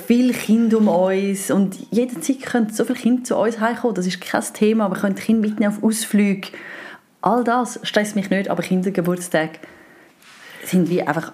viele 0.05 0.31
Kinder 0.31 0.77
um 0.77 0.87
uns 0.87 1.51
und 1.51 1.75
jederzeit 1.91 2.41
können 2.41 2.69
so 2.69 2.85
viele 2.85 2.97
Kinder 2.97 3.23
zu 3.25 3.35
uns 3.35 3.59
heimkommen. 3.59 3.95
Das 3.95 4.07
ist 4.07 4.21
kein 4.21 4.43
Thema, 4.53 4.85
aber 4.85 4.95
können 4.95 5.15
Kinder 5.15 5.45
mitnehmen 5.45 5.75
auf 5.75 5.83
Ausflüge. 5.83 6.49
All 7.21 7.43
das 7.43 7.81
stresst 7.83 8.15
mich 8.15 8.29
nicht, 8.29 8.49
aber 8.49 8.63
Kindergeburtstage 8.63 9.59
sind 10.63 10.89
wie 10.89 11.01
einfach 11.01 11.33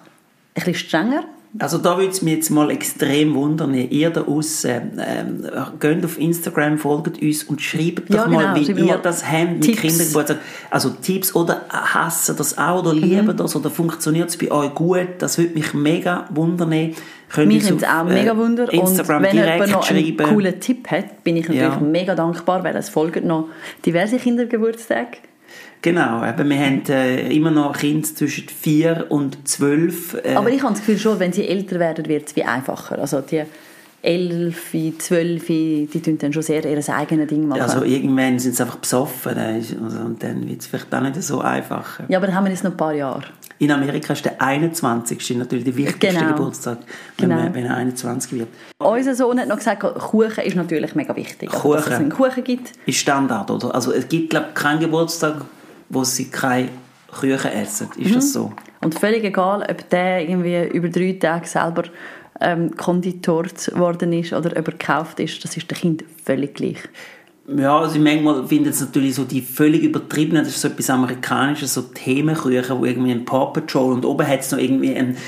bisschen 0.54 0.74
strenger 0.74 1.24
also 1.58 1.78
da 1.78 1.96
würde 1.98 2.10
es 2.10 2.20
mich 2.20 2.34
jetzt 2.34 2.50
mal 2.50 2.70
extrem 2.70 3.34
wundern, 3.34 3.74
ihr 3.74 4.10
da 4.10 4.22
aussen, 4.22 4.98
ähm, 4.98 5.46
geht 5.78 6.04
auf 6.04 6.18
Instagram, 6.18 6.78
folgt 6.78 7.22
uns 7.22 7.44
und 7.44 7.62
schreibt 7.62 8.10
doch 8.10 8.16
ja, 8.16 8.24
genau, 8.24 8.38
mal, 8.38 8.56
wie 8.56 8.72
ihr 8.72 8.84
mal 8.84 8.98
das 9.00 9.24
habt 9.30 9.64
mit 9.64 9.76
Kindergeburtstag. 9.76 10.38
Also 10.70 10.90
Tipps 10.90 11.34
oder 11.34 11.62
hassen 11.68 12.36
das 12.36 12.58
auch 12.58 12.80
oder 12.80 12.92
lieben 12.92 13.26
mhm. 13.26 13.36
das 13.36 13.54
oder 13.54 13.70
funktioniert 13.70 14.30
es 14.30 14.36
bei 14.36 14.50
euch 14.50 14.74
gut? 14.74 15.08
Das 15.18 15.38
würde 15.38 15.54
mich 15.54 15.72
mega 15.74 16.28
wundern. 16.30 16.92
Könnt 17.28 17.48
mich 17.48 17.64
nimmt 17.64 17.82
es 17.82 17.88
auch 17.88 18.04
mega 18.04 18.32
äh, 18.32 18.36
wundern. 18.36 18.68
Instagram 18.70 19.22
und 19.22 19.28
wenn 19.28 19.36
jemand 19.36 19.70
noch 19.70 19.90
einen 19.90 20.16
coolen 20.16 20.60
Tipp 20.60 20.90
hat, 20.90 21.22
bin 21.22 21.36
ich 21.36 21.48
natürlich 21.48 21.62
ja. 21.62 21.80
mega 21.80 22.16
dankbar, 22.16 22.64
weil 22.64 22.74
es 22.74 22.88
folgen 22.88 23.28
noch 23.28 23.48
diverse 23.84 24.16
Kindergeburtstage 24.16 25.18
Genau, 25.84 26.26
eben, 26.26 26.48
wir 26.48 26.58
haben 26.58 26.82
äh, 26.88 27.30
immer 27.30 27.50
noch 27.50 27.76
Kinder 27.76 28.08
zwischen 28.08 28.48
vier 28.48 29.04
und 29.10 29.46
zwölf. 29.46 30.16
Äh. 30.24 30.34
Aber 30.34 30.48
ich 30.48 30.62
habe 30.62 30.72
das 30.72 30.80
Gefühl 30.80 30.96
schon, 30.96 31.20
wenn 31.20 31.30
sie 31.30 31.46
älter 31.46 31.78
werden, 31.78 32.06
wird 32.06 32.28
es 32.28 32.36
wie 32.36 32.42
einfacher. 32.42 32.98
Also 32.98 33.20
die 33.20 33.42
elf, 34.00 34.72
zwölf, 34.98 35.46
die 35.46 35.86
tun 35.86 36.16
dann 36.16 36.32
schon 36.32 36.42
sehr 36.42 36.64
ihr 36.64 36.88
eigenes 36.88 37.28
Ding 37.28 37.46
machen. 37.46 37.60
Also 37.60 37.84
irgendwann 37.84 38.38
sind 38.38 38.56
sie 38.56 38.62
einfach 38.62 38.76
besoffen 38.76 39.36
also, 39.36 39.76
und 39.76 40.22
dann 40.22 40.48
wird 40.48 40.62
es 40.62 40.68
vielleicht 40.68 40.94
auch 40.94 41.02
nicht 41.02 41.22
so 41.22 41.40
einfach. 41.40 42.00
Ja, 42.08 42.16
aber 42.16 42.28
dann 42.28 42.36
haben 42.36 42.44
wir 42.44 42.50
jetzt 42.50 42.64
noch 42.64 42.70
ein 42.70 42.78
paar 42.78 42.94
Jahre. 42.94 43.24
In 43.58 43.70
Amerika 43.70 44.14
ist 44.14 44.24
der 44.24 44.40
21. 44.40 45.36
natürlich 45.36 45.64
der 45.66 45.76
wichtigste 45.76 46.18
genau. 46.18 46.34
Geburtstag, 46.34 46.78
wenn, 47.18 47.28
genau. 47.28 47.42
man, 47.42 47.54
wenn 47.54 47.66
er 47.66 47.76
21 47.76 48.32
wird. 48.32 48.48
Unser 48.78 49.14
Sohn 49.14 49.38
hat 49.38 49.48
noch 49.48 49.58
gesagt, 49.58 49.82
Kuchen 49.82 50.44
ist 50.44 50.56
natürlich 50.56 50.94
mega 50.94 51.14
wichtig. 51.14 51.50
Kuchen, 51.50 51.74
also, 51.74 51.90
dass 51.90 51.94
es 51.98 52.00
einen 52.00 52.10
Kuchen 52.10 52.42
gibt. 52.42 52.72
Ist 52.86 52.96
Standard, 52.96 53.50
oder? 53.50 53.74
Also 53.74 53.92
es 53.92 54.08
gibt, 54.08 54.30
glaube 54.30 54.46
ich, 54.48 54.54
keinen 54.54 54.80
Geburtstag, 54.80 55.44
wo 55.94 56.04
sie 56.04 56.26
keine 56.30 56.68
Küche 57.12 57.50
essen. 57.50 57.88
Ist 57.96 58.10
mhm. 58.10 58.14
das 58.14 58.32
so? 58.32 58.52
Und 58.82 58.98
völlig 58.98 59.24
egal, 59.24 59.66
ob 59.68 59.88
der 59.90 60.28
irgendwie 60.28 60.66
über 60.76 60.88
drei 60.88 61.12
Tage 61.12 61.46
selber 61.46 61.84
ähm, 62.40 62.76
konditort 62.76 63.76
worden 63.78 64.12
ist 64.12 64.32
oder 64.32 64.50
ob 64.50 64.68
er 64.68 64.72
gekauft 64.72 65.20
ist, 65.20 65.42
das 65.44 65.56
ist 65.56 65.70
dem 65.70 65.78
Kind 65.78 66.04
völlig 66.24 66.54
gleich. 66.54 66.78
Ja, 67.46 67.78
also 67.78 67.98
manchmal 67.98 68.46
findet 68.46 68.72
es 68.72 68.80
natürlich 68.80 69.16
so 69.16 69.24
die 69.24 69.42
völlig 69.42 69.82
übertriebenen, 69.82 70.44
das 70.44 70.54
ist 70.54 70.62
so 70.62 70.68
etwas 70.68 70.88
Amerikanisches, 70.88 71.74
so 71.74 71.82
Themenküchen, 71.82 72.78
wo 72.78 72.86
irgendwie 72.86 73.10
ein 73.10 73.26
Paw 73.26 73.52
Patrol 73.52 73.92
und 73.92 74.04
oben 74.06 74.26
hat 74.26 74.40
es 74.40 74.50
noch 74.50 74.58
irgendwie 74.58 74.94
einen 74.94 75.18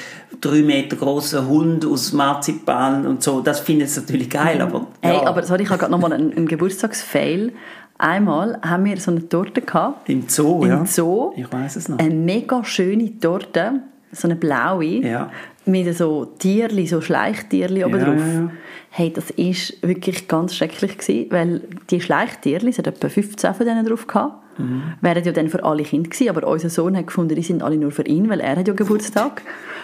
drei 0.41 0.63
Meter 0.63 0.97
großen 0.97 1.47
Hund 1.47 1.85
aus 1.85 2.13
Marzipan 2.13 3.07
und 3.07 3.23
so. 3.23 3.41
Das 3.41 3.61
findet 3.61 3.89
es 3.89 3.97
natürlich 3.97 4.31
geil, 4.31 4.63
aber... 4.63 4.87
Ja. 5.05 5.11
Hey, 5.11 5.27
aber 5.27 5.43
sorry, 5.43 5.65
ich 5.65 5.69
habe 5.69 5.79
gerade 5.79 5.93
nochmal 5.93 6.15
einen, 6.15 6.33
einen 6.33 6.49
Geburtstagsfail. 6.49 7.53
Einmal 7.99 8.59
haben 8.63 8.85
wir 8.85 8.99
so 8.99 9.11
eine 9.11 9.29
Torte 9.29 9.63
gehabt. 9.63 10.09
Im 10.09 10.29
Zoo, 10.29 10.63
Im 10.63 10.69
ja. 10.69 10.85
Zoo. 10.85 11.33
Ich 11.37 11.51
weiß 11.51 11.77
es 11.77 11.89
noch. 11.89 11.99
Eine 11.99 12.15
mega 12.15 12.63
schöne 12.65 13.19
Torte, 13.19 13.81
so 14.13 14.29
eine 14.29 14.37
blaue. 14.37 14.85
Ja. 14.85 15.31
Mit 15.65 15.97
so 15.97 16.27
Tierli, 16.39 16.87
so 16.87 17.01
Schleichtierli 17.01 17.85
oben 17.85 18.01
drauf. 18.01 18.21
Ja. 18.21 18.51
Hey, 18.91 19.13
das 19.13 19.31
ist 19.31 19.83
wirklich 19.83 20.29
ganz 20.29 20.55
schrecklich 20.55 20.99
gewesen, 20.99 21.27
weil 21.31 21.61
die 21.91 22.01
Schleichtierli, 22.01 22.71
es 22.71 22.79
hat 22.79 22.87
etwa 22.87 23.09
15 23.09 23.55
von 23.55 23.67
denen 23.67 23.85
drauf 23.85 24.07
gehabt, 24.07 24.59
mhm. 24.59 24.83
wären 25.01 25.25
ja 25.25 25.33
dann 25.33 25.49
für 25.49 25.65
alle 25.65 25.83
Kinder 25.83 26.09
gewesen, 26.09 26.31
aber 26.31 26.47
unser 26.47 26.71
Sohn 26.71 26.97
hat 26.97 27.09
gefunden, 27.09 27.35
die 27.35 27.43
sind 27.43 27.63
alle 27.63 27.77
nur 27.77 27.91
für 27.91 28.07
ihn, 28.07 28.31
weil 28.31 28.41
er 28.41 28.57
hat 28.57 28.69
ja 28.69 28.75
Geburtstag. 28.75 29.43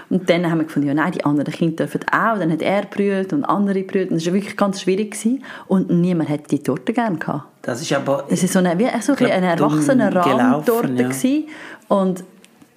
Und 0.09 0.30
dann 0.30 0.49
haben 0.51 0.59
wir 0.59 0.64
gefunden, 0.64 0.89
ja 0.89 0.95
nein, 0.95 1.12
die 1.12 1.24
anderen 1.24 1.53
Kinder 1.53 1.87
dürfen 1.87 2.01
auch. 2.12 2.39
Dann 2.39 2.53
hat 2.53 2.62
er 2.62 2.82
brüht 2.82 3.32
und 3.32 3.45
andere 3.45 3.82
brüht. 3.82 4.11
Und 4.11 4.16
das 4.16 4.26
war 4.26 4.34
wirklich 4.34 4.57
ganz 4.57 4.82
schwierig. 4.82 5.12
Gewesen. 5.12 5.43
Und 5.68 5.91
niemand 5.91 6.28
hat 6.28 6.51
die 6.51 6.62
Torte 6.62 6.93
gerne 6.93 7.18
gehabt. 7.18 7.51
Das 7.63 7.81
ist 7.81 7.93
aber... 7.93 8.25
Es 8.29 8.43
ist 8.43 8.53
so 8.53 8.59
eine, 8.59 8.79
wie 8.79 8.89
so 9.01 9.15
glaub, 9.15 9.31
eine 9.31 9.47
erwachsene 9.47 10.15
Rahmentorte 10.15 10.93
ja. 10.95 11.43
Und 11.89 12.25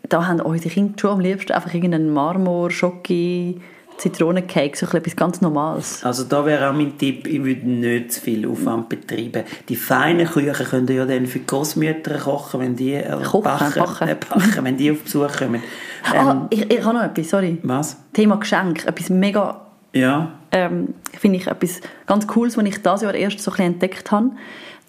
da 0.07 0.27
haben 0.27 0.39
unsere 0.41 0.69
Kinder 0.69 0.93
schon 0.99 1.11
am 1.11 1.19
liebsten 1.19 1.51
einfach 1.51 1.73
irgendeinen 1.73 2.13
Marmor, 2.13 2.69
Schoki, 2.69 3.59
Zitronencake, 3.97 4.75
so 4.75 4.85
etwas 4.85 5.15
ganz 5.15 5.41
Normales. 5.41 6.03
Also 6.03 6.25
da 6.25 6.45
wäre 6.45 6.69
auch 6.69 6.73
mein 6.73 6.97
Tipp, 6.97 7.27
ich 7.27 7.43
würde 7.43 7.67
nicht 7.67 8.11
zu 8.11 8.21
viel 8.21 8.47
Aufwand 8.47 8.89
betreiben. 8.89 9.43
Die 9.69 9.75
feinen 9.75 10.27
Küchen 10.27 10.65
könnt 10.65 10.89
ihr 10.89 10.97
ja 10.97 11.05
dann 11.05 11.25
für 11.25 11.39
die 11.39 11.47
Großmütter 11.47 12.17
kochen, 12.19 12.59
wenn 12.59 12.75
die 12.75 12.93
äh, 12.93 13.09
Kochen, 13.23 13.43
backen, 13.43 13.79
backen. 13.79 14.07
Äh, 14.09 14.15
backen, 14.15 14.63
wenn 14.63 14.77
die 14.77 14.91
auf 14.91 15.01
Besuch 15.01 15.35
kommen. 15.37 15.61
Ähm, 16.13 16.27
ah, 16.27 16.47
ich, 16.51 16.71
ich 16.71 16.83
habe 16.85 16.95
noch 16.95 17.03
etwas, 17.03 17.31
sorry. 17.31 17.57
Was? 17.63 17.97
Thema 18.13 18.35
Geschenk, 18.35 18.85
etwas 18.85 19.09
mega, 19.09 19.59
Ja. 19.91 20.33
ähm, 20.51 20.93
finde 21.19 21.39
ich 21.39 21.47
etwas 21.47 21.81
ganz 22.05 22.27
Cooles, 22.27 22.55
was 22.57 22.63
ich 22.63 22.77
dieses 22.77 23.01
Jahr 23.01 23.15
erst 23.15 23.39
so 23.39 23.49
ein 23.49 23.53
bisschen 23.55 23.73
entdeckt 23.73 24.11
habe. 24.11 24.29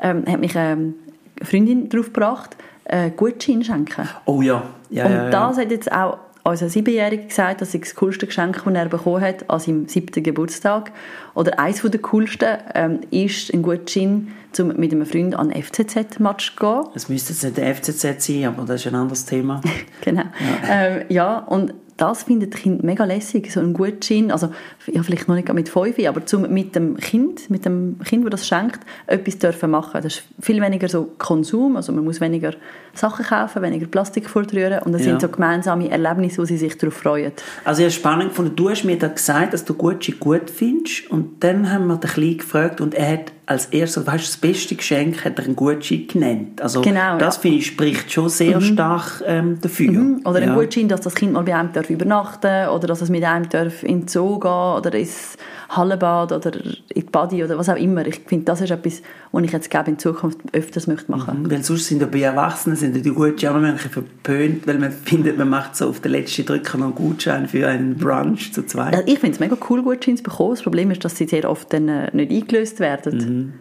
Ähm, 0.01 0.25
hat 0.27 0.41
mich 0.41 0.55
ähm, 0.55 0.95
eine 1.39 1.47
Freundin 1.47 1.89
darauf 1.89 2.07
gebracht, 2.07 2.57
äh, 2.85 3.11
Gutschein 3.11 3.63
schenken. 3.65 4.09
Oh 4.27 4.43
ja. 4.43 4.63
ja, 4.91 5.07
Und 5.07 5.13
ja, 5.13 5.25
ja. 5.25 5.31
das 5.31 5.59
hat 5.59 5.71
jetzt 5.71 5.91
auch 5.91 6.19
unser 6.45 6.69
Siebenjähriger 6.69 7.25
gesagt, 7.25 7.61
das 7.61 7.75
ist 7.75 7.85
das 7.85 7.95
coolste 7.97 8.27
Geschenk, 8.27 8.63
das 8.65 8.75
er 8.75 8.89
bekommen 8.89 9.21
hat 9.21 9.49
an 9.51 9.59
seinem 9.59 9.89
siebten 9.89 10.23
Geburtstag. 10.23 10.93
Oder 11.35 11.59
eines 11.59 11.83
der 11.83 12.01
coolsten 12.01 12.59
ähm, 12.75 13.01
ist 13.11 13.53
ein 13.53 13.63
Gutschein, 13.63 14.29
um 14.59 14.69
mit 14.77 14.93
einem 14.93 15.07
Freund 15.07 15.35
an 15.35 15.51
einen 15.51 15.63
FCZ-Match 15.63 16.57
zu 16.57 16.61
gehen. 16.61 16.85
Es 16.95 17.09
müsste 17.09 17.33
jetzt 17.33 17.43
nicht 17.43 17.57
der 17.57 17.75
FCZ 17.75 18.25
sein, 18.25 18.45
aber 18.45 18.65
das 18.65 18.83
ist 18.83 18.87
ein 18.87 18.95
anderes 18.95 19.25
Thema. 19.25 19.61
genau. 20.03 20.23
Ja. 20.23 20.71
Ähm, 20.71 21.05
ja, 21.09 21.39
und 21.39 21.75
das 21.97 22.25
findet 22.25 22.55
Kinder 22.55 22.85
mega 22.85 23.05
lässig, 23.05 23.51
so 23.53 23.61
ein 23.61 23.73
Gutschein, 23.73 24.31
also 24.31 24.51
ja, 24.87 25.03
vielleicht 25.03 25.29
noch 25.29 25.35
nicht 25.35 25.53
mit 25.53 25.69
fünf, 25.69 25.99
aber 26.07 26.25
zum, 26.27 26.43
mit 26.53 26.75
dem 26.75 26.97
Kind, 26.97 27.51
mit 27.51 27.65
dem 27.65 27.99
Kind, 28.05 28.25
das 28.25 28.37
das 28.37 28.47
schenkt, 28.49 28.81
etwas 29.07 29.39
dürfen 29.39 29.71
machen. 29.71 30.01
Das 30.03 30.17
ist 30.17 30.23
viel 30.41 30.61
weniger 30.61 30.89
so 30.89 31.09
Konsum, 31.19 31.77
also 31.77 31.93
man 31.93 32.05
muss 32.05 32.21
weniger 32.21 32.53
Sachen 32.95 33.25
kaufen, 33.25 33.63
weniger 33.63 33.87
Plastik 33.87 34.29
fortrühren 34.29 34.81
und 34.83 34.93
das 34.93 35.03
Ja. 35.03 35.11
sind 35.11 35.21
so 35.23 35.29
gemeinsame 35.29 35.91
Erlebnisse, 35.91 36.39
wo 36.39 36.45
sie 36.45 36.57
sich 36.57 36.77
darauf 36.79 36.95
freuen. 36.95 37.33
Also 37.65 37.83
habe 37.83 37.91
spannend 37.91 38.31
gefunden, 38.31 38.57
du 38.57 38.71
hast 38.71 38.85
mir 38.85 38.99
da 38.99 39.09
gesagt, 39.09 39.53
dass 39.55 39.65
du 39.65 39.75
Gucci 39.75 40.13
gut 40.13 40.51
findest 40.51 41.11
und 41.11 41.43
dann 41.45 41.71
haben 41.71 41.87
wir 41.87 41.97
den 41.97 42.11
Kleinen 42.11 42.39
gefragt 42.39 42.81
und 42.81 42.95
er 42.95 43.13
hat 43.13 43.33
als 43.47 43.67
erstes, 43.67 44.05
weißt 44.07 44.25
du, 44.25 44.29
das 44.29 44.37
beste 44.39 44.75
Geschenk 44.75 45.25
hat 45.25 45.39
er 45.39 45.45
einen 45.45 45.55
Gucci 45.55 46.07
genannt. 46.07 46.61
Also 46.61 46.81
Genau, 46.81 47.17
das 47.19 47.37
ja. 47.37 47.43
finde 47.43 47.59
ich 47.59 47.67
spricht 47.67 48.11
schon 48.13 48.29
sehr 48.29 48.61
stark 48.61 49.23
ähm, 49.25 49.59
dafür. 49.61 50.19
Oder 50.25 50.41
ein 50.41 50.49
ja. 50.49 50.55
Gutschein, 50.55 50.89
dass 50.89 51.01
das 51.03 51.15
Kind 51.15 51.33
mal 51.33 51.43
bei 51.43 51.55
einem 51.55 51.73
darf 51.87 51.91
übernachten 51.91 52.69
oder 52.69 52.87
dass 52.87 53.01
es 53.01 53.09
mit 53.09 53.25
einem 53.25 53.49
darf 53.49 53.83
in 53.83 54.01
den 54.01 54.09
Zoo 54.09 54.39
gehen 54.39 54.51
oder 54.51 54.95
ins 54.95 55.37
Hallenbad 55.69 56.33
oder 56.33 56.55
in 56.55 56.77
die 56.95 57.03
Body 57.03 57.45
oder 57.45 57.59
was 57.59 57.69
auch 57.69 57.77
immer. 57.77 58.07
Ich 58.07 58.21
finde, 58.27 58.45
das 58.45 58.61
ist 58.61 58.71
etwas, 58.71 59.03
was 59.33 59.45
ich 59.45 59.53
jetzt 59.53 59.71
glaube 59.71 59.91
in 59.91 59.99
Zukunft 59.99 60.39
öfters 60.53 60.87
möchte 60.87 61.11
machen 61.11 61.43
Mhm, 61.43 61.51
Weil 61.51 61.63
sonst 61.63 61.87
sind 61.87 62.01
ja 62.01 62.07
bei 62.07 62.21
Erwachsenen 62.21 62.77
sind 62.77 62.97
ja 62.97 63.03
die 63.03 63.11
bisschen 63.11 63.91
verpönt, 63.91 64.67
weil 64.67 64.79
man 64.79 64.93
findet, 64.93 65.39
man 65.39 65.49
macht 65.49 65.77
so 65.77 65.89
auf 65.89 66.01
den 66.01 66.13
letzten 66.13 66.47
Drücker 66.47 66.79
noch 66.79 66.87
einen 66.87 66.95
Gutschein 66.95 67.49
für 67.49 67.67
einen 67.67 67.97
Brunch 67.97 68.53
zu 68.53 68.65
zweit. 68.65 68.95
Ja, 68.95 69.03
ich 69.07 69.19
finde 69.19 69.35
es 69.35 69.41
mega 69.41 69.57
cool, 69.69 69.83
Gutscheine 69.83 70.17
zu 70.17 70.23
bekommen. 70.23 70.51
Das 70.51 70.63
Problem 70.63 70.91
ist, 70.91 71.05
dass 71.05 71.17
sie 71.17 71.27
sehr 71.27 71.49
oft 71.49 71.73
dann 71.73 71.89
äh, 71.89 72.11
nicht 72.13 72.31
eingelöst 72.31 72.81
werden. 72.81 73.19
Mhm. 73.19 73.53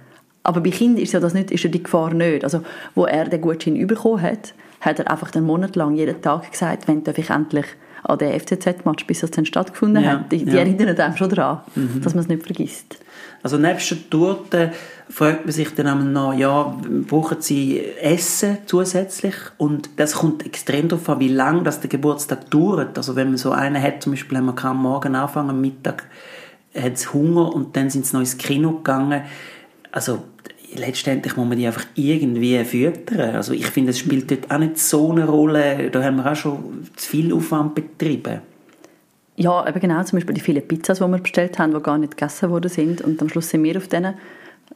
Aber 0.44 0.62
bei 0.62 0.70
Kindern 0.70 1.02
ist 1.02 1.12
ja 1.12 1.20
das 1.20 1.34
nicht, 1.34 1.50
ist 1.50 1.64
ja 1.64 1.72
die 1.72 1.82
Gefahr 1.82 2.14
nicht. 2.14 2.44
Also, 2.44 2.62
wo 2.94 3.06
er 3.06 3.26
den 3.26 3.42
Gutschein 3.42 3.88
bekommen 3.88 4.22
hat, 4.22 4.54
hat 4.80 5.00
er 5.00 5.10
einfach 5.10 5.34
einen 5.34 5.46
Monat 5.46 5.76
lang 5.76 5.96
jeden 5.96 6.22
Tag 6.22 6.52
gesagt, 6.52 6.88
wenn 6.88 7.04
darf 7.04 7.18
ich 7.18 7.32
endlich 7.32 7.66
an 8.06 8.18
den 8.20 8.40
FCZ-Match, 8.40 9.08
bis 9.08 9.22
das 9.22 9.32
dann 9.32 9.46
stattgefunden 9.46 10.04
Ja, 10.04 10.12
hat. 10.12 10.32
Die, 10.32 10.46
die 10.46 10.52
ja. 10.52 10.60
erinnern 10.60 10.98
einem 10.98 11.18
schon 11.18 11.30
daran, 11.30 11.62
dass 12.02 12.14
man 12.14 12.24
es 12.24 12.28
nicht 12.30 12.44
vergisst. 12.44 12.98
Also 13.42 13.58
nebst 13.58 13.92
der 13.92 14.10
Torte 14.10 14.72
fragt 15.10 15.46
man 15.46 15.52
sich 15.52 15.74
dann 15.76 16.14
noch, 16.14 16.34
ja, 16.34 16.76
brauchen 17.08 17.42
sie 17.42 17.80
Essen 18.02 18.60
zusätzlich? 18.66 19.36
Und 19.58 19.90
das 19.98 20.14
kommt 20.14 20.46
extrem 20.46 20.88
darauf 20.88 21.08
an, 21.10 21.20
wie 21.20 21.28
lange 21.28 21.64
das 21.64 21.80
der 21.80 21.90
Geburtstag 21.90 22.50
dauert. 22.50 22.98
Also 22.98 23.16
wenn 23.16 23.30
man 23.30 23.38
so 23.38 23.52
einen 23.52 23.82
hat, 23.82 24.02
zum 24.02 24.14
Beispiel, 24.14 24.42
man 24.42 24.56
kann 24.56 24.72
am 24.72 24.84
Morgen 24.84 25.16
anfangen, 25.16 25.52
am 25.52 25.62
Mittag 25.62 26.06
hat 26.76 26.94
es 26.94 27.14
Hunger 27.14 27.54
und 27.54 27.76
dann 27.76 27.90
sind 27.90 28.06
sie 28.06 28.14
noch 28.14 28.22
ins 28.22 28.38
Kino 28.38 28.72
gegangen. 28.72 29.22
Also 29.92 30.24
letztendlich 30.80 31.36
muss 31.38 31.48
man 31.48 31.58
die 31.58 31.68
einfach 31.68 31.86
irgendwie 31.96 32.64
füttern. 32.64 33.36
Also 33.36 33.54
ich 33.54 33.68
finde, 33.68 33.92
es 33.92 34.00
spielt 34.00 34.32
dort 34.32 34.52
auch 34.52 34.58
nicht 34.58 34.78
so 34.78 35.12
eine 35.12 35.26
Rolle. 35.26 35.90
Da 35.92 36.04
haben 36.04 36.18
wir 36.18 36.32
auch 36.32 36.36
schon 36.36 36.88
zu 36.96 37.10
viel 37.10 37.34
Aufwand 37.34 37.76
betrieben. 37.76 38.42
Ja, 39.38 39.68
eben 39.68 39.80
genau, 39.80 40.02
zum 40.04 40.18
Beispiel 40.18 40.36
die 40.36 40.42
vielen 40.42 40.66
Pizzas, 40.66 41.00
die 41.00 41.06
wir 41.06 41.18
bestellt 41.18 41.60
haben, 41.60 41.74
die 41.74 41.82
gar 41.82 41.98
nicht 41.98 42.18
gegessen 42.18 42.50
worden 42.50 42.70
sind. 42.70 43.02
Und 43.02 43.22
am 43.22 43.30
Schluss 43.30 43.50
sind 43.50 43.64
wir 43.64 43.78
auf 43.78 43.88
denen 43.88 44.16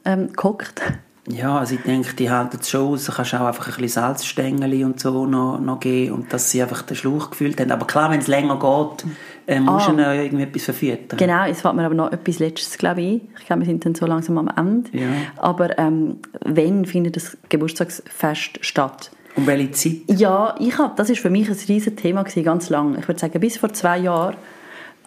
ähm, 0.04 0.32
gehockt. 0.32 0.82
Ja, 1.28 1.58
also 1.58 1.74
ich 1.74 1.82
denke, 1.82 2.14
die 2.16 2.30
halten 2.30 2.58
es 2.60 2.70
schon 2.70 2.88
aus. 2.88 3.04
Du 3.04 3.12
kannst 3.12 3.34
auch 3.34 3.40
einfach 3.46 3.66
ein 3.66 3.74
bisschen 3.74 3.88
Salzstängel 4.02 4.84
und 4.84 4.98
so 5.00 5.26
noch, 5.26 5.60
noch 5.60 5.78
geben 5.78 6.12
und 6.14 6.32
dass 6.32 6.50
sie 6.50 6.62
einfach 6.62 6.82
den 6.82 6.96
Schlauch 6.96 7.30
gefüllt 7.30 7.60
haben. 7.60 7.70
Aber 7.70 7.86
klar, 7.86 8.10
wenn 8.10 8.20
es 8.20 8.26
länger 8.26 8.58
geht, 8.58 9.04
äh, 9.46 9.60
musst 9.60 9.86
du 9.88 9.90
Ah. 9.90 9.94
ihnen 9.94 10.20
irgendwie 10.24 10.44
etwas 10.44 10.64
verfüttern. 10.64 11.18
Genau, 11.18 11.44
jetzt 11.44 11.60
fällt 11.60 11.74
mir 11.74 11.84
aber 11.84 11.94
noch 11.94 12.10
etwas 12.10 12.38
Letztes, 12.38 12.78
glaube 12.78 13.02
ich. 13.02 13.20
Ich 13.38 13.46
glaube, 13.46 13.60
wir 13.62 13.66
sind 13.66 13.84
dann 13.84 13.94
so 13.94 14.06
langsam 14.06 14.38
am 14.38 14.48
Ende. 14.56 14.90
Ja. 14.96 15.06
Aber 15.36 15.78
ähm, 15.78 16.16
wann 16.44 16.86
findet 16.86 17.16
das 17.16 17.36
Geburtstagsfest 17.50 18.58
statt? 18.62 19.10
Um 19.36 19.46
welche 19.46 19.70
Zeit? 19.72 19.96
Ja, 20.18 20.54
ich 20.58 20.76
hab, 20.78 20.96
das 20.96 21.10
ist 21.10 21.20
für 21.20 21.30
mich 21.30 21.48
ein 21.48 21.56
riesiges 21.68 21.94
Thema 21.96 22.22
gewesen, 22.24 22.44
ganz 22.44 22.68
lang. 22.70 22.96
Ich 22.98 23.06
würde 23.06 23.20
sagen, 23.20 23.38
bis 23.40 23.58
vor 23.58 23.72
zwei 23.72 23.98
Jahren 23.98 24.36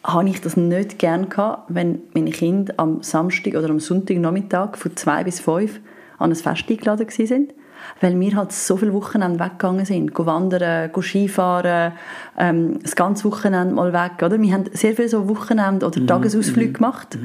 habe 0.04 0.30
ich 0.30 0.40
das 0.42 0.58
nicht 0.58 1.00
gern 1.00 1.30
gehabt, 1.30 1.64
wenn 1.70 2.02
meine 2.14 2.30
Kinder 2.32 2.74
am 2.78 3.02
Samstag 3.04 3.56
oder 3.56 3.70
am 3.70 3.80
Sonntagnachmittag 3.80 4.78
von 4.78 4.96
zwei 4.96 5.24
bis 5.24 5.40
fünf 5.40 5.80
an 6.20 6.32
ein 6.32 6.36
Fest 6.36 6.66
eingeladen 6.70 7.08
sind. 7.10 7.54
Weil 8.00 8.18
wir 8.18 8.36
halt 8.38 8.54
so 8.54 8.78
viele 8.78 8.94
Wochenende 8.94 9.44
weggegangen 9.44 9.86
sind. 9.86 10.14
Go 10.14 10.26
wandern, 10.26 10.90
go 10.94 11.02
Skifahren, 11.02 11.92
ähm, 12.40 12.80
das 12.82 12.96
ganze 12.96 13.26
Wochenende 13.26 13.76
mal 13.76 13.92
weg. 13.92 14.24
Oder? 14.24 14.42
Wir 14.42 14.54
haben 14.54 14.66
sehr 14.72 14.96
viele 14.96 15.10
so 15.10 15.28
Wochenende- 15.28 15.86
oder 15.86 16.06
Tagesausflüge 16.06 16.74
gemacht. 16.74 17.18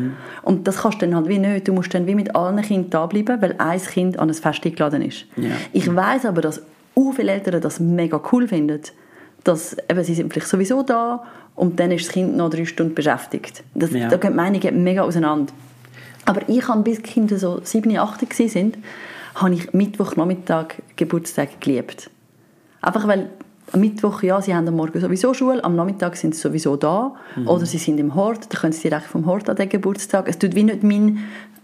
Und 0.43 0.67
das 0.67 0.79
kannst 0.79 1.01
du 1.01 1.07
dann 1.07 1.15
halt 1.15 1.29
wie 1.29 1.39
nicht. 1.39 1.69
Du 1.69 1.73
musst 1.73 1.95
dann 1.95 2.09
wie 2.09 2.17
mit 2.17 2.35
allen 2.35 2.61
Kindern 2.61 2.91
da 2.91 3.07
bleiben, 3.07 3.41
weil 3.41 3.55
ein 3.59 3.81
Kind 3.81 4.19
an 4.19 4.31
ein 4.31 4.35
Fest 4.35 4.67
eingeladen 4.67 5.03
ist. 5.03 5.27
Ja. 5.37 5.51
Ich 5.73 5.95
weiß 5.95 6.27
aber, 6.27 6.41
dass 6.41 6.61
u 6.97 7.13
viele 7.13 7.33
Eltern 7.33 7.61
das 7.61 7.79
mega 7.79 8.21
cool 8.33 8.49
finden. 8.49 8.81
Dass 9.45 9.77
eben, 9.89 10.03
sie 10.03 10.15
sind 10.15 10.33
vielleicht 10.33 10.49
sowieso 10.49 10.83
da 10.83 11.23
und 11.55 11.79
dann 11.79 11.93
ist 11.93 12.07
das 12.07 12.13
Kind 12.13 12.37
noch 12.37 12.51
drei 12.51 12.65
Stunden 12.65 12.95
beschäftigt. 12.95 13.63
Das, 13.77 13.93
Ja. 13.93 14.09
Da 14.09 14.17
gehen 14.17 14.33
die 14.33 14.37
Meinungen 14.37 14.83
mega 14.83 15.03
auseinander. 15.03 15.53
Aber 16.29 16.47
ich 16.47 16.69
habe, 16.69 16.83
bis 16.83 16.99
die 16.99 17.05
Kinder 17.05 17.39
so 17.39 17.61
7, 17.63 17.97
8 17.97 18.21
gewesen 18.21 18.49
sind, 18.51 18.79
habe 19.35 19.55
ich 19.55 19.73
Mittwochnachmittag 19.73 20.75
Geburtstag 20.95 21.59
geliebt. 21.59 22.11
Einfach 22.83 23.09
weil 23.09 23.31
am 23.73 23.81
Mittwoch, 23.81 24.23
ja, 24.23 24.43
sie 24.43 24.55
haben 24.55 24.69
am 24.69 24.77
Morgen 24.77 25.01
sowieso 25.01 25.33
Schule, 25.33 25.65
am 25.65 25.75
Nachmittag 25.75 26.17
sind 26.17 26.35
sie 26.35 26.43
sowieso 26.43 26.77
da. 26.77 27.15
Oder 27.47 27.65
sie 27.65 27.79
sind 27.79 27.99
im 27.99 28.15
Hort, 28.15 28.53
dann 28.53 28.61
können 28.61 28.73
sie 28.75 28.91
direkt 28.91 29.07
vom 29.07 29.25
Hort 29.25 29.49
an 29.49 29.57
den 29.57 29.71
Geburtstag. 29.71 30.29
Es 30.29 30.39
tut 30.39 30.55
wie 30.55 30.65
nicht 30.65 30.83
mein, 30.83 31.19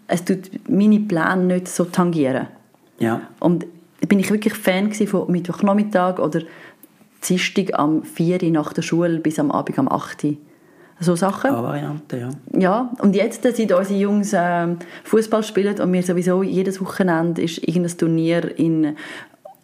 es 0.06 0.24
tut 0.24 0.50
meine 0.66 1.00
Pläne 1.00 1.44
nicht 1.44 1.68
so 1.68 1.84
tangieren. 1.84 2.48
Ja. 2.98 3.20
Und 3.40 3.66
da 4.00 4.06
bin 4.06 4.18
ich 4.18 4.30
wirklich 4.30 4.54
Fan 4.54 4.92
von 4.92 5.30
Mittwochnachmittag 5.30 6.18
oder 6.18 6.40
Dienstag 7.28 7.78
am 7.78 8.02
4 8.02 8.42
Uhr 8.42 8.50
nach 8.50 8.72
der 8.72 8.82
Schule 8.82 9.18
bis 9.18 9.38
am 9.38 9.50
Abend 9.50 9.78
am 9.78 9.88
8 9.88 10.24
Uhr. 10.24 10.36
So 11.00 11.16
Sachen. 11.16 11.50
Eine 11.50 11.62
Variante, 11.62 12.16
ja. 12.18 12.28
Ja, 12.56 12.90
und 13.00 13.16
jetzt, 13.16 13.42
seit 13.42 13.58
unsere 13.72 13.98
Jungs 13.98 14.32
ähm, 14.34 14.78
Fußball 15.04 15.42
spielen 15.42 15.78
und 15.80 15.92
wir 15.92 16.02
sowieso 16.02 16.42
jedes 16.42 16.80
Wochenende 16.80 17.42
ist 17.42 17.58
irgendein 17.66 17.98
Turnier 17.98 18.58
in 18.58 18.96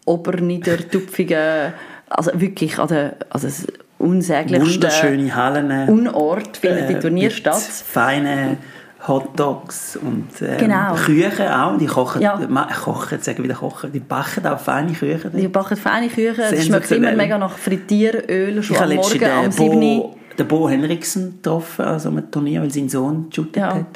Oberniedertupfingen, 0.07 1.73
also 2.09 2.31
wirklich 2.35 2.79
an 2.79 2.89
der, 2.89 3.17
also 3.31 3.47
das 3.47 3.67
unsäglichste 3.99 4.75
Wunderschöne 4.75 5.35
Hallen. 5.35 5.89
Unort 5.89 6.57
findet 6.57 6.89
die 6.89 6.95
äh, 6.95 7.01
Turnier 7.01 7.31
statt. 7.31 7.57
feinen 7.59 8.59
Hotdogs 9.07 9.97
und 9.97 10.29
ähm, 10.43 10.59
Genau. 10.59 10.95
Küchen 10.95 11.49
auch. 11.49 11.79
Die 11.79 11.87
kochen, 11.87 12.21
Ja. 12.21 12.39
kochen, 12.85 13.09
jetzt 13.13 13.25
sagen 13.25 13.43
wieder 13.43 13.55
kochen, 13.55 13.93
die 13.93 14.01
backen 14.01 14.47
auch 14.47 14.59
feine 14.59 14.93
Küchen. 14.93 15.31
Die 15.35 15.49
backen 15.49 15.77
feine 15.77 16.09
Küchen, 16.09 16.41
es 16.41 16.67
schmeckt 16.67 16.91
immer 16.91 17.13
mega 17.13 17.39
nach 17.39 17.57
Frittieröl, 17.57 18.63
schon 18.63 18.77
Ich 18.77 18.83
am 18.83 18.95
Morgen 18.95 19.25
am 19.25 19.43
den 19.45 19.53
7 19.53 19.75
Uhr. 19.75 19.81
Bo, 19.81 20.17
den 20.41 20.49
Bo 20.49 20.69
Henriksen 20.69 21.37
getroffen, 21.37 21.85
also 21.85 22.09
einem 22.09 22.31
Turnier, 22.31 22.63
weil 22.63 22.71
sein 22.71 22.89
Sohn 22.89 23.29
geshootet 23.29 23.57
Ja, 23.57 23.75
hat. 23.75 23.87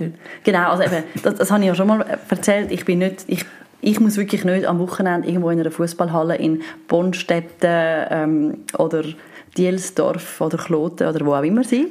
genau, 0.44 0.70
also 0.70 0.82
eben, 0.84 1.04
das, 1.22 1.34
das 1.36 1.50
habe 1.50 1.62
ich 1.62 1.68
ja 1.68 1.74
schon 1.74 1.88
mal 1.88 2.18
erzählt. 2.28 2.70
Ich 2.70 2.84
bin 2.84 2.98
nicht, 2.98 3.24
ich, 3.26 3.44
ich 3.80 3.98
muss 3.98 4.16
wirklich 4.16 4.44
nicht 4.44 4.66
am 4.66 4.78
Wochenende 4.78 5.26
irgendwo 5.28 5.50
in 5.50 5.60
einer 5.60 5.70
Fußballhalle 5.70 6.36
in 6.36 6.62
Bonstetten 6.86 8.06
ähm, 8.10 8.56
oder 8.78 9.04
Dielsdorf 9.56 10.40
oder 10.40 10.58
Kloten 10.58 11.06
oder 11.08 11.24
wo 11.24 11.34
auch 11.34 11.42
immer 11.42 11.64
sein. 11.64 11.86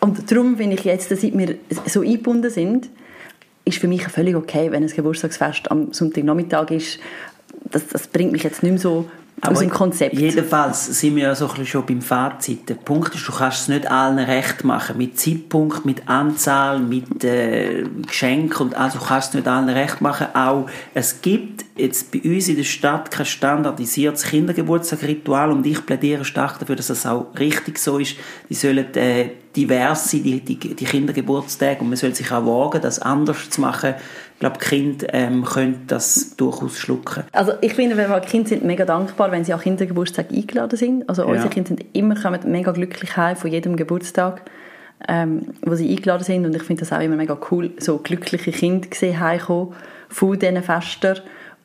Und 0.00 0.30
darum 0.30 0.56
finde 0.56 0.76
ich 0.76 0.84
jetzt, 0.84 1.08
seit 1.08 1.36
wir 1.36 1.56
so 1.86 2.00
eingebunden 2.00 2.50
sind, 2.50 2.88
ist 3.64 3.78
für 3.78 3.88
mich 3.88 4.04
völlig 4.08 4.34
okay, 4.34 4.70
wenn 4.72 4.82
ein 4.82 4.88
Geburtstagsfest 4.88 5.70
am 5.70 5.92
Sonntagnachmittag 5.92 6.70
ist. 6.70 6.98
Das, 7.70 7.86
das 7.88 8.06
bringt 8.06 8.32
mich 8.32 8.44
jetzt 8.44 8.62
nicht 8.62 8.72
mehr 8.72 8.80
so 8.80 9.10
aus 9.40 9.60
dem 9.60 9.70
Konzept. 9.70 10.14
Jedenfalls 10.14 11.00
sind 11.00 11.16
wir 11.16 11.24
ja 11.24 11.34
so 11.34 11.46
ein 11.46 11.50
bisschen 11.50 11.66
schon 11.66 11.86
beim 11.86 12.02
Fazit. 12.02 12.68
Der 12.68 12.74
Punkt 12.74 13.14
ist, 13.14 13.26
du 13.26 13.32
kannst 13.32 13.62
es 13.62 13.68
nicht 13.68 13.90
allen 13.90 14.18
recht 14.18 14.64
machen. 14.64 14.98
Mit 14.98 15.18
Zeitpunkt, 15.18 15.84
mit 15.84 16.08
Anzahl, 16.08 16.78
mit 16.80 17.24
äh, 17.24 17.84
Geschenk 18.06 18.60
und 18.60 18.74
also 18.74 18.98
du 18.98 19.04
kannst 19.04 19.30
es 19.30 19.34
nicht 19.34 19.48
allen 19.48 19.68
recht 19.68 20.00
machen. 20.00 20.28
Auch 20.34 20.68
es 20.94 21.20
gibt 21.22 21.64
jetzt 21.78 22.12
bei 22.12 22.20
uns 22.24 22.48
in 22.48 22.56
der 22.56 22.64
Stadt 22.64 23.10
kein 23.10 23.26
standardisiertes 23.26 24.24
Kindergeburtstagritual 24.24 25.50
und 25.50 25.66
ich 25.66 25.84
plädiere 25.84 26.24
stark 26.24 26.58
dafür, 26.58 26.76
dass 26.76 26.88
das 26.88 27.06
auch 27.06 27.26
richtig 27.38 27.78
so 27.78 27.98
ist. 27.98 28.16
Die 28.48 28.54
sollen 28.54 28.94
äh, 28.94 29.30
divers 29.54 30.10
sein, 30.10 30.22
die, 30.22 30.40
die, 30.40 30.56
die 30.56 30.84
Kindergeburtstage 30.84 31.80
und 31.80 31.88
man 31.88 31.96
soll 31.96 32.14
sich 32.14 32.30
auch 32.30 32.44
wagen, 32.44 32.80
das 32.82 32.98
anders 32.98 33.50
zu 33.50 33.60
machen. 33.60 33.94
Ich 34.34 34.40
glaube, 34.40 34.58
die 34.62 34.66
Kinder 34.66 35.06
ähm, 35.12 35.44
können 35.44 35.84
das 35.86 36.36
durchaus 36.36 36.78
schlucken. 36.78 37.24
Also 37.32 37.52
ich 37.60 37.74
finde, 37.74 37.96
wenn 37.96 38.10
wir 38.10 38.20
Kinder 38.20 38.48
sind 38.48 38.64
mega 38.64 38.84
dankbar, 38.84 39.32
wenn 39.32 39.44
sie 39.44 39.52
an 39.52 39.60
Kindergeburtstag 39.60 40.30
eingeladen 40.30 40.76
sind. 40.76 41.08
Also 41.08 41.22
ja. 41.22 41.28
unsere 41.28 41.48
Kinder 41.48 41.68
sind 41.68 41.84
immer 41.92 42.14
kommen 42.14 42.40
mega 42.44 42.72
glücklich 42.72 43.16
heim 43.16 43.36
von 43.36 43.50
jedem 43.50 43.76
Geburtstag 43.76 44.42
ähm, 45.06 45.54
wo 45.62 45.74
sie 45.74 45.88
eingeladen 45.90 46.24
sind 46.24 46.44
und 46.44 46.56
ich 46.56 46.62
finde 46.62 46.80
das 46.80 46.92
auch 46.92 47.00
immer 47.00 47.16
mega 47.16 47.38
cool, 47.50 47.70
so 47.78 47.98
glückliche 47.98 48.50
Kinder 48.50 48.88
gesehen 48.88 49.20
heimkommen 49.20 49.74
von 50.08 50.38
diesen 50.38 50.62
Festen 50.62 51.20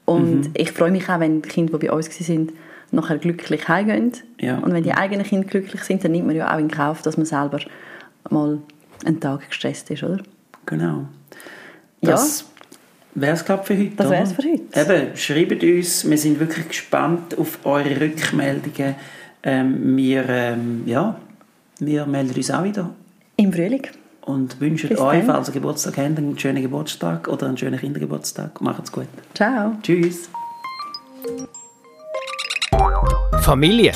und 0.06 0.42
mhm. 0.42 0.52
ich 0.56 0.72
freue 0.72 0.92
mich 0.92 1.10
auch, 1.10 1.20
wenn 1.20 1.42
die 1.42 1.50
Kinder, 1.50 1.78
die 1.78 1.88
bei 1.88 1.94
uns 1.94 2.16
sind, 2.16 2.54
nachher 2.92 3.18
glücklich 3.18 3.68
heimgehen 3.68 4.14
ja. 4.40 4.58
und 4.60 4.74
wenn 4.74 4.84
die 4.84 4.94
eigenen 4.94 5.26
Kinder 5.26 5.48
glücklich 5.48 5.82
sind, 5.84 6.04
dann 6.04 6.12
nimmt 6.12 6.28
man 6.28 6.36
ja 6.36 6.54
auch 6.54 6.60
in 6.60 6.70
Kauf, 6.70 7.02
dass 7.02 7.18
man 7.18 7.26
selber 7.26 7.60
mal 8.30 8.60
einen 9.06 9.20
Tag 9.20 9.48
gestresst 9.50 9.90
ist, 9.92 10.04
oder? 10.04 10.22
Genau. 10.66 11.08
Das 12.02 12.42
ja. 12.42 13.22
wäre 13.22 13.34
es, 13.34 13.46
glaube 13.46 13.64
für 13.64 13.78
heute. 13.78 13.96
Das 13.96 14.10
wäre 14.10 14.24
es 14.24 14.34
für 14.34 14.44
heute. 14.44 14.94
Eben, 14.94 15.18
schreibt 15.18 15.64
uns, 15.64 16.10
wir 16.10 16.18
sind 16.18 16.40
wirklich 16.40 16.68
gespannt 16.68 17.38
auf 17.38 17.60
eure 17.64 18.00
Rückmeldungen. 18.00 18.96
Ähm, 19.42 19.98
wir, 19.98 20.30
ähm, 20.30 20.84
ja, 20.86 21.20
wir 21.80 22.06
melden 22.06 22.36
uns 22.36 22.52
auch 22.52 22.64
wieder 22.64 22.90
im 23.38 23.52
Frühling. 23.52 23.88
Und 24.26 24.62
wünsche 24.62 24.88
Bis 24.88 25.00
euch, 25.00 25.24
falls 25.26 25.50
ihr 25.50 25.54
Geburtstag 25.54 25.98
habt, 25.98 26.18
einen 26.18 26.40
schönen 26.40 26.62
Geburtstag 26.62 27.28
oder 27.28 27.48
einen 27.48 27.58
schönen 27.58 27.80
Kindergeburtstag. 27.80 28.62
Macht's 28.62 28.92
gut. 28.92 29.08
Ciao. 29.34 29.74
Tschüss. 29.82 30.30
Familie. 33.42 33.92